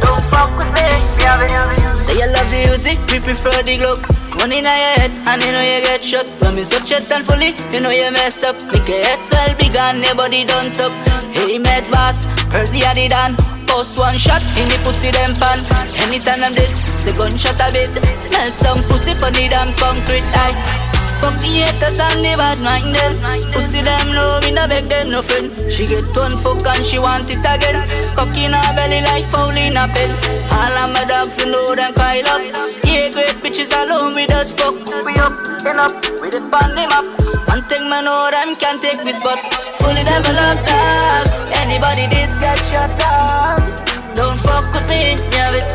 Don't 0.00 0.24
fuck 0.32 0.50
with 0.56 0.72
me, 0.76 0.88
have 1.28 1.42
it. 1.44 1.98
Say 1.98 2.14
you 2.20 2.28
love 2.32 2.48
the 2.48 2.64
music, 2.68 2.98
we 3.12 3.20
prefer 3.20 3.50
the 3.68 3.76
Glock. 3.76 4.00
One 4.40 4.50
in 4.50 4.64
your 4.64 4.72
head, 4.72 5.10
and 5.10 5.42
you 5.42 5.52
know 5.52 5.60
you 5.60 5.82
get 5.82 6.02
shot. 6.02 6.24
When 6.40 6.54
me 6.54 6.64
switch 6.64 6.90
it 6.90 7.12
and 7.12 7.26
fully, 7.26 7.52
you 7.74 7.80
know 7.80 7.90
you 7.90 8.10
mess 8.12 8.42
up. 8.42 8.56
Make 8.72 8.88
your 8.88 9.04
head 9.04 9.22
swell 9.22 9.54
big 9.58 9.76
and 9.76 10.02
your 10.02 10.14
body 10.14 10.44
done 10.46 10.72
up. 10.80 10.92
Hey, 11.36 11.58
meds 11.58 11.92
boss, 11.92 12.24
Percy 12.48 12.80
had 12.80 12.96
it 12.96 13.10
done. 13.10 13.36
Post 13.66 13.98
one 13.98 14.16
shot 14.16 14.40
in 14.56 14.68
the 14.72 14.80
pussy 14.82 15.10
them 15.10 15.34
pan. 15.34 15.60
Anytime 16.00 16.44
I'm 16.44 16.54
this, 16.54 16.72
say 17.04 17.12
gunshot 17.12 17.60
a 17.60 17.70
bit. 17.72 17.92
Melt 18.32 18.56
some 18.56 18.82
pussy 18.84 19.12
for 19.20 19.30
the 19.30 19.48
damn 19.52 19.76
concrete. 19.76 20.24
Aye. 20.32 20.95
Fuck 21.20 21.36
the 21.42 21.48
haters 21.48 21.98
and 21.98 22.24
the 22.24 22.34
bad 22.36 22.58
mind 22.60 22.94
them. 22.94 23.52
Pussy 23.52 23.82
them 23.82 24.12
know 24.12 24.40
me 24.42 24.50
no 24.52 24.66
beg 24.68 24.88
them 24.88 25.10
nothing 25.10 25.70
She 25.70 25.86
get 25.86 26.04
one 26.16 26.36
fuck 26.38 26.66
and 26.66 26.84
she 26.84 26.98
want 26.98 27.30
it 27.30 27.38
again. 27.38 27.88
Cock 28.14 28.36
in 28.36 28.52
her 28.52 28.74
belly 28.76 29.00
like 29.02 29.28
foul 29.30 29.50
in 29.50 29.76
a 29.76 29.88
pen. 29.88 30.10
All 30.50 30.76
of 30.82 30.94
my 30.94 31.04
dogs 31.04 31.38
you 31.38 31.46
know 31.46 31.74
them 31.74 31.94
pile 31.94 32.28
up. 32.28 32.42
Yeah 32.84 33.10
great 33.10 33.36
bitches 33.42 33.72
alone 33.72 34.14
with 34.14 34.32
us 34.32 34.50
fuck. 34.50 34.74
We 35.04 35.14
up, 35.16 35.34
end 35.64 35.78
up, 35.78 35.94
with 36.20 36.34
it 36.34 36.42
on 36.42 36.74
them 36.74 36.92
up. 36.92 37.06
One 37.48 37.62
thing 37.68 37.88
me 37.90 38.02
know 38.02 38.28
them 38.30 38.56
can't 38.56 38.80
take 38.80 39.02
me 39.04 39.12
spot. 39.12 39.38
Fully 39.78 40.02
developed 40.02 40.66
dog. 40.66 41.26
Anybody 41.62 42.06
this 42.06 42.36
get 42.38 42.58
shut 42.64 42.90
down. 42.98 43.86
Don't 44.16 44.38
fuck 44.38 44.72
with 44.72 44.88
me, 44.88 45.12
yeah 45.32 45.52
it 45.52 45.68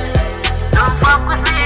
Don't 0.74 0.98
fuck 0.98 1.22
with 1.30 1.46
me, 1.46 1.61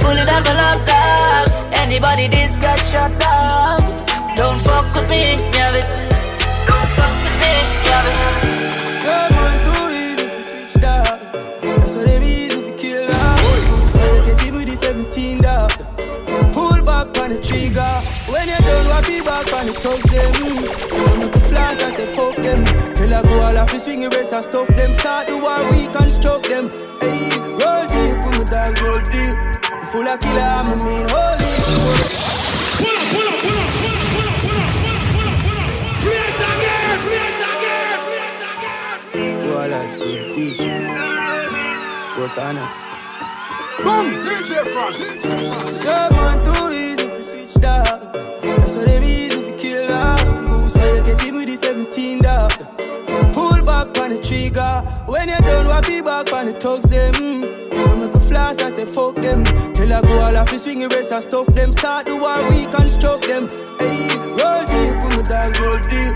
Fully 0.00 0.24
developed 0.24 0.86
dog 0.86 1.48
Anybody 1.72 2.28
this 2.28 2.58
got 2.58 2.78
shut 2.80 3.18
down. 3.18 3.80
Don't 4.36 4.60
fuck 4.60 4.94
with 4.94 5.08
me, 5.10 5.36
yeah 5.56 5.74
it. 5.74 5.88
Don't 6.68 6.90
fuck 6.96 7.14
with 7.24 7.36
me, 7.42 7.54
yeah 7.88 8.10
it. 8.10 8.16
Dog. 10.82 11.18
That's 11.80 11.96
what 11.96 12.04
they. 12.04 12.48
So 12.48 13.98
you 14.14 14.22
can 14.36 14.54
with 14.54 14.66
the 14.68 14.76
17 14.80 15.40
dog. 15.40 15.70
Pull 16.52 16.82
back 16.84 17.16
on 17.18 17.30
the 17.32 17.40
trigger. 17.42 17.92
When 18.30 18.46
you 18.48 18.58
done, 18.68 18.86
what 18.86 19.06
be 19.06 19.20
back 19.22 19.52
on 19.54 19.66
the 19.66 19.72
thugs 19.72 20.04
them. 20.12 20.32
Say 21.98 22.14
fuck 22.14 22.36
them. 22.36 22.64
Till 22.94 23.14
I 23.14 23.22
go 23.22 23.40
all 23.40 23.66
the 23.66 23.78
swing, 23.78 24.02
erase 24.02 24.32
and 24.32 24.44
stuff 24.44 24.68
them. 24.68 24.92
Start 24.94 25.26
the 25.26 25.38
war, 25.38 25.64
we 25.70 25.86
construct 25.92 26.48
them. 26.48 26.68
Hey, 27.00 27.32
roll 27.58 27.86
deep, 27.88 28.14
put 28.22 28.38
my 28.38 28.44
dog, 28.44 28.78
roll 28.82 29.00
deep. 29.10 29.57
Full 29.92 30.06
of 30.06 30.20
killer, 30.20 30.40
I'm 30.40 30.66
a 30.68 30.76
mean 30.84 31.06
holy. 31.08 31.48
Pull 32.76 32.92
up, 32.92 33.08
pull 33.08 33.28
up, 33.28 33.40
pull 33.40 33.56
up, 33.56 33.72
pull 33.80 33.96
up, 33.96 34.04
pull 34.12 34.28
up, 34.28 34.36
pull 34.44 34.60
up, 34.60 35.08
pull 35.14 35.28
up, 35.28 35.38
pull 35.44 35.58
up. 35.58 35.72
Create 36.04 36.40
again, 36.48 36.96
create 37.04 37.40
again, 37.48 37.96
create 38.04 38.42
again. 38.52 39.48
Go 39.48 39.52
alive, 39.64 39.92
so 39.96 40.04
deep. 40.04 40.60
Cortana. 42.14 42.64
Boom, 43.82 44.06
DJ 44.22 44.50
Frog, 44.72 44.92
DJ 44.92 45.24
Frog. 45.48 45.72
Someone 45.74 46.38
too 46.44 46.66
easy 46.76 47.06
to 47.08 47.20
switch 47.24 47.54
dog. 47.62 47.98
That's 48.42 48.74
what 48.76 48.84
they 48.84 48.98
easy 49.02 49.40
to 49.40 49.56
kill 49.56 49.88
dog. 49.88 50.17
You 51.20 51.28
him 51.28 51.34
with 51.36 51.48
the 51.48 51.56
17 51.56 52.22
dog. 52.22 52.52
Pull 53.32 53.62
back 53.64 53.96
on 53.98 54.10
the 54.10 54.20
trigger. 54.22 54.82
When 55.06 55.28
you 55.28 55.38
done, 55.40 55.66
what 55.66 55.86
be 55.86 56.00
back 56.02 56.32
on 56.32 56.46
the 56.46 56.52
thugs 56.52 56.88
them. 56.88 57.14
When 57.70 58.00
make 58.00 58.14
a 58.14 58.20
flash, 58.20 58.58
I 58.58 58.70
say 58.70 58.84
fuck 58.84 59.16
them. 59.16 59.44
Till 59.74 59.92
I 59.92 60.00
go 60.02 60.20
all 60.20 60.36
off 60.36 60.50
the 60.50 60.58
swing, 60.58 60.82
erase 60.82 61.10
and 61.12 61.22
stuff 61.22 61.46
them. 61.54 61.72
Start 61.72 62.06
the 62.06 62.16
war, 62.16 62.38
we 62.50 62.66
construct 62.70 63.26
them. 63.26 63.48
Hey, 63.78 64.10
roll 64.36 64.62
deep, 64.66 64.94
put 65.00 65.12
my 65.16 65.22
dog 65.26 65.54
roll 65.58 65.80
deep. 65.90 66.12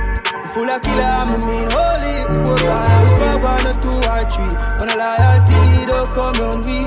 Full 0.52 0.68
of 0.68 0.80
killer, 0.82 1.00
I'm 1.00 1.32
a 1.32 1.38
mean 1.46 1.68
holy. 1.72 2.16
Fuck 2.44 2.60
we 2.60 3.14
go 3.16 3.30
one 3.40 3.64
or 3.64 3.76
two 3.80 3.96
or 4.04 4.22
three. 4.28 4.52
When 4.78 4.92
a 4.92 4.96
loyalty 5.00 5.62
don't 5.88 6.10
come 6.12 6.38
on 6.44 6.60
me. 6.68 6.84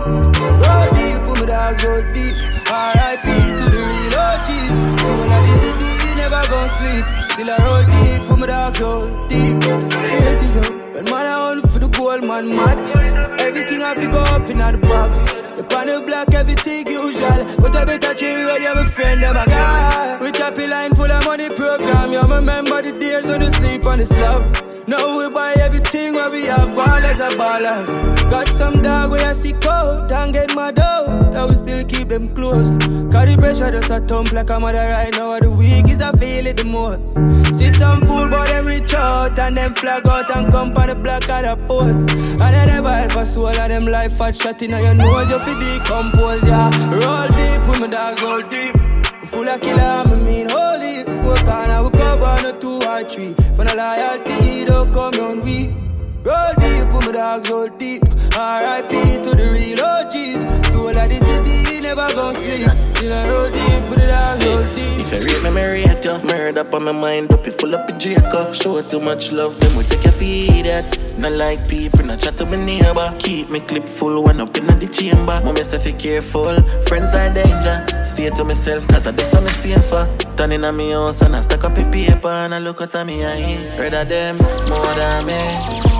Roll 0.62 0.88
deep, 0.94 1.20
put 1.26 1.36
my 1.42 1.46
dog 1.50 1.82
roll 1.84 2.04
deep. 2.14 2.36
R.I.P. 2.70 3.26
to 3.26 3.66
the 3.74 3.82
real 3.82 4.14
OGs. 4.14 4.74
So 5.02 5.10
when 5.18 5.30
I 5.34 5.40
the 5.42 5.56
city, 5.66 5.92
never 6.22 6.44
gon' 6.50 6.70
sleep. 6.78 7.25
Till 7.36 7.52
I 7.52 7.58
roll 7.68 7.84
deep, 7.92 8.28
put 8.30 8.40
my 8.40 8.48
dog 8.48 8.80
roll 8.80 9.28
deep. 9.28 9.60
Crazy 9.60 10.48
yo, 10.56 10.64
when 10.94 11.04
man 11.12 11.26
I 11.26 11.52
on 11.52 11.62
for 11.68 11.80
the 11.80 11.90
gold, 11.90 12.24
man 12.24 12.48
mad. 12.48 12.80
Everything 13.42 13.84
I 13.84 13.94
fi 13.94 14.08
go 14.08 14.20
up 14.20 14.50
in 14.50 14.60
the 14.60 14.78
bag. 14.78 15.12
The 15.58 15.64
block, 16.08 16.34
everything 16.34 16.88
usual. 16.88 17.46
But 17.60 17.76
I 17.76 17.84
better 17.84 18.14
treat 18.14 18.40
you, 18.40 18.58
you're 18.64 18.76
my 18.76 18.86
friend, 18.86 19.24
I'm 19.24 19.36
a 19.36 19.46
guy. 19.46 20.18
We 20.22 20.32
happy 20.38 20.66
line 20.66 20.96
full 20.96 21.12
of 21.12 21.26
money 21.26 21.50
program. 21.50 22.12
You 22.14 22.22
remember 22.22 22.82
the 22.82 22.98
days 22.98 23.26
when 23.26 23.42
you 23.42 23.52
sleep 23.52 23.86
on 23.86 24.00
the 24.00 24.06
slab. 24.06 24.42
Now 24.88 25.18
we 25.18 25.30
buy 25.30 25.54
everything 25.60 26.14
where 26.14 26.32
we 26.32 26.46
have 26.46 26.70
ballers 26.70 27.20
and 27.20 27.36
ballers. 27.40 28.32
Got 28.32 28.48
some 28.48 28.82
dog 28.82 29.12
where 29.12 29.28
I 29.28 29.34
see 29.34 29.54
cold 29.54 30.12
and 30.12 30.34
get 30.34 30.56
my 30.56 30.72
dough. 30.72 30.95
That 31.36 31.50
we 31.50 31.56
still 31.56 31.84
keep 31.84 32.08
them 32.08 32.34
close. 32.34 32.78
Cause 33.12 33.28
the 33.28 33.36
pressure 33.38 33.70
just 33.70 33.92
a 33.92 34.00
thump 34.00 34.32
like 34.32 34.50
a 34.50 34.58
mother 34.58 34.80
right 34.80 35.12
now. 35.12 35.38
The 35.38 35.52
week 35.52 35.90
is 35.90 36.02
I 36.02 36.14
feel 36.14 36.48
it 36.48 36.56
the 36.56 36.64
most. 36.64 37.20
See 37.60 37.72
some 37.76 38.08
fool 38.08 38.30
but 38.30 38.48
them 38.48 38.66
reach 38.66 38.94
out 38.94 39.38
and 39.38 39.58
them 39.58 39.74
flag 39.76 40.08
out 40.08 40.32
and 40.32 40.50
come 40.50 40.72
on 40.78 40.88
the 40.88 40.96
block 40.96 41.28
of 41.28 41.44
the 41.44 41.60
post. 41.68 42.08
And 42.16 42.40
they 42.40 42.66
never 42.72 42.88
help 42.88 43.18
us 43.18 43.36
all 43.36 43.48
of 43.48 43.56
them 43.56 43.86
life 43.86 44.18
fat 44.18 44.38
shot 44.38 44.62
in 44.62 44.70
your 44.72 44.96
nose. 44.96 45.30
You 45.30 45.40
feel 45.44 45.60
decompose, 45.60 46.48
yeah. 46.48 46.72
Roll 47.04 47.28
deep 47.36 47.62
with 47.68 47.82
my 47.84 47.88
dogs, 47.92 48.22
roll 48.24 48.40
deep. 48.48 48.72
Full 49.28 49.50
of 49.50 49.60
killer, 49.60 50.08
I 50.08 50.16
mean 50.16 50.48
holy. 50.48 51.04
Four 51.20 51.36
corner, 51.44 51.84
we 51.84 51.90
cover 52.00 52.44
no 52.48 52.52
two 52.64 52.80
or 52.80 53.04
three. 53.04 53.36
For 53.60 53.68
the 53.68 53.76
loyalty, 53.76 54.64
don't 54.64 54.88
come 54.96 55.20
on 55.20 55.44
we. 55.44 55.68
Roll 56.24 56.54
deep, 56.64 56.88
put 56.96 57.06
my 57.06 57.12
dogs 57.12 57.50
roll 57.50 57.68
deep. 57.68 58.04
R.I.P. 58.38 58.92
to 59.24 59.32
the 59.36 59.48
real 59.52 59.80
OGs. 59.80 60.68
Soul 60.72 60.90
of 60.90 60.96
city, 60.96 61.25
never 61.96 62.14
gon' 62.16 62.36
sleep. 62.36 62.68
You 63.02 63.10
know, 63.10 63.30
roll 63.30 63.50
deep, 63.52 63.84
put 63.88 64.00
the 64.00 64.08
dogs 64.08 64.46
roll 64.46 64.64
deep. 64.64 65.06
If 65.06 65.14
you 65.14 65.20
rate 65.26 65.44
me, 65.44 65.50
me 65.52 65.64
rate 65.64 66.04
you. 66.04 66.18
Murder 66.30 66.62
up 66.62 66.74
on 66.74 66.84
my 66.84 66.92
mind, 66.92 67.32
up 67.32 67.46
it 67.48 67.54
full 67.54 67.76
up 67.76 67.90
in 67.90 67.98
Draco. 67.98 68.54
Show 68.54 68.82
too 68.82 69.00
much 69.00 69.32
love, 69.32 69.60
then 69.60 69.78
we 69.78 69.84
take 69.84 70.04
your 70.04 70.14
feed 70.14 70.66
at. 70.66 70.86
Not 71.18 71.32
like 71.34 71.68
people, 71.68 72.06
not 72.06 72.20
chat 72.20 72.38
to 72.38 72.46
my 72.46 72.58
neighbor. 72.58 73.14
Keep 73.20 73.50
me 73.50 73.60
clip 73.60 73.88
full, 73.88 74.24
one 74.24 74.42
up 74.42 74.58
in 74.58 74.68
the 74.68 74.88
chamber. 74.88 75.42
Mommy 75.44 75.64
say 75.64 75.78
fi 75.78 75.92
careful, 75.94 76.62
friends 76.84 77.14
are 77.14 77.34
danger. 77.34 77.86
Stay 78.04 78.30
to 78.30 78.44
myself, 78.44 78.88
cause 78.88 79.08
I 79.08 79.12
do 79.12 79.24
something 79.24 79.54
safer. 79.54 80.08
Turning 80.36 80.64
on 80.64 80.76
me 80.76 80.92
house 80.92 81.22
and 81.22 81.36
I 81.36 81.42
stack 81.42 81.64
up 81.64 81.78
a 81.78 81.84
paper 81.92 82.28
and 82.28 82.54
I 82.54 82.60
look 82.60 82.82
at 82.82 82.94
me 83.06 83.26
eye. 83.26 83.78
Rather 83.80 84.04
them 84.04 84.38
more 84.38 84.94
than 85.00 85.26
me. 85.26 85.40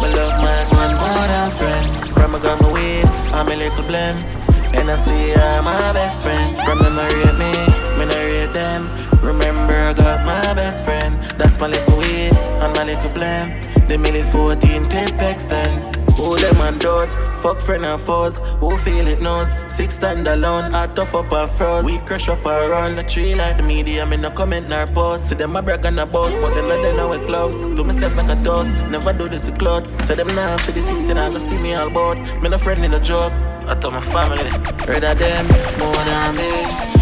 My 0.02 0.14
love 0.16 0.36
my 0.44 0.58
one 0.76 0.94
more 1.00 1.28
than 1.28 1.52
friend. 1.52 2.12
From 2.12 2.36
a 2.36 2.40
gun 2.40 2.60
my 2.62 2.74
weed, 2.74 3.06
I'm 3.34 3.48
a 3.48 3.56
little 3.56 3.84
blend. 3.84 4.45
And 4.78 4.92
I 4.92 4.96
see 4.98 5.30
her 5.32 5.62
my 5.62 5.94
best 5.94 6.22
friend. 6.22 6.62
From 6.62 6.80
them 6.80 7.00
I 7.00 7.08
rate 7.16 7.38
me, 7.44 7.52
me 7.98 8.14
I 8.14 8.26
rate 8.26 8.54
them. 8.54 8.82
Remember 9.22 9.74
I 9.74 9.94
got 9.94 10.26
my 10.26 10.54
best 10.54 10.86
friend. 10.86 11.16
That's 11.40 11.60
my 11.60 11.68
little 11.68 11.98
weed 11.98 12.34
and 12.62 12.74
my 12.76 12.84
little 12.84 13.10
blend. 13.12 13.64
The 13.88 13.96
milli 13.98 14.24
14 14.32 14.90
tape 14.90 15.22
extend. 15.22 15.96
Who 16.18 16.38
them 16.38 16.62
and 16.62 16.80
doors, 16.80 17.14
fuck 17.42 17.60
friend 17.60 17.86
and 17.86 18.00
foes. 18.00 18.40
Who 18.60 18.78
feel 18.78 19.06
it 19.06 19.22
knows? 19.22 19.54
Six 19.68 19.96
stand 19.96 20.26
alone, 20.28 20.74
I 20.74 20.88
tough 20.88 21.14
up 21.14 21.32
and 21.32 21.52
froze. 21.52 21.84
We 21.84 21.98
crush 22.00 22.30
up 22.30 22.46
around 22.46 22.96
the 22.96 23.04
tree 23.04 23.36
like 23.36 23.58
the 23.58 23.64
media. 23.64 24.06
Me 24.06 24.16
no 24.16 24.30
comment 24.30 24.70
nor 24.70 24.88
post. 24.88 25.28
See 25.28 25.36
them 25.36 25.56
a 25.56 25.62
brag 25.62 25.84
and 25.86 26.00
a 26.00 26.06
boss, 26.06 26.36
but 26.38 26.56
them 26.56 26.70
not 26.70 26.82
they 26.84 26.96
know 26.96 27.12
it 27.12 27.28
close. 27.28 27.64
To 27.64 27.84
myself 27.84 28.16
make 28.16 28.30
a 28.30 28.42
toast, 28.44 28.74
never 28.90 29.12
do 29.12 29.28
this 29.28 29.50
with 29.50 29.60
cloud. 29.60 29.84
Say 30.02 30.16
them 30.16 30.28
now, 30.28 30.56
see 30.58 30.72
the 30.72 30.82
six 30.82 31.10
and 31.10 31.20
I 31.20 31.30
go 31.30 31.38
see 31.38 31.58
me 31.58 31.74
all 31.76 31.90
bout. 31.90 32.18
Me 32.42 32.50
no 32.50 32.58
friend 32.58 32.84
in 32.86 32.94
a 32.94 33.00
joke. 33.00 33.34
I 33.68 33.74
told 33.80 33.96
my 33.96 34.02
family, 34.12 34.50
rather 34.86 35.16
them 35.16 35.46
more 35.80 36.04
than 36.06 36.36
me. 36.38 36.52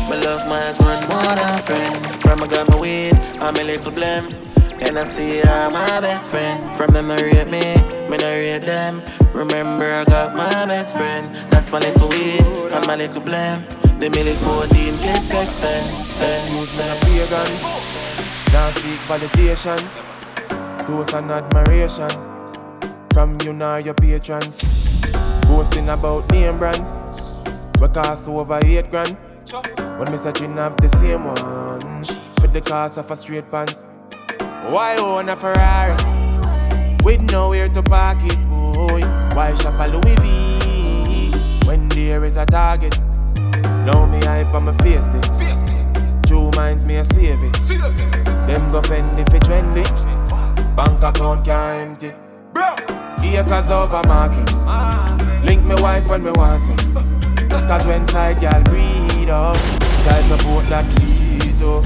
Me 0.10 0.16
love 0.24 0.48
my 0.48 0.74
gun 0.80 1.00
more 1.10 1.36
than 1.36 1.58
friend. 1.64 2.22
From 2.22 2.44
I 2.44 2.48
got 2.48 2.70
my 2.70 2.80
weed, 2.80 3.14
I'm 3.42 3.56
a 3.56 3.64
little 3.64 3.92
blame. 3.92 4.26
And 4.80 4.98
I 4.98 5.04
see 5.04 5.40
her 5.40 5.70
my 5.70 6.00
best 6.00 6.30
friend. 6.30 6.76
From 6.76 6.94
them 6.94 7.12
I 7.12 7.16
rate 7.16 7.48
me, 7.48 7.76
me 8.10 8.18
no 8.18 8.30
rate 8.30 8.66
them. 8.66 9.02
Remember 9.34 9.92
I 9.92 10.06
got 10.06 10.36
my 10.36 10.66
best 10.66 10.96
friend. 10.96 11.36
That's 11.52 11.70
my 11.72 11.80
little 11.80 12.08
weed 12.08 12.42
and 12.42 12.88
my 12.88 12.96
little 12.96 13.22
blame. 13.22 13.62
The 14.00 14.10
milli 14.10 14.34
14 14.34 14.70
get 15.04 15.44
extend. 15.44 15.86
Excuse 16.24 16.78
me, 16.78 16.86
pagans. 17.04 17.62
Now 18.54 18.70
seek 18.72 19.00
validation. 19.08 19.80
Toast 20.86 21.14
and 21.14 21.30
admiration. 21.30 22.10
From 23.14 23.38
you 23.42 23.54
now 23.54 23.78
your 23.78 23.94
patrons. 23.96 24.83
Boasting 25.54 25.88
about 25.90 26.28
name 26.32 26.58
brands. 26.58 26.98
We 27.80 27.88
cost 27.90 28.28
over 28.28 28.60
eight 28.66 28.90
grand. 28.90 29.16
When 30.00 30.12
me 30.12 30.18
searching 30.18 30.58
have 30.58 30.76
the 30.78 30.88
same 30.88 31.26
one. 31.26 32.04
For 32.42 32.48
the 32.48 32.60
cost 32.60 32.98
of 32.98 33.12
a 33.12 33.16
straight 33.16 33.52
pants. 33.52 33.86
Why 34.74 34.98
own 34.98 35.30
a 35.30 35.36
Ferrari? 35.36 35.94
With 37.04 37.22
nowhere 37.32 37.70
to 37.70 37.84
park 37.84 38.18
it, 38.24 38.36
boy. 38.50 39.02
Why 39.36 39.54
shop 39.54 39.76
a 39.78 39.88
Louis 39.90 40.16
V? 40.24 41.68
When 41.68 41.88
there 41.90 42.26
is 42.26 42.36
a 42.36 42.48
target. 42.48 43.00
Now 43.86 44.08
me 44.08 44.18
hype 44.26 44.56
on 44.56 44.66
my 44.66 44.76
face 44.78 45.06
it. 45.06 46.26
Two 46.26 46.50
minds 46.56 46.84
me 46.84 46.96
a 46.96 47.06
save 47.14 47.44
it. 47.44 47.54
Them 48.48 48.72
go 48.72 48.82
fend 48.82 49.20
if 49.20 49.32
it 49.32 49.44
trendy. 49.44 49.86
Bank 50.76 51.04
account 51.04 51.46
can't 51.46 52.02
empty. 52.02 52.12
Acres 53.38 53.70
over 53.70 54.02
markings. 54.08 55.13
Link 55.64 55.78
me 55.78 55.84
wife 55.84 56.08
when 56.10 56.24
me 56.24 56.32
want 56.32 56.60
sex. 56.62 56.94
Cause 56.94 57.88
when 57.88 58.06
side 58.08 58.42
gal 58.42 58.62
breed 58.64 59.30
up, 59.30 59.56
child 60.04 60.26
support 60.26 60.66
that 60.66 60.86
lead 61.00 61.56
up. 61.64 61.84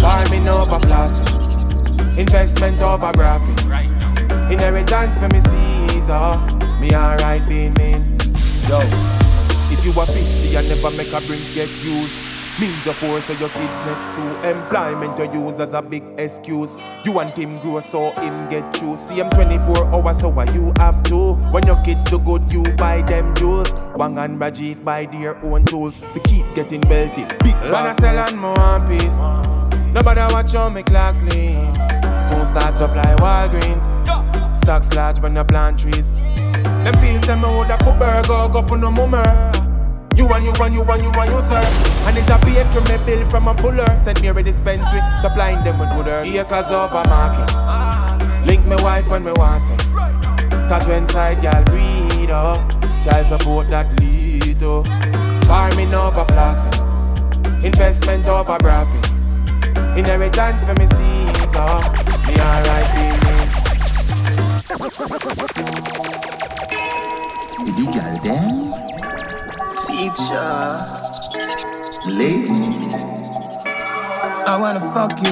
Farming 0.00 0.46
over 0.46 0.78
plastic. 0.86 2.18
Investment 2.18 2.80
over 2.80 3.12
graphic. 3.12 3.58
Inheritance 4.52 5.18
for 5.18 5.28
me 5.28 5.40
seeds, 5.40 6.08
oh. 6.10 6.38
Me 6.80 6.94
alright 6.94 7.46
being 7.48 7.74
mean. 7.74 8.04
Yo, 8.68 8.78
if 9.72 9.84
you 9.84 9.90
a 10.00 10.06
50 10.06 10.56
and 10.56 10.68
never 10.68 10.96
make 10.96 11.12
a 11.12 11.20
brings 11.26 11.54
get 11.54 11.68
used. 11.82 12.27
Means 12.60 12.88
of 12.88 12.98
course 12.98 13.24
so 13.26 13.34
your 13.34 13.50
kids 13.50 13.76
next 13.86 14.06
to 14.06 14.50
employment 14.50 15.16
you 15.32 15.44
use 15.44 15.60
as 15.60 15.74
a 15.74 15.80
big 15.80 16.02
excuse. 16.18 16.76
You 17.04 17.12
want 17.12 17.30
him 17.34 17.60
grow 17.60 17.78
so 17.78 18.10
him 18.20 18.48
get 18.48 18.74
true. 18.74 18.96
See 18.96 19.14
him 19.20 19.30
24 19.30 19.94
hours 19.94 20.18
so 20.18 20.28
why 20.28 20.44
you 20.52 20.72
have 20.78 21.00
to. 21.04 21.34
When 21.52 21.64
your 21.68 21.80
kids 21.84 22.02
do 22.02 22.18
good, 22.18 22.50
you 22.50 22.64
buy 22.74 23.02
them 23.02 23.32
jewels. 23.36 23.72
Wang 23.94 24.18
and 24.18 24.40
Rajiv 24.40 24.82
buy 24.82 25.06
their 25.06 25.36
own 25.44 25.66
tools. 25.66 25.96
To 26.14 26.20
keep 26.24 26.44
getting 26.56 26.80
belted. 26.80 27.28
Big 27.44 27.54
man 27.62 27.86
I 27.86 27.94
sell 28.00 28.18
and 28.18 28.36
more 28.36 28.54
one 28.54 28.88
piece. 28.88 29.18
Nobody 29.94 30.20
watch 30.32 30.52
how 30.54 30.68
me 30.68 30.82
clocks 30.82 31.22
lean. 31.22 31.72
Soon 32.24 32.44
start 32.44 32.74
supply 32.74 33.14
Walgreens. 33.20 33.86
Stocks 34.56 34.92
large 34.96 35.20
when 35.20 35.36
you 35.36 35.44
plant 35.44 35.78
trees. 35.78 36.12
Them 36.12 36.94
feel 36.94 37.20
them 37.20 37.40
me 37.40 37.46
woulda 37.46 37.78
for 37.84 37.94
burger 37.94 38.52
go 38.52 38.64
put 38.66 38.80
no 38.80 38.90
mummer. 38.90 39.67
You 40.18 40.26
and 40.26 40.44
you 40.44 40.50
and 40.50 40.74
you 40.74 40.82
and 40.82 41.00
you 41.00 41.12
and 41.14 41.30
you 41.30 41.40
sir. 41.46 41.62
And 42.08 42.18
it's 42.18 42.26
a 42.26 42.38
bait 42.44 42.66
from 42.74 42.82
me 42.90 42.98
bill 43.06 43.30
from 43.30 43.46
a 43.46 43.54
puller. 43.54 43.86
Send 44.02 44.20
me 44.20 44.26
a 44.26 44.42
dispensary, 44.42 45.00
supplying 45.22 45.62
them 45.62 45.78
with 45.78 45.90
good 45.90 46.08
earth. 46.08 46.26
Acres 46.26 46.72
over 46.72 47.04
markets. 47.06 47.54
Link 48.44 48.66
me 48.66 48.74
wife 48.82 49.08
when 49.08 49.22
me 49.22 49.30
want 49.36 49.62
sex. 49.62 49.86
Cause 50.66 50.88
when 50.88 51.08
side 51.10 51.40
gal 51.40 51.62
breed 51.62 52.30
up, 52.30 52.58
child 53.04 53.26
support 53.26 53.68
that 53.68 53.86
lead 54.00 54.60
up. 54.60 54.86
Farming 55.46 55.94
over 55.94 56.24
plastic, 56.24 56.82
investment 57.64 58.26
over 58.26 58.58
graphic. 58.58 59.04
Inheritance 59.96 60.64
for 60.64 60.74
me 60.74 60.86
seeds 60.98 61.54
up. 61.54 61.84
Me 62.26 62.34
alright 62.34 62.88
See 67.64 67.70
the 67.70 67.84
girl 67.92 68.18
them? 68.24 69.07
Teacher, 69.86 70.74
lady. 72.18 72.48
I 74.46 74.58
wanna 74.60 74.80
fuck 74.80 75.12
you 75.22 75.30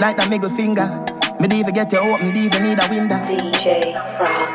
like 0.00 0.16
that 0.16 0.28
middle 0.30 0.48
finger. 0.48 0.88
Me 1.40 1.60
even 1.60 1.74
get 1.74 1.92
you 1.92 1.98
open, 1.98 2.32
me 2.32 2.46
even 2.46 2.62
need 2.62 2.78
a 2.80 2.88
window. 2.88 3.16
DJ 3.16 3.92
Frog. 4.16 4.48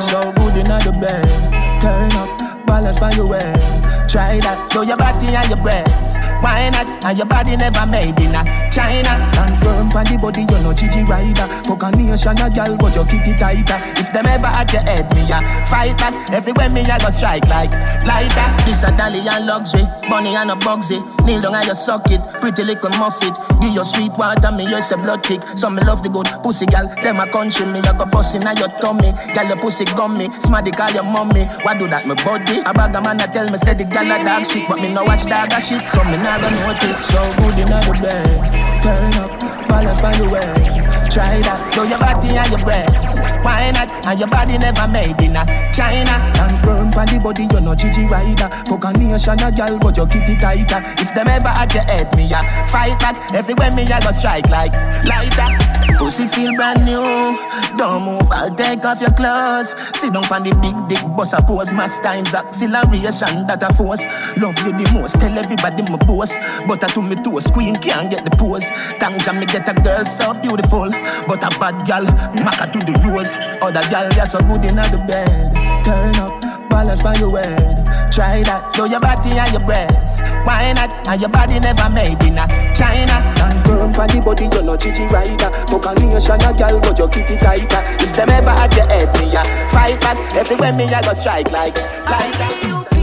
So 0.00 0.32
good 0.32 0.56
in 0.56 0.64
the 0.64 0.96
bed, 0.98 1.80
turn 1.80 2.12
up, 2.12 2.66
balance 2.66 2.98
by 2.98 3.10
your 3.12 3.26
way. 3.26 3.87
Try 4.08 4.40
that, 4.40 4.72
show 4.72 4.80
your 4.88 4.96
body 4.96 5.28
and 5.36 5.48
your 5.52 5.60
breasts. 5.60 6.16
Why 6.40 6.72
not? 6.72 6.88
And 7.04 7.18
your 7.18 7.28
body 7.28 7.60
never 7.60 7.84
made 7.84 8.16
in 8.16 8.32
a 8.32 8.40
China. 8.72 9.12
Stand 9.28 9.52
firm 9.60 9.92
on 9.92 10.04
the 10.08 10.16
body, 10.16 10.48
you 10.48 10.58
know 10.64 10.72
Gigi 10.72 11.04
rider. 11.04 11.44
Fuck 11.68 11.84
a 11.84 11.92
nation, 11.92 12.40
a 12.40 12.48
gal, 12.48 12.72
but 12.80 12.96
your 12.96 13.04
kitty 13.04 13.36
tighter. 13.36 13.76
If 14.00 14.08
them 14.16 14.24
ever 14.24 14.48
at 14.48 14.72
your 14.72 14.80
head, 14.88 15.12
me 15.12 15.28
a 15.28 15.44
fight 15.68 15.92
back. 16.00 16.16
Everywhere 16.32 16.72
me 16.72 16.88
a 16.88 16.96
go 16.96 17.12
strike 17.12 17.44
like 17.52 17.76
lighter. 18.08 18.48
This 18.64 18.80
a 18.80 18.96
dolly 18.96 19.20
and 19.28 19.44
luxury, 19.44 19.84
bunny 20.08 20.32
and 20.40 20.52
a 20.52 20.56
bugsy. 20.56 21.04
Kneel 21.28 21.44
down 21.44 21.60
and 21.60 21.68
you 21.68 21.76
suck 21.76 22.08
it, 22.08 22.24
pretty 22.40 22.64
little 22.64 22.88
muffet. 22.96 23.36
Give 23.60 23.76
your 23.76 23.84
sweet 23.84 24.16
water, 24.16 24.48
me 24.56 24.64
use 24.64 24.88
a 24.88 24.96
blood 24.96 25.20
tick. 25.20 25.44
Some 25.52 25.76
me 25.76 25.84
love 25.84 26.00
the 26.00 26.08
good 26.08 26.32
pussy 26.40 26.64
gal, 26.64 26.88
them 27.04 27.20
a 27.20 27.28
country 27.28 27.68
me. 27.68 27.84
I 27.84 27.92
go 27.92 28.08
bust 28.08 28.32
in 28.32 28.48
your 28.56 28.72
tummy, 28.80 29.12
gal 29.36 29.44
your 29.44 29.60
pussy 29.60 29.84
gummy. 29.92 30.32
Smarty 30.40 30.72
call 30.72 30.88
your 30.96 31.04
mommy, 31.04 31.44
why 31.60 31.76
do 31.76 31.84
that 31.92 32.08
me 32.08 32.16
body? 32.24 32.64
A 32.64 32.72
bag 32.72 32.96
man 33.04 33.20
a 33.20 33.28
tell 33.28 33.44
me 33.52 33.60
say 33.60 33.76
the 33.76 33.84
gal 34.04 34.20
a 34.20 34.24
dog 34.24 34.46
shit, 34.46 34.68
but 34.68 34.80
me 34.80 34.92
no 34.92 35.04
watch 35.04 35.24
dog 35.24 35.52
a 35.52 35.60
shit, 35.60 35.82
so 35.82 36.02
me 36.04 36.16
never 36.22 36.50
notice. 36.62 37.06
So 37.06 37.20
good 37.36 37.58
in 37.58 37.66
the 37.66 37.98
bed, 38.02 38.82
turn 38.82 39.14
up, 39.14 39.68
balance 39.68 40.00
by 40.00 40.12
the 40.16 40.28
way. 40.28 40.87
Try 41.08 41.40
that, 41.40 41.72
show 41.72 41.84
your 41.88 41.98
body 41.98 42.36
and 42.36 42.50
your 42.52 42.60
breasts. 42.60 43.18
Why 43.42 43.72
not? 43.72 43.88
And 44.06 44.20
your 44.20 44.28
body 44.28 44.58
never 44.58 44.86
made 44.88 45.18
in 45.24 45.36
a 45.36 45.44
China. 45.72 46.14
Stand 46.28 46.58
firm 46.60 46.92
on 46.92 47.06
the 47.08 47.18
body, 47.22 47.48
you're 47.50 47.64
not 47.64 47.78
Gigi 47.78 48.04
Rider. 48.06 48.48
Fuck 48.68 48.84
a 48.84 48.92
nation, 48.92 49.40
a 49.40 49.48
girl, 49.48 49.78
but 49.80 49.96
your 49.96 50.06
kitty 50.06 50.36
tighter. 50.36 50.84
If 51.00 51.14
them 51.16 51.28
ever 51.28 51.48
at 51.48 51.72
your 51.72 51.84
head, 51.84 52.12
me 52.16 52.28
a 52.28 52.40
fight 52.68 53.00
back. 53.00 53.16
Everywhere 53.32 53.72
me 53.72 53.88
I 53.88 54.00
go 54.00 54.12
strike 54.12 54.48
like 54.48 54.74
lighter. 55.08 55.48
Pussy 55.96 56.28
feel 56.28 56.54
brand 56.54 56.84
new. 56.84 57.36
Don't 57.76 58.04
move, 58.04 58.30
I'll 58.30 58.54
take 58.54 58.84
off 58.84 59.00
your 59.00 59.12
clothes. 59.12 59.72
Sit 59.96 60.12
down 60.12 60.24
on 60.30 60.42
the 60.44 60.52
big 60.60 60.76
dick, 60.88 61.02
bust 61.16 61.34
a 61.34 61.42
pose. 61.42 61.72
Mass 61.72 61.98
times 62.00 62.34
acceleration 62.34 63.46
that 63.46 63.62
a 63.62 63.72
force. 63.72 64.04
Love 64.36 64.58
you 64.62 64.76
the 64.76 64.90
most, 64.92 65.18
tell 65.18 65.32
everybody 65.32 65.82
my 65.90 65.98
boss. 66.04 66.36
But 66.66 66.84
I 66.84 66.88
to 66.94 67.02
me 67.02 67.16
to 67.16 67.30
a 67.38 67.42
queen 67.52 67.76
can't 67.76 68.10
get 68.10 68.24
the 68.24 68.30
pose. 68.36 68.68
Thanks 69.00 69.26
me 69.32 69.46
get 69.46 69.68
a 69.68 69.74
girl 69.74 70.04
so 70.04 70.34
beautiful, 70.34 70.90
but 71.26 71.42
a 71.44 71.50
bad 71.58 71.86
gal, 71.86 72.04
maca 72.44 72.70
to 72.72 72.78
the 72.80 72.94
rose. 73.08 73.36
Other 73.62 73.84
gal, 73.90 74.08
you're 74.14 74.26
so 74.26 74.38
good 74.40 74.64
in 74.68 74.76
the 74.76 75.00
bed. 75.06 75.52
Turn 75.84 76.16
up, 76.16 76.32
balance 76.68 77.02
by 77.02 77.14
your 77.16 77.38
head. 77.38 77.86
Try 78.12 78.42
that, 78.42 78.74
show 78.74 78.86
your 78.88 79.00
body 79.00 79.30
and 79.36 79.52
your 79.52 79.62
breasts. 79.62 80.20
Why 80.42 80.72
not? 80.72 80.90
And 81.06 81.20
your 81.20 81.30
body 81.30 81.60
never 81.60 81.88
made 81.90 82.18
in 82.24 82.38
a 82.40 82.44
China. 82.74 83.14
Stand 83.30 83.60
firm 83.62 83.94
on 83.94 84.08
the 84.10 84.18
body, 84.24 84.48
you're 84.50 84.62
not 84.62 84.80
Gigi 84.80 85.06
Rider. 85.06 85.50
Fuck 85.70 85.86
a 85.86 85.94
nation, 85.94 86.42
a 86.42 86.50
gal, 86.56 86.80
but 86.80 86.98
your 86.98 87.08
kitty 87.08 87.36
tighter. 87.36 87.82
If 88.02 88.16
them 88.16 88.30
ever 88.30 88.50
at 88.50 88.74
your 88.74 88.88
head, 88.88 89.12
me 89.20 89.30
a 89.36 89.42
fight 89.70 90.00
back. 90.00 90.18
Everywhere 90.34 90.72
me 90.74 90.84
I 90.90 91.02
go 91.02 91.12
strike 91.14 91.52
like, 91.52 91.76
like 92.08 92.34
that. 92.42 92.97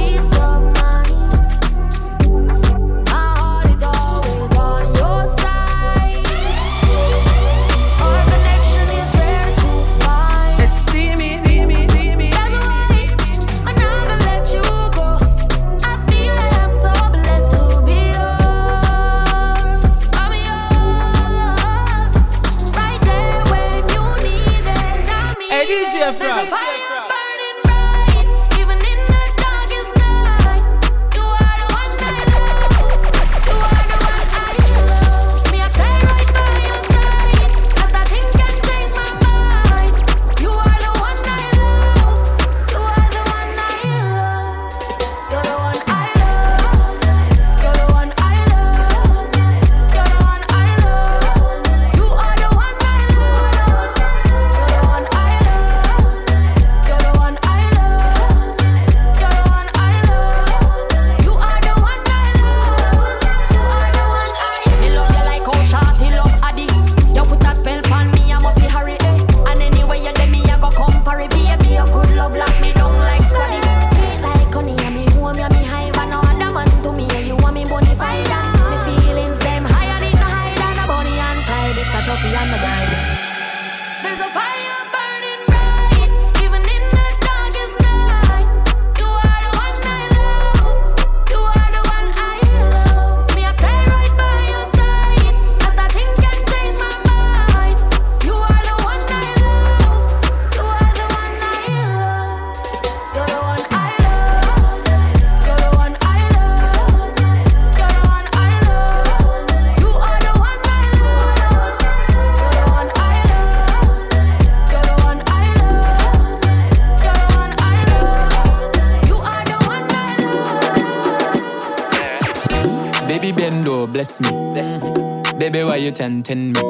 Tempting 126.06 126.54
me. 126.54 126.62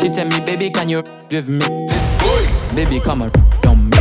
She 0.00 0.08
tell 0.08 0.26
me, 0.26 0.40
baby, 0.40 0.70
can 0.70 0.88
you 0.88 1.02
give 1.28 1.50
me? 1.50 1.60
Baby, 2.74 2.98
come 2.98 3.22
on, 3.22 3.30
on 3.66 3.90
me. 3.90 3.98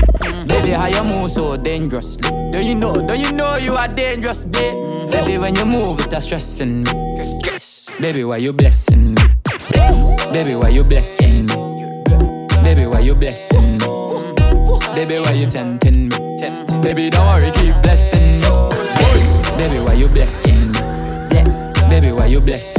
Baby, 0.48 0.70
how 0.70 0.88
you 0.88 1.04
move 1.04 1.32
so 1.32 1.58
dangerously? 1.58 2.30
Do 2.52 2.64
you 2.64 2.76
know? 2.76 2.96
Do 3.06 3.14
you 3.14 3.34
know 3.34 3.58
you 3.58 3.74
are 3.74 3.90
dangerous, 3.90 4.46
babe? 4.46 5.12
Baby, 5.12 5.38
when 5.38 5.56
you 5.56 5.66
move, 5.66 6.00
it's 6.00 6.24
stressing 6.24 6.84
me. 6.84 6.92
Baby, 8.00 8.24
why 8.24 8.38
you 8.38 8.54
blessing 8.54 9.16
me? 9.16 9.24
Baby, 10.32 10.56
why 10.56 10.70
you 10.70 10.86
blessing 10.86 11.46
me? 11.48 12.04
Baby, 12.64 12.86
why 12.86 13.00
you 13.02 13.16
blessing 13.16 13.78
me? 13.80 13.88
Baby, 14.96 15.20
why 15.20 15.34
you 15.34 15.48
tempting 15.48 16.08
me? 16.08 16.18
Baby, 16.82 17.10
don't 17.10 17.28
worry, 17.28 17.52
keep 17.52 17.76
blessing 17.82 18.40
me. 18.40 18.48
Baby, 19.58 19.80
why 19.80 19.94
you 19.94 20.08
blessing 20.08 20.72
me? 20.72 20.80
Baby, 21.90 22.12
why 22.14 22.28
you 22.28 22.40
blessing 22.40 22.79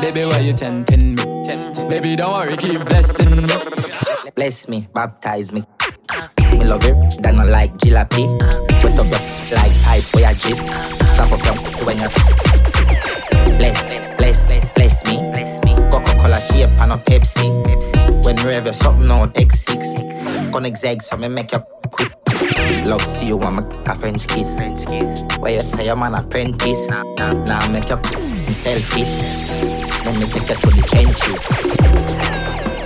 Baby, 0.00 0.24
why 0.24 0.38
you 0.38 0.52
tempting 0.54 1.14
me? 1.14 1.88
Baby, 1.88 2.16
don't 2.16 2.32
worry, 2.32 2.56
keep 2.56 2.84
blessing 2.84 3.36
me. 3.36 3.54
Bless 4.34 4.68
me, 4.68 4.88
baptize 4.94 5.52
me. 5.52 5.62
Me 6.52 6.64
love 6.64 6.84
you, 6.84 6.94
that 7.20 7.34
not 7.34 7.48
like 7.48 7.76
jalopy. 7.76 8.26
Wet 8.82 8.98
up 8.98 9.06
your 9.06 9.58
like 9.58 9.72
pipe 9.82 10.04
where 10.14 10.26
I 10.26 10.34
jeep. 10.34 10.56
Stop 10.56 11.32
up 11.32 11.44
your 11.44 11.54
when 11.84 11.98
you 11.98 12.08
bless, 13.58 13.82
bless, 14.16 14.46
bless, 14.46 14.72
bless 14.72 15.04
me. 15.06 15.74
Coca-Cola 15.90 16.40
shape 16.40 16.70
and 16.80 16.92
a 16.92 16.96
Pepsi. 16.96 18.24
When 18.24 18.36
we 18.36 18.52
have 18.52 18.74
something 18.74 19.10
on 19.10 19.32
take 19.32 19.52
six. 19.52 19.86
Gonna 20.50 20.74
zag 20.74 21.02
so 21.02 21.16
me 21.18 21.28
make 21.28 21.52
you 21.52 21.60
quick. 21.90 22.12
Love 22.86 23.02
see 23.02 23.26
you 23.26 23.36
want 23.36 23.68
my 23.86 23.94
French 23.94 24.26
kiss. 24.26 24.54
Where 25.40 25.52
you 25.52 25.60
say 25.60 25.88
I'm 25.88 26.02
an 26.02 26.14
apprentice. 26.14 26.86
Now 26.88 27.68
make 27.68 27.88
you 27.88 27.96
selfish. 28.54 29.12
Let 30.04 30.14
me 30.18 30.26
take 30.26 30.48
you 30.48 30.56
to 30.56 30.68
the 30.70 30.82
trenches. 30.88 31.40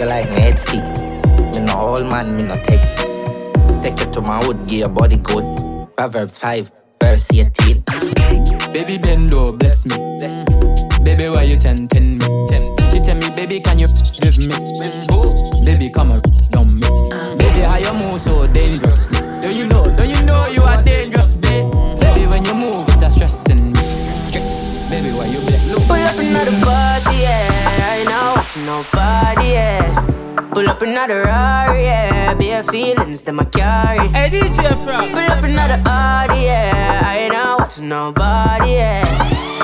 You 0.00 0.06
like 0.06 0.30
me 0.30 0.40
head 0.40 0.58
see. 0.58 0.80
Me 1.58 1.64
no 1.66 1.74
old 1.80 2.06
man, 2.10 2.36
me 2.36 2.42
no 2.42 2.54
take. 2.54 2.82
Take 3.82 4.00
you 4.00 4.12
to 4.12 4.20
my 4.22 4.44
wood, 4.46 4.66
give 4.66 4.80
your 4.80 4.88
body 4.88 5.18
good. 5.18 5.44
Proverbs 5.96 6.38
5, 6.38 6.70
verse 7.02 7.28
18. 7.32 7.82
Baby 8.72 8.98
Bendo, 8.98 9.56
bless 9.58 9.86
me. 9.86 9.96
Bless 10.18 10.42
me. 10.48 11.04
Baby, 11.04 11.28
why 11.28 11.42
you 11.42 11.56
tempting 11.56 12.18
me? 12.18 12.26
She 12.90 12.98
tell 13.00 13.16
me, 13.16 13.28
baby, 13.36 13.60
can 13.60 13.78
you 13.78 13.86
give 14.20 14.38
me? 14.38 14.54
Baby, 15.64 15.90
come 15.92 16.12
on, 16.12 16.20
don't 16.50 16.74
me. 16.80 16.86
Ah. 17.12 17.34
Baby, 17.36 17.60
how 17.60 17.78
you 17.78 17.92
move 17.92 18.20
so 18.20 18.46
dangerous? 18.48 19.06
Do 19.40 19.50
you 19.52 19.66
know? 19.66 19.84
Do 19.96 20.03
another 31.05 31.24
Rari, 31.24 31.84
yeah. 31.84 32.34
Bare 32.34 32.62
feelings 32.62 33.22
that 33.22 33.32
my 33.32 33.44
carry. 33.44 34.09
Hey, 34.09 34.30
DJ 34.30 34.62
Frog. 34.84 35.11
Pull 35.11 35.18
up 35.18 35.44
another 35.44 35.82
Audi, 35.86 36.44
yeah. 36.44 37.02
I 37.05 37.18
ain't 37.18 37.32
not 37.32 37.61
watching 37.61 37.88
nobody, 37.88 38.72
yeah. 38.72 39.05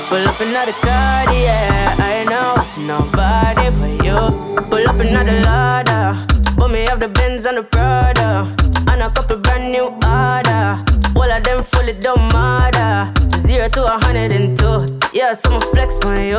Pull 0.08 0.28
up 0.28 0.38
another 0.40 0.72
car, 0.72 1.32
yeah. 1.32 1.96
I 1.98 2.12
ain't 2.20 2.30
not 2.30 2.58
watching 2.58 2.86
nobody 2.86 3.70
but 3.70 4.04
you. 4.04 4.64
Pull 4.68 4.88
up 4.88 5.00
another 5.00 5.40
Lada. 5.40 6.26
But 6.58 6.68
me 6.68 6.80
have 6.88 7.00
the 7.00 7.08
Benz 7.08 7.46
and 7.46 7.56
the 7.56 7.62
Prada. 7.62 8.54
And 8.88 9.02
a 9.02 9.10
couple 9.10 9.38
brand 9.38 9.72
new 9.72 9.86
order. 10.04 10.84
All 11.16 11.30
of 11.30 11.42
them 11.42 11.62
fully 11.62 11.94
don't 11.94 12.32
matter. 12.32 13.12
Zero 13.36 13.68
to 13.68 13.94
a 13.94 13.98
hundred 14.04 14.32
and 14.34 14.56
two. 14.58 14.99
Yeah, 15.12 15.32
so 15.32 15.50
I'ma 15.50 15.58
flex 15.72 15.98
on 16.04 16.22
you. 16.24 16.38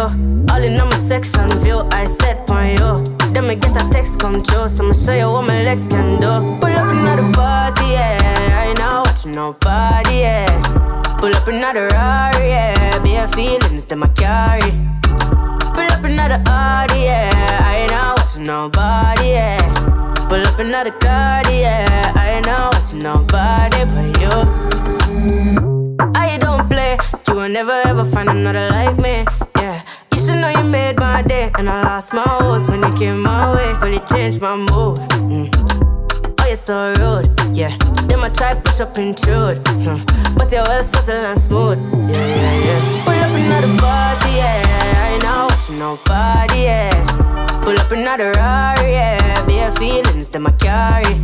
All 0.49 0.63
in 0.63 0.79
on 0.79 0.89
my 0.89 0.95
section 0.95 1.49
view, 1.59 1.79
I 1.91 2.05
set 2.05 2.49
on 2.49 2.69
you. 2.69 3.03
Then 3.33 3.47
me 3.47 3.55
get 3.55 3.75
a 3.75 3.89
text 3.89 4.19
come 4.19 4.41
true, 4.41 4.69
so 4.69 4.85
I'ma 4.85 4.93
show 4.93 5.13
you 5.13 5.29
what 5.29 5.45
my 5.45 5.61
legs 5.63 5.87
can 5.89 6.21
do. 6.21 6.57
Pull 6.61 6.71
up 6.71 6.89
another 6.89 7.29
party, 7.33 7.83
yeah. 7.91 8.17
I 8.21 8.67
ain't 8.69 8.79
not 8.79 9.07
watching 9.07 9.33
nobody, 9.33 10.19
yeah. 10.21 10.47
Pull 11.17 11.35
up 11.35 11.47
another 11.49 11.87
Rari, 11.89 12.47
yeah. 12.47 12.99
Bare 13.03 13.27
feelings 13.29 13.85
that 13.87 14.01
I 14.01 14.07
carry. 14.15 14.71
Pull 15.73 15.91
up 15.91 16.05
another 16.05 16.41
Audi, 16.47 17.01
yeah. 17.01 17.29
I 17.65 17.75
ain't 17.79 17.91
not 17.91 18.19
watching 18.19 18.43
nobody, 18.43 19.31
yeah. 19.31 19.59
Pull 20.29 20.47
up 20.47 20.59
another 20.59 20.91
car, 20.91 21.41
yeah. 21.51 22.13
I 22.15 22.35
ain't 22.35 22.45
not 22.45 22.73
watching 22.73 22.99
nobody 22.99 23.83
but 23.83 24.21
you. 24.21 24.61
I 26.15 26.37
don't 26.37 26.60
you 27.27 27.33
will 27.35 27.49
never 27.49 27.81
ever 27.85 28.05
find 28.05 28.29
another 28.29 28.69
like 28.69 28.97
me, 28.97 29.25
yeah. 29.55 29.83
You 30.11 30.19
should 30.19 30.35
know 30.35 30.49
you 30.49 30.63
made 30.63 30.97
my 30.97 31.21
day, 31.21 31.51
and 31.57 31.69
I 31.69 31.83
lost 31.83 32.13
my 32.13 32.23
horse 32.23 32.67
when 32.67 32.83
you 32.83 32.93
came 32.95 33.21
my 33.21 33.53
way. 33.53 33.71
It 33.95 34.07
changed 34.07 34.41
my 34.41 34.55
mood. 34.55 34.97
Mm. 35.27 35.49
Oh, 36.39 36.45
you're 36.45 36.55
so 36.55 36.93
rude, 36.99 37.27
yeah. 37.55 37.75
Then 38.07 38.19
I 38.19 38.29
try 38.29 38.53
push 38.55 38.79
up 38.81 38.97
intrude, 38.97 39.61
huh. 39.67 39.99
but 40.37 40.51
you're 40.51 40.63
well 40.63 40.83
subtle 40.83 41.25
and 41.25 41.39
smooth, 41.39 41.79
yeah, 42.09 42.35
yeah, 42.41 42.65
yeah. 42.65 43.03
Pull 43.05 43.13
up 43.13 43.35
another 43.35 43.77
party, 43.79 44.31
yeah. 44.37 44.63
I 45.03 45.13
ain't 45.13 45.23
not 45.23 45.51
watching 45.51 45.77
nobody, 45.77 46.63
yeah. 46.63 47.61
Pull 47.63 47.79
up 47.79 47.91
another 47.91 48.31
Rari, 48.31 48.91
yeah. 48.91 49.45
Bare 49.45 49.71
feelings 49.71 50.29
that 50.29 50.45
I 50.45 50.51
carry. 50.65 51.15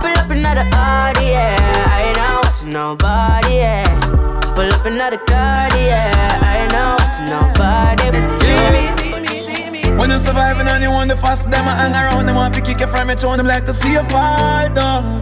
Pull 0.00 0.18
up 0.18 0.30
another 0.30 0.66
Audi, 0.72 1.26
yeah. 1.26 1.56
I 1.88 2.02
ain't 2.08 2.16
not 2.16 2.44
watching 2.44 2.70
nobody, 2.70 3.54
yeah. 3.56 4.43
Pull 4.54 4.72
up 4.72 4.86
another 4.86 5.18
car, 5.18 5.68
yeah. 5.76 6.12
I 6.40 6.62
ain't 6.62 6.72
not 6.72 7.00
watching 7.00 7.26
nobody, 7.26 8.10
but 8.12 8.28
steamy. 8.28 9.98
When 9.98 10.10
you're 10.10 10.20
surviving 10.20 10.68
and 10.68 10.80
you 10.80 10.90
want 10.90 11.10
the 11.10 11.16
fast, 11.16 11.50
them 11.50 11.66
I 11.66 11.74
hang 11.74 11.92
around, 11.92 12.26
them 12.26 12.36
want 12.36 12.54
to 12.54 12.60
kick 12.60 12.78
you 12.78 12.86
from 12.86 13.08
your 13.08 13.16
throne, 13.16 13.38
them 13.38 13.48
like 13.48 13.64
to 13.64 13.72
see 13.72 13.92
you 13.92 14.04
fall 14.04 14.68
down. 14.70 15.20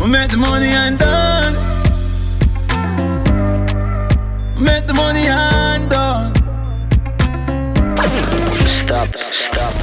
We 0.00 0.06
make 0.08 0.30
the 0.30 0.38
money 0.38 0.68
and 0.68 0.98
done. 0.98 1.54
Make 4.58 4.86
the 4.86 4.94
money 4.94 5.26
and 5.26 5.90
done. 5.90 6.34
Stop, 8.68 9.08
stop. 9.18 9.74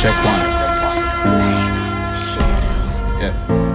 Check 0.00 0.16
one. 0.24 0.66
Yeah. 3.20 3.65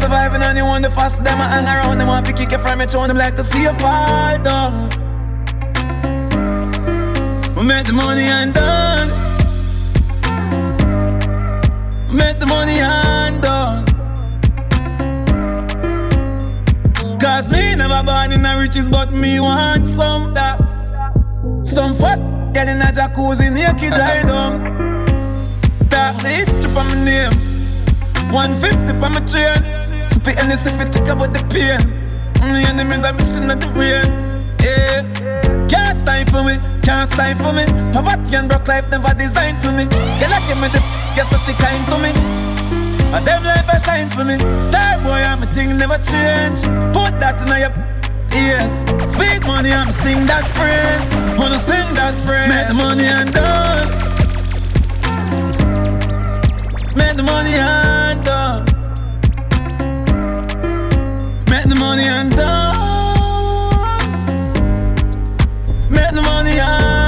Surviving 0.00 0.42
and 0.42 0.58
you 0.58 0.64
want 0.64 0.82
the 0.82 0.90
fast, 0.90 1.22
them 1.22 1.38
hang 1.38 1.66
around, 1.66 1.98
them 1.98 2.08
want 2.08 2.26
to 2.26 2.32
kick 2.32 2.50
you 2.50 2.58
from 2.58 2.80
your 2.80 2.88
throne, 2.88 3.08
them 3.08 3.18
like 3.18 3.36
to 3.36 3.44
see 3.44 3.62
you 3.62 3.72
fall 3.74 4.38
down. 4.42 4.88
We 7.56 7.62
make 7.64 7.86
the 7.86 7.92
money 7.92 8.26
and 8.38 8.52
done. 8.54 9.08
We 12.08 12.16
make 12.16 12.38
the 12.38 12.46
money 12.46 12.80
and 12.80 13.42
done. 13.42 13.59
Never 17.80 18.02
born 18.02 18.30
in 18.30 18.42
the 18.42 18.56
riches, 18.58 18.90
but 18.90 19.10
me 19.10 19.40
want 19.40 19.86
some 19.86 20.34
that. 20.34 20.58
Some 21.64 21.94
fuck 21.94 22.20
get 22.52 22.68
in 22.68 22.82
a 22.82 22.92
jacuzzi 22.92 23.50
naked 23.50 23.92
lie 23.92 24.22
down. 24.22 24.60
Talk 25.88 26.20
the 26.20 26.28
history 26.28 26.70
for 26.74 26.84
my 26.84 27.04
name. 27.04 27.32
150 28.32 29.00
for 29.00 29.08
my 29.08 29.20
chain. 29.24 29.56
Spit 30.06 30.36
and 30.40 30.50
this 30.50 30.66
if 30.66 30.78
it 30.78 30.92
tick 30.92 31.08
about 31.08 31.32
the 31.32 31.40
pain. 31.48 31.80
Mm, 32.44 32.52
my 32.52 32.68
enemies 32.68 33.02
are 33.02 33.14
missing 33.14 33.50
at 33.50 33.60
the 33.60 33.68
brain. 33.72 34.04
Yeah. 34.60 35.00
Can't 35.72 35.96
stand 35.96 36.30
for 36.30 36.42
me, 36.44 36.58
can't 36.82 37.10
stand 37.10 37.38
for 37.40 37.52
me. 37.52 37.64
Poverty 37.92 38.36
and 38.36 38.48
broke 38.48 38.68
life 38.68 38.90
never 38.90 39.14
designed 39.14 39.58
for 39.58 39.72
me. 39.72 39.84
Get 40.20 40.28
like 40.28 40.44
me 40.60 40.68
the 40.68 40.80
guess 41.16 41.30
so 41.30 41.38
she 41.38 41.56
kind 41.56 41.86
to 41.88 41.96
me. 41.96 42.39
And 43.12 43.26
them 43.26 43.42
life 43.42 43.68
a 43.68 43.80
shine 43.80 44.08
for 44.08 44.24
me. 44.24 44.36
Star 44.58 45.00
boy, 45.02 45.10
I'm 45.10 45.42
a 45.42 45.52
thing 45.52 45.76
never 45.76 45.98
change. 45.98 46.62
Put 46.94 47.18
that 47.18 47.40
in 47.42 47.48
your 47.48 47.74
ears. 48.40 48.84
Speak 49.10 49.44
money, 49.46 49.72
I'm 49.72 49.90
sing 49.90 50.26
that 50.26 50.44
phrase. 50.56 51.10
Wanna 51.38 51.58
sing 51.58 51.94
that 51.94 52.14
phrase. 52.24 52.48
Make 52.48 52.68
the 52.68 52.74
money 52.74 53.04
and 53.04 53.32
done. 53.32 53.88
Make 56.96 57.16
the 57.16 57.22
money 57.24 57.54
and 57.54 58.24
done. 58.24 58.64
Make 61.50 61.66
the 61.68 61.74
money 61.74 62.04
and 62.04 62.30
done. 62.30 62.70
Make 65.90 66.12
the 66.14 66.22
money 66.22 66.58
and 66.60 66.99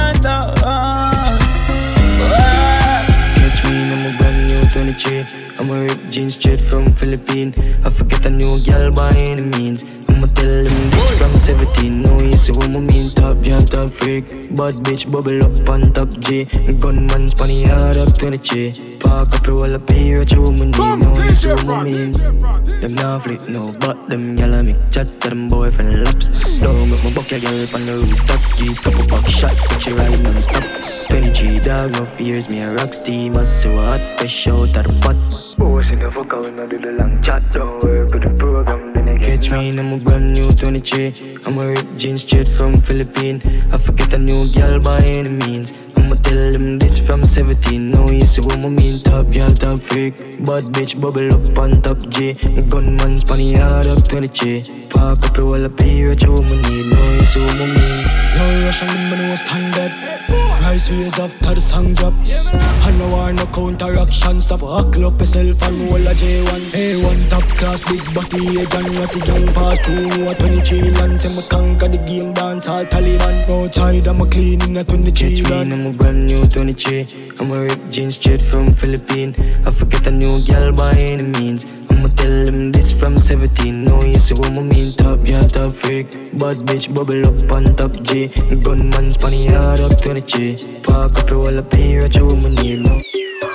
23. 5.73 5.81
Rip 5.81 6.11
jeans 6.11 6.35
straight 6.35 6.61
from 6.61 6.91
Philippines. 6.93 7.57
I 7.85 7.89
forget 7.89 8.25
a 8.25 8.29
new 8.29 8.57
girl 8.65 8.91
by 8.93 9.09
any 9.15 9.45
means. 9.57 9.83
I'ma 10.09 10.27
tell 10.37 10.63
them 10.63 10.89
this 10.91 11.09
from 11.17 11.33
17. 11.35 12.01
No, 12.01 12.19
you 12.19 12.37
see 12.37 12.53
what 12.53 12.69
I 12.69 12.79
mean. 12.79 13.09
Top 13.09 13.41
girl, 13.43 13.61
top 13.61 13.89
freak. 13.89 14.25
Bad 14.55 14.75
bitch, 14.85 15.09
bubble 15.11 15.41
up 15.43 15.69
on 15.69 15.93
top 15.93 16.09
G. 16.19 16.45
Gunman, 16.45 17.29
spanny 17.31 17.65
hard 17.67 17.97
up 17.97 18.13
23. 18.13 18.97
Park 18.99 19.33
up 19.33 19.47
your 19.47 19.55
wall 19.55 19.75
up 19.75 19.89
here 19.89 20.21
at 20.21 20.31
your 20.31 20.41
woman. 20.41 20.71
No, 20.71 21.13
you 21.23 21.31
see 21.31 21.49
what 21.49 21.67
I 21.67 21.83
mean. 21.83 22.11
Them 22.11 22.93
not 22.95 23.23
flick, 23.23 23.47
no, 23.49 23.71
but 23.79 23.97
them 24.09 24.35
gyal 24.37 24.63
me. 24.65 24.73
chat 24.91 25.07
to 25.07 25.29
them 25.29 25.49
boyfriend 25.49 26.03
laps. 26.05 26.59
Don't 26.59 26.89
make 26.89 27.03
my 27.03 27.13
buck 27.13 27.29
your 27.31 27.39
girl 27.39 27.67
on 27.73 27.85
the 27.85 27.93
rooftop. 27.97 28.41
G, 28.57 28.75
couple 28.83 29.07
back 29.07 29.25
shot, 29.27 29.55
put 29.69 29.85
you 29.87 29.95
right 29.95 30.19
non-stop. 30.21 30.82
23 31.23 31.59
dog, 31.59 31.91
no 31.93 32.03
fears, 32.03 32.49
me 32.49 32.59
a 32.61 32.73
rock 32.73 32.91
steam. 32.91 33.37
I 33.37 33.43
so 33.43 33.71
hot, 33.71 34.01
fresh 34.17 34.45
out 34.47 34.75
of 34.75 34.83
the 34.83 34.99
pot. 35.01 35.15
Boys 35.57 35.89
in 35.89 35.99
the 35.99 36.11
fuck 36.11 36.33
out, 36.33 36.59
I 36.59 36.65
do 36.67 36.77
the 36.77 36.91
long 36.91 37.21
chat. 37.23 37.41
Don't 37.53 37.81
work 37.81 38.13
with 38.13 38.23
the 38.23 38.29
program, 38.37 38.93
then 38.93 39.05
they 39.05 39.19
catch 39.19 39.49
me 39.49 39.69
in 39.69 39.79
a 39.79 39.97
brand 40.03 40.33
new 40.33 40.51
23. 40.51 41.35
I'm 41.45 41.57
a 41.57 41.69
rip 41.71 41.87
jeans 41.95 42.23
straight 42.23 42.49
from 42.49 42.81
Philippines. 42.81 43.41
I 43.71 43.77
forget 43.77 44.13
a 44.13 44.17
new 44.17 44.43
girl 44.53 44.81
by 44.81 44.99
any 44.99 45.31
means. 45.31 45.71
I'ma 45.95 46.15
tell 46.27 46.51
them 46.51 46.77
this 46.77 46.99
from 46.99 47.23
17. 47.25 47.91
No, 47.91 48.09
you 48.09 48.25
see 48.25 48.41
what 48.41 48.59
I 48.59 48.67
mean. 48.67 48.99
Top 48.99 49.31
girl, 49.31 49.49
top 49.55 49.79
freak. 49.79 50.17
Bad 50.43 50.75
bitch, 50.75 50.99
bubble 50.99 51.31
up 51.31 51.57
on 51.57 51.81
top 51.81 51.99
G. 52.09 52.33
Gunman, 52.67 53.23
spanny 53.23 53.55
hard 53.55 53.87
up 53.87 54.03
23. 54.09 54.89
Park 54.89 55.23
up 55.23 55.37
your 55.37 55.45
wall 55.45 55.65
up 55.65 55.79
here 55.79 56.11
at 56.11 56.21
your 56.21 56.33
woman 56.33 56.61
need. 56.63 56.91
No, 56.91 56.99
you 57.15 57.23
see 57.23 57.39
what 57.39 57.55
I 57.55 57.65
mean. 57.71 58.03
Yo, 58.35 58.65
Russian 58.67 58.87
limbo 58.91 59.29
was 59.31 59.39
standard. 59.39 60.42
Price 60.73 60.89
raise 60.89 61.19
after 61.19 61.53
the 61.53 61.61
song 61.61 61.93
drop. 61.93 62.15
And 62.89 62.97
no 62.97 63.05
war, 63.13 63.31
no 63.31 63.45
counteraction. 63.53 64.41
Stop, 64.41 64.61
huckle 64.61 65.05
up 65.05 65.19
yourself 65.19 65.61
and 65.69 65.77
roll 65.85 66.01
a 66.01 66.13
J1. 66.17 66.61
A1 66.73 67.29
top 67.29 67.45
class, 67.61 67.85
big 67.85 68.01
body, 68.17 68.41
a 68.57 68.65
gun, 68.73 68.89
what 68.97 69.13
a 69.13 69.19
young 69.21 69.45
through. 69.85 70.09
No, 70.17 70.31
a 70.31 70.33
23 70.33 70.89
land, 70.97 71.21
say 71.21 71.29
me 71.29 71.45
conquer 71.45 71.89
the 71.93 72.01
game, 72.09 72.33
dance 72.33 72.67
all 72.67 72.83
Taliban. 72.85 73.37
Outside, 73.53 74.07
I'm 74.07 74.21
a 74.21 74.25
clean 74.25 74.63
in 74.63 74.77
a 74.77 74.83
23 74.83 75.13
Catch 75.13 75.47
me, 75.47 75.61
I'm 75.61 75.85
a 75.85 75.93
brand 75.93 76.25
new 76.25 76.41
23. 76.41 77.05
I'm 77.37 77.51
a 77.53 77.69
rip 77.69 77.91
jeans 77.91 78.15
straight 78.15 78.41
from 78.41 78.73
Philippines. 78.73 79.37
I 79.67 79.69
forget 79.69 80.07
a 80.07 80.11
new 80.11 80.41
girl 80.49 80.73
by 80.73 80.89
any 80.97 81.27
means. 81.37 81.69
I'ma 82.03 82.09
tell 82.17 82.45
them 82.49 82.71
this 82.71 82.91
from 82.91 83.19
17. 83.19 83.85
No, 83.85 84.01
you 84.01 84.17
see 84.17 84.33
what 84.33 84.49
I 84.49 84.59
mean. 84.59 84.91
Top 84.97 85.21
girl, 85.21 85.47
top 85.47 85.71
freak. 85.71 86.09
Bad 86.33 86.65
bitch, 86.65 86.89
bubble 86.89 87.21
up 87.29 87.51
on 87.53 87.75
top 87.75 87.93
G. 88.01 88.27
Gunman, 88.65 89.13
spanny 89.13 89.53
hard 89.53 89.79
up 89.79 89.93
23. 90.01 90.62
Park 90.83 91.19
up 91.19 91.29
your 91.29 91.57
up 91.57 91.73
here 91.73 92.03
at 92.03 92.15
your 92.15 92.25
woman 92.27 92.55
here 92.57 92.79
now. 92.79 92.99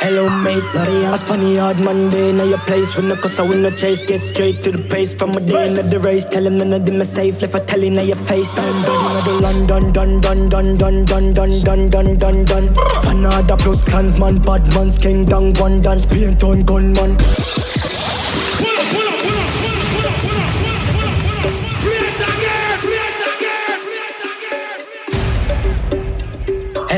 Hello 0.00 0.28
mate, 0.42 0.62
a 0.74 1.18
funny 1.18 1.56
hard 1.56 1.78
Monday 1.80 2.32
Now 2.32 2.44
your 2.44 2.58
place 2.58 2.96
when 2.96 3.08
the 3.08 3.16
cause 3.16 3.38
I 3.38 3.48
win 3.48 3.62
no 3.62 3.70
chase 3.70 4.06
Get 4.06 4.20
straight 4.20 4.62
to 4.64 4.70
the 4.70 4.82
pace 4.88 5.12
from 5.12 5.32
a 5.32 5.40
day 5.40 5.66
in 5.66 5.74
the 5.74 5.98
race 5.98 6.24
Tell 6.24 6.46
him 6.46 6.56
none 6.56 6.72
of 6.72 6.86
them 6.86 7.00
are 7.00 7.04
safe 7.04 7.42
Left 7.42 7.54
a 7.54 7.60
telling 7.60 7.94
now 7.94 8.02
your 8.02 8.16
face 8.16 8.56
I'm 8.58 8.82
done 8.82 9.24
the 9.24 9.32
London 9.42 9.92
Done, 9.92 10.20
done, 10.20 10.48
done, 10.48 10.76
done, 10.76 11.04
done, 11.04 11.34
done, 11.34 11.62
done, 11.62 11.90
done, 11.90 12.16
done, 12.16 12.44
done 12.44 12.68
Fanada 13.04 13.58
plus 13.58 13.84
clansman 13.84 14.38
Bad 14.38 14.66
man's 14.72 14.98
king 14.98 15.24
down 15.24 15.52
one 15.54 15.82
dance 15.82 16.06
Paint 16.06 16.42
on 16.44 16.62
gunman 16.62 17.18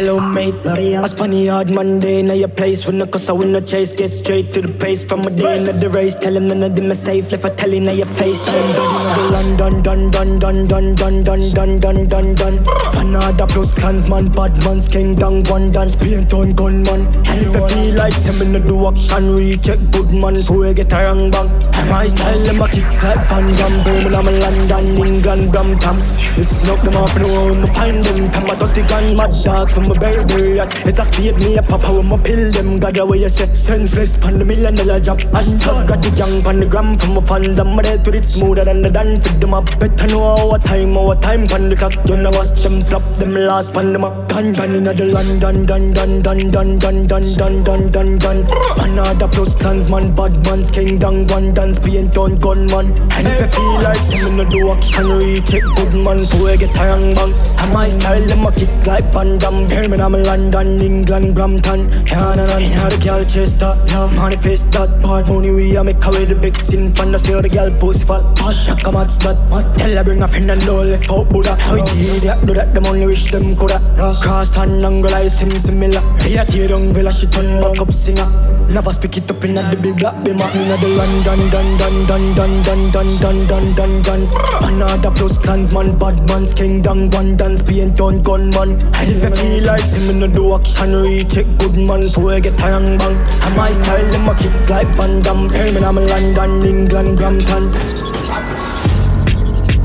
Hello, 0.01 0.19
mate. 0.19 0.55
I 0.65 1.07
spun 1.09 1.29
the 1.29 1.49
hard 1.49 1.69
Monday. 1.75 2.23
Now 2.23 2.33
your 2.33 2.49
place 2.49 2.87
when 2.87 2.97
the 2.97 3.07
cause 3.07 3.29
I 3.29 3.35
win 3.35 3.53
no 3.53 3.61
chase. 3.61 3.93
Get 3.93 4.09
straight 4.09 4.51
to 4.55 4.63
the 4.63 4.73
pace 4.73 5.05
from 5.05 5.27
a 5.27 5.31
day 5.31 5.59
in 5.59 5.65
the 5.79 5.91
race. 5.91 6.15
Tell 6.15 6.35
him 6.35 6.49
none 6.49 6.63
of 6.63 6.75
them 6.75 6.91
are 6.91 6.95
safe. 6.95 7.35
If 7.35 7.45
I 7.45 7.51
tell 7.51 7.69
now 7.69 7.93
your 7.93 8.07
face. 8.07 8.49
I'm 8.49 9.59
done, 9.59 9.83
done, 9.83 10.11
done, 10.11 10.39
done, 10.39 10.39
done, 10.39 10.95
done, 10.95 10.95
done, 10.95 11.23
done, 11.23 11.53
done, 11.53 11.79
done, 11.81 12.07
done, 12.09 12.35
done. 12.35 12.59
Fanada 12.97 13.47
plus 13.47 13.75
clansman, 13.75 14.29
bad 14.33 14.57
man's 14.65 14.89
king, 14.89 15.17
down 15.17 15.45
one 15.45 15.71
dance, 15.71 15.95
paint 15.95 16.33
on 16.33 16.55
gunman. 16.55 17.05
And 17.29 17.45
if 17.45 17.55
I 17.55 17.69
feel 17.69 17.95
like 17.95 18.15
sending 18.15 18.53
the 18.53 18.61
do 18.61 18.89
action, 18.89 19.37
recheck 19.37 19.81
good 19.93 20.11
man, 20.15 20.35
so 20.37 20.63
I 20.65 20.73
get 20.73 20.95
a 20.95 21.05
wrong 21.05 21.31
bang. 21.31 21.49
My 21.91 22.07
style, 22.07 22.39
them 22.41 22.63
a 22.63 22.69
kick 22.69 22.89
like 23.05 23.21
Damme, 23.29 23.85
Birmingham, 23.85 24.25
London, 24.41 24.97
England, 24.97 25.53
Brampton. 25.53 25.97
Listen 26.41 26.71
up, 26.71 26.81
them 26.81 26.97
off 26.97 27.13
the 27.13 27.21
road, 27.21 27.69
find 27.75 28.03
them 28.03 28.31
from 28.31 28.49
a 28.49 28.57
dirty 28.57 28.81
gun, 28.89 29.15
mad 29.15 29.35
dog 29.45 29.69
from 29.71 29.90
a 29.91 30.27
berry 30.27 30.57
yacht. 30.57 30.87
It 30.87 30.99
has 30.99 31.11
paid 31.11 31.37
me 31.37 31.57
a 31.57 31.63
papa 31.63 31.93
when 31.93 32.07
my 32.07 32.19
pill 32.19 32.51
them. 32.53 32.79
God 32.79 32.99
away 32.99 33.19
you 33.19 33.29
say 33.29 33.53
senseless 33.55 34.17
pan 34.17 34.39
the 34.39 34.45
million 34.45 34.75
dollar 34.75 35.01
job. 35.01 35.19
Hashtag 35.35 35.89
got 35.89 36.03
the 36.03 36.11
young 36.11 36.43
pan 36.43 36.61
the 36.61 36.67
gram 36.67 36.99
from 36.99 37.15
my 37.15 37.21
fans. 37.23 37.59
I'm 37.59 37.77
ready 37.77 38.03
to 38.03 38.11
it 38.17 38.25
smoother 38.25 38.65
than 38.65 38.83
the 38.83 38.91
dance. 38.91 39.27
Fit 39.27 39.41
them 39.41 39.55
up. 39.55 39.67
Better 39.79 40.07
know 40.09 40.23
our 40.23 40.59
time, 40.59 40.97
our 40.97 41.15
time 41.17 41.47
pan 41.47 41.69
the 41.69 41.77
clock. 41.77 41.95
You 42.09 42.17
know 42.17 42.31
watch 42.31 42.51
them 42.63 42.83
drop 42.83 43.03
them 43.19 43.35
last 43.35 43.73
pan 43.75 43.93
them 43.93 44.05
up. 44.05 44.29
Gun 44.29 44.53
gun 44.53 44.75
in 44.75 44.85
the 44.85 44.95
London, 45.05 45.67
dun 45.67 45.93
dun 45.93 46.23
dun 46.23 46.49
dun 46.49 46.79
dun 46.79 47.07
dun 47.07 47.23
dun 47.37 47.63
dun 47.65 47.91
dun 47.91 48.19
dun. 48.19 48.45
Panada 48.77 49.31
plus 49.31 49.55
clansman, 49.55 50.15
bad 50.15 50.35
man's 50.45 50.71
king 50.71 50.99
down 50.99 51.27
one 51.27 51.53
dance 51.55 51.79
being 51.79 52.09
done 52.09 52.37
gunman. 52.37 52.93
And 53.13 53.27
if 53.27 53.41
you 53.41 53.47
feel 53.49 53.83
like 53.83 54.03
some 54.03 54.37
no 54.37 54.45
do 54.45 54.71
action, 54.71 55.09
retake 55.09 55.65
good 55.77 55.95
man, 56.05 56.19
so 56.19 56.47
I 56.47 56.57
get 56.57 56.77
a 56.77 56.85
young 56.87 57.15
bang. 57.15 57.33
And 57.59 57.73
my 57.73 57.89
style 57.89 58.27
them 58.27 58.47
a 58.47 58.53
kick 58.53 58.87
like 58.87 59.05
Van 59.13 59.39
Damme. 59.39 59.69
Birmingham, 59.81 60.13
London, 60.13 60.83
England, 60.83 61.35
Brampton. 61.35 61.89
No, 62.13 62.35
no, 62.35 62.59
yeah, 62.59 62.89
the 62.91 63.01
girl 63.03 63.25
chase 63.25 63.53
that. 63.53 63.89
Yeah, 63.89 64.13
manifest 64.15 64.71
that. 64.73 65.01
Bad 65.03 65.27
money 65.27 65.53
we 65.53 65.75
a 65.75 65.83
make 65.83 66.05
away 66.05 66.27
the 66.27 66.35
vixen. 66.35 66.93
Fan 66.95 67.17
see 67.19 67.33
the 67.33 67.49
girl 67.49 67.71
post 67.79 68.07
fall. 68.07 68.21
Pass 68.37 68.69
a 68.69 68.77
come 68.77 68.97
out 68.97 69.09
that. 69.09 69.39
Tell 69.79 69.97
her 69.97 70.05
bring 70.05 70.23
a 70.23 70.29
friend 70.29 70.51
and 70.51 70.69
all 70.69 70.85
left 70.85 71.11
out 71.11 71.31
Buddha. 71.31 71.57
How 71.59 71.77
it 71.77 71.89
idiot 71.97 72.45
do 72.45 72.53
that? 72.53 72.75
Them 72.75 72.85
only 72.85 73.07
wish 73.07 73.31
them 73.31 73.57
coulda. 73.57 73.81
Cross 73.97 74.59
and 74.59 74.85
angle 74.85 75.11
like 75.11 75.31
sim 75.31 75.59
similar. 75.59 76.03
Hey, 76.21 76.45
tear 76.45 76.69
down 76.69 76.93
villa, 76.93 77.11
she 77.11 77.27
turn 77.27 77.61
back 77.63 77.81
up 77.81 77.91
singer. 77.91 78.29
Never 78.69 78.93
speak 78.93 79.17
it 79.17 79.31
up 79.31 79.43
in 79.45 79.55
the 79.55 79.79
big 79.81 79.97
black 79.97 80.17
bima. 80.17 80.45
Inna 80.55 80.77
the 80.77 80.89
London, 80.89 81.41
dun 81.51 81.79
dun 81.79 82.07
dun 82.07 82.35
dun 82.37 82.63
dun 82.63 82.93
dun 82.93 83.09
dun 83.19 83.47
dun 83.47 83.75
dun 83.75 84.03
dun. 84.03 84.27
Panada 84.61 85.11
plus 85.15 85.39
clansman, 85.39 85.99
bad 85.99 86.21
man's 86.29 86.53
king 86.53 86.83
down 86.83 87.11
one 87.11 87.37
dance, 87.37 87.63
being 87.63 87.95
done 87.95 88.21
gunman. 88.21 88.73
And 88.95 89.09
if 89.09 89.23
you 89.25 89.31
feel 89.35 89.70
like 89.71 89.87
see 89.87 90.03
me 90.13 90.19
no 90.19 90.27
do 90.27 90.55
action, 90.55 90.93
recheck 90.97 91.47
good 91.59 91.77
man, 91.77 92.03
so 92.03 92.29
I 92.29 92.41
get 92.41 92.59
a 92.59 92.71
young 92.71 92.99
bang. 92.99 93.15
And 93.47 93.57
my 93.57 93.71
style, 93.73 94.11
them 94.11 94.29
a 94.29 94.35
kick 94.35 94.69
like 94.69 94.89
Van 94.99 95.23
Damme. 95.23 95.49
Birmingham, 95.49 95.95
London, 95.95 96.53
England, 96.67 97.19
Brampton. 97.19 97.65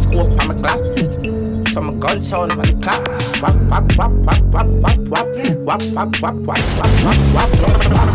Scope 0.02 0.34
on 0.42 0.48
my 0.48 0.56
clap. 0.62 0.80
So 1.70 1.82
my 1.82 1.94
gun 2.02 2.22
sound 2.22 2.54
on 2.54 2.58
the 2.58 2.74
clap. 2.82 3.04
Wap 3.42 3.56
wap 3.70 3.86
wap 3.98 4.14
wap 4.26 4.42
wap 4.54 4.68
wap 4.82 4.98
wap 5.14 5.28
wap 5.62 5.82
wap 5.94 6.12
wap 6.22 6.36
wap 6.48 6.48
wap 6.48 6.64
wap 6.74 6.92
wap 7.36 7.52
wap. 7.62 8.10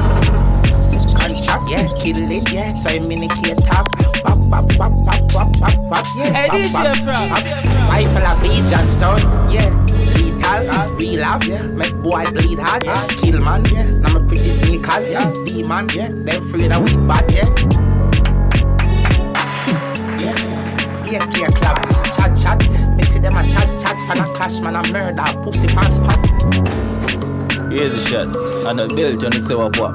Contract, 1.19 1.65
yeah, 1.71 1.87
kill 2.03 2.19
it, 2.19 2.51
yeah. 2.51 2.73
So 2.83 2.91
I'm 2.91 3.11
in 3.13 3.21
the 3.21 3.29
key 3.39 3.55
top. 3.63 3.87
Wap 4.25 4.39
wap 4.51 4.67
wap 4.79 4.93
wap 5.07 5.23
wap 5.35 5.51
wap 5.61 5.77
wap. 5.91 6.07
Hey, 6.19 6.49
Wap, 6.49 6.57
DJ 6.57 6.75
wap, 6.75 6.97
Frank. 7.07 7.31
wap. 7.31 7.45
Rifle 7.91 8.27
a 8.27 8.33
beat 8.43 8.65
Johnstone, 8.71 9.23
yeah. 9.55 9.90
Lethal, 10.51 10.97
real 10.97 11.25
off, 11.25 11.47
make 11.71 11.97
boy 12.03 12.25
bleed 12.33 12.59
hard, 12.59 12.83
kill 13.11 13.41
man, 13.41 13.65
yeah. 13.67 13.91
Now 13.91 14.19
my 14.19 14.27
pretty 14.27 14.51
sneakers, 14.51 15.09
yeah. 15.09 15.33
Demon, 15.47 15.89
yeah. 15.95 16.09
Them 16.09 16.29
afraid 16.29 16.73
of 16.73 16.83
we 16.83 16.97
bad, 17.07 17.31
yeah. 17.31 17.49
Yeah, 21.11 21.25
yeah, 21.39 21.51
club, 21.51 21.79
chat, 22.15 22.37
chat. 22.37 22.97
Me 22.97 23.03
see 23.05 23.21
them 23.21 23.37
a 23.37 23.43
chat, 23.49 23.69
chat. 23.81 23.97
Fan 24.09 24.19
a 24.19 24.35
clash, 24.35 24.61
man, 24.61 24.77
a 24.77 24.93
murder, 24.93 25.25
pussy 25.43 25.69
pants 25.69 25.97
spot. 25.97 26.19
Here's 27.71 27.95
a 27.95 28.01
shot. 28.01 28.29
And 28.67 28.81
a 28.81 28.89
belt 28.89 29.25
on 29.25 29.31
the 29.31 29.41
say 29.41 29.55
what 29.55 29.79
what. 29.79 29.95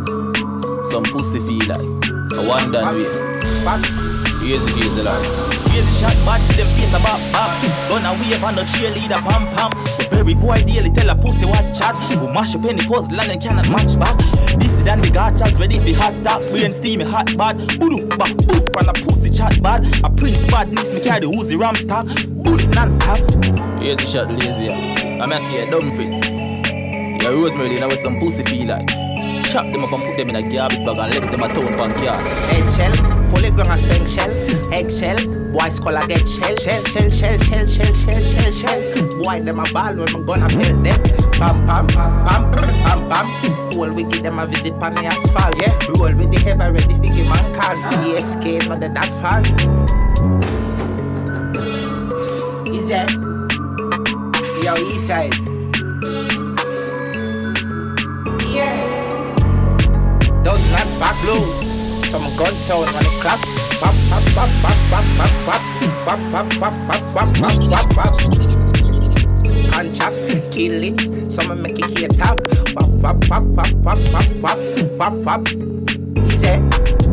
Some 0.91 1.03
pussy 1.03 1.39
feel 1.39 1.67
like. 1.67 1.81
A 1.81 2.41
one 2.47 2.71
done 2.71 2.95
way. 2.95 3.03
Here's 4.43 4.63
the 4.63 4.71
here's 4.75 4.95
the 4.95 5.03
line. 5.03 5.23
Here's 5.71 5.85
the 5.85 5.93
shot, 5.99 6.15
bad 6.25 6.39
to 6.51 6.57
them 6.57 6.67
face 6.75 6.93
a 6.93 6.99
bop 6.99 7.19
bop. 7.31 7.51
Gonna 7.89 8.13
wave 8.19 8.43
on 8.43 8.55
the 8.55 8.63
cheerleader 8.63 9.19
pam 9.23 9.47
pam. 9.55 9.71
The 10.25 10.33
berry 10.33 10.41
boy 10.41 10.63
daily 10.65 10.89
tell 10.89 11.09
a 11.09 11.15
pussy 11.15 11.45
what 11.45 11.75
chat. 11.75 11.93
We 12.09 12.27
mash 12.33 12.55
up 12.55 12.65
any 12.65 12.83
puzzle 12.85 13.19
and 13.19 13.41
cannot 13.41 13.69
match 13.69 13.99
back. 13.99 14.17
This 14.57 14.73
the 14.73 14.83
dan 14.83 14.99
the 15.01 15.09
gachas 15.09 15.59
ready 15.59 15.77
for 15.77 16.01
hot 16.01 16.15
top. 16.23 16.41
Brain 16.49 16.73
steamy 16.73 17.03
hot 17.03 17.37
bad. 17.37 17.57
Boof 17.79 18.09
back 18.17 18.35
boof 18.35 18.63
from 18.73 18.89
a 18.89 18.93
pussy 18.93 19.29
chat 19.29 19.61
bad. 19.61 19.85
A 20.03 20.09
prince 20.09 20.43
bad 20.47 20.69
niece 20.69 20.91
me 20.93 21.01
carry 21.01 21.27
Uzi 21.27 21.59
ram 21.59 21.75
stock. 21.75 22.07
Bullet 22.43 22.73
non-stop. 22.73 23.19
Here's 23.79 23.99
the 23.99 24.05
shot, 24.05 24.31
lazy. 24.31 24.71
I'm 24.71 25.29
gonna 25.29 25.35
a 25.35 25.69
dumb 25.69 25.91
face. 25.91 26.11
Yeah, 27.21 27.29
Rosemary, 27.29 27.79
now 27.79 27.87
with 27.87 27.99
some 27.99 28.19
pussy 28.19 28.43
feel 28.43 28.67
like. 28.67 29.04
Chop 29.55 29.71
them 29.71 29.85
up 29.85 29.93
and 29.93 30.03
put 30.03 30.17
them 30.17 30.27
in 30.27 30.35
a 30.35 30.41
garbage 30.43 30.79
bag 30.79 30.97
and 30.99 31.15
left 31.15 31.31
them 31.31 31.41
a 31.41 31.47
town 31.47 31.77
backyard. 31.77 32.19
Eggshell, 32.51 32.91
fully 33.31 33.51
grown 33.51 33.71
a 33.71 33.77
spank 33.77 34.05
shell. 34.05 34.29
Eggshell, 34.73 35.15
boy 35.53 35.69
skull 35.69 35.95
a 35.95 36.05
get 36.05 36.27
shell. 36.27 36.53
Shell, 36.57 36.83
shell, 36.83 37.09
shell, 37.09 37.39
shell, 37.39 37.65
shell, 37.65 37.93
shell, 37.93 38.21
shell, 38.21 38.51
shell. 38.51 38.79
Boy 39.23 39.39
them 39.39 39.59
a 39.59 39.63
ball 39.71 39.95
when 39.95 40.13
I'm 40.13 40.25
gonna 40.25 40.49
pelt 40.49 40.83
them. 40.83 40.99
Pam, 41.31 41.65
pam, 41.65 41.87
pam, 41.87 42.51
pam, 42.51 43.09
pam. 43.09 43.71
Cool 43.71 43.93
wicked 43.93 44.25
them 44.25 44.39
a 44.39 44.45
visit 44.45 44.77
pan 44.77 44.93
the 44.93 45.05
asphalt. 45.05 45.55
Yeah, 45.57 45.71
roll 45.87 46.13
with 46.13 46.33
the 46.33 46.39
heavy 46.43 46.71
ready 46.75 46.93
figure 46.99 47.23
man 47.23 47.53
call. 47.55 47.77
The 47.79 48.89
that 48.91 49.07
fall. 49.23 49.43
Easy. 52.67 52.99
Yo, 54.65 54.75
east 54.93 55.07
side. 55.07 55.54
Back 61.05 61.23
low. 61.23 61.41
Some 62.09 62.25
gun 62.37 62.53
sound 62.53 62.89
on 62.97 63.03
the 63.05 63.13
clock. 63.21 63.41
Wap 63.81 63.95
wap 64.09 64.25
wap 64.35 64.51
wap 64.63 64.79
wap 64.91 65.05
wap 65.19 65.33
wap 65.47 65.63
wap 66.05 66.23
wap 66.33 66.47
wap 66.61 66.75
wap 66.81 67.05
wap 67.15 67.55
wap 67.71 67.87
wap. 67.97 68.13
Contract, 69.71 70.15
kill 70.51 70.83
it. 70.83 70.97
Some 71.31 71.61
make 71.61 71.77
it 71.77 71.99
here 71.99 72.09
top. 72.09 72.39
Wap 72.73 72.89
wap 73.03 73.17
wap 73.29 73.45
wap 73.57 73.71
wap 73.85 73.99
wap 74.13 74.29
wap 74.41 74.59
wap 74.97 75.15
wap. 75.25 75.41
Easy. 76.31 77.04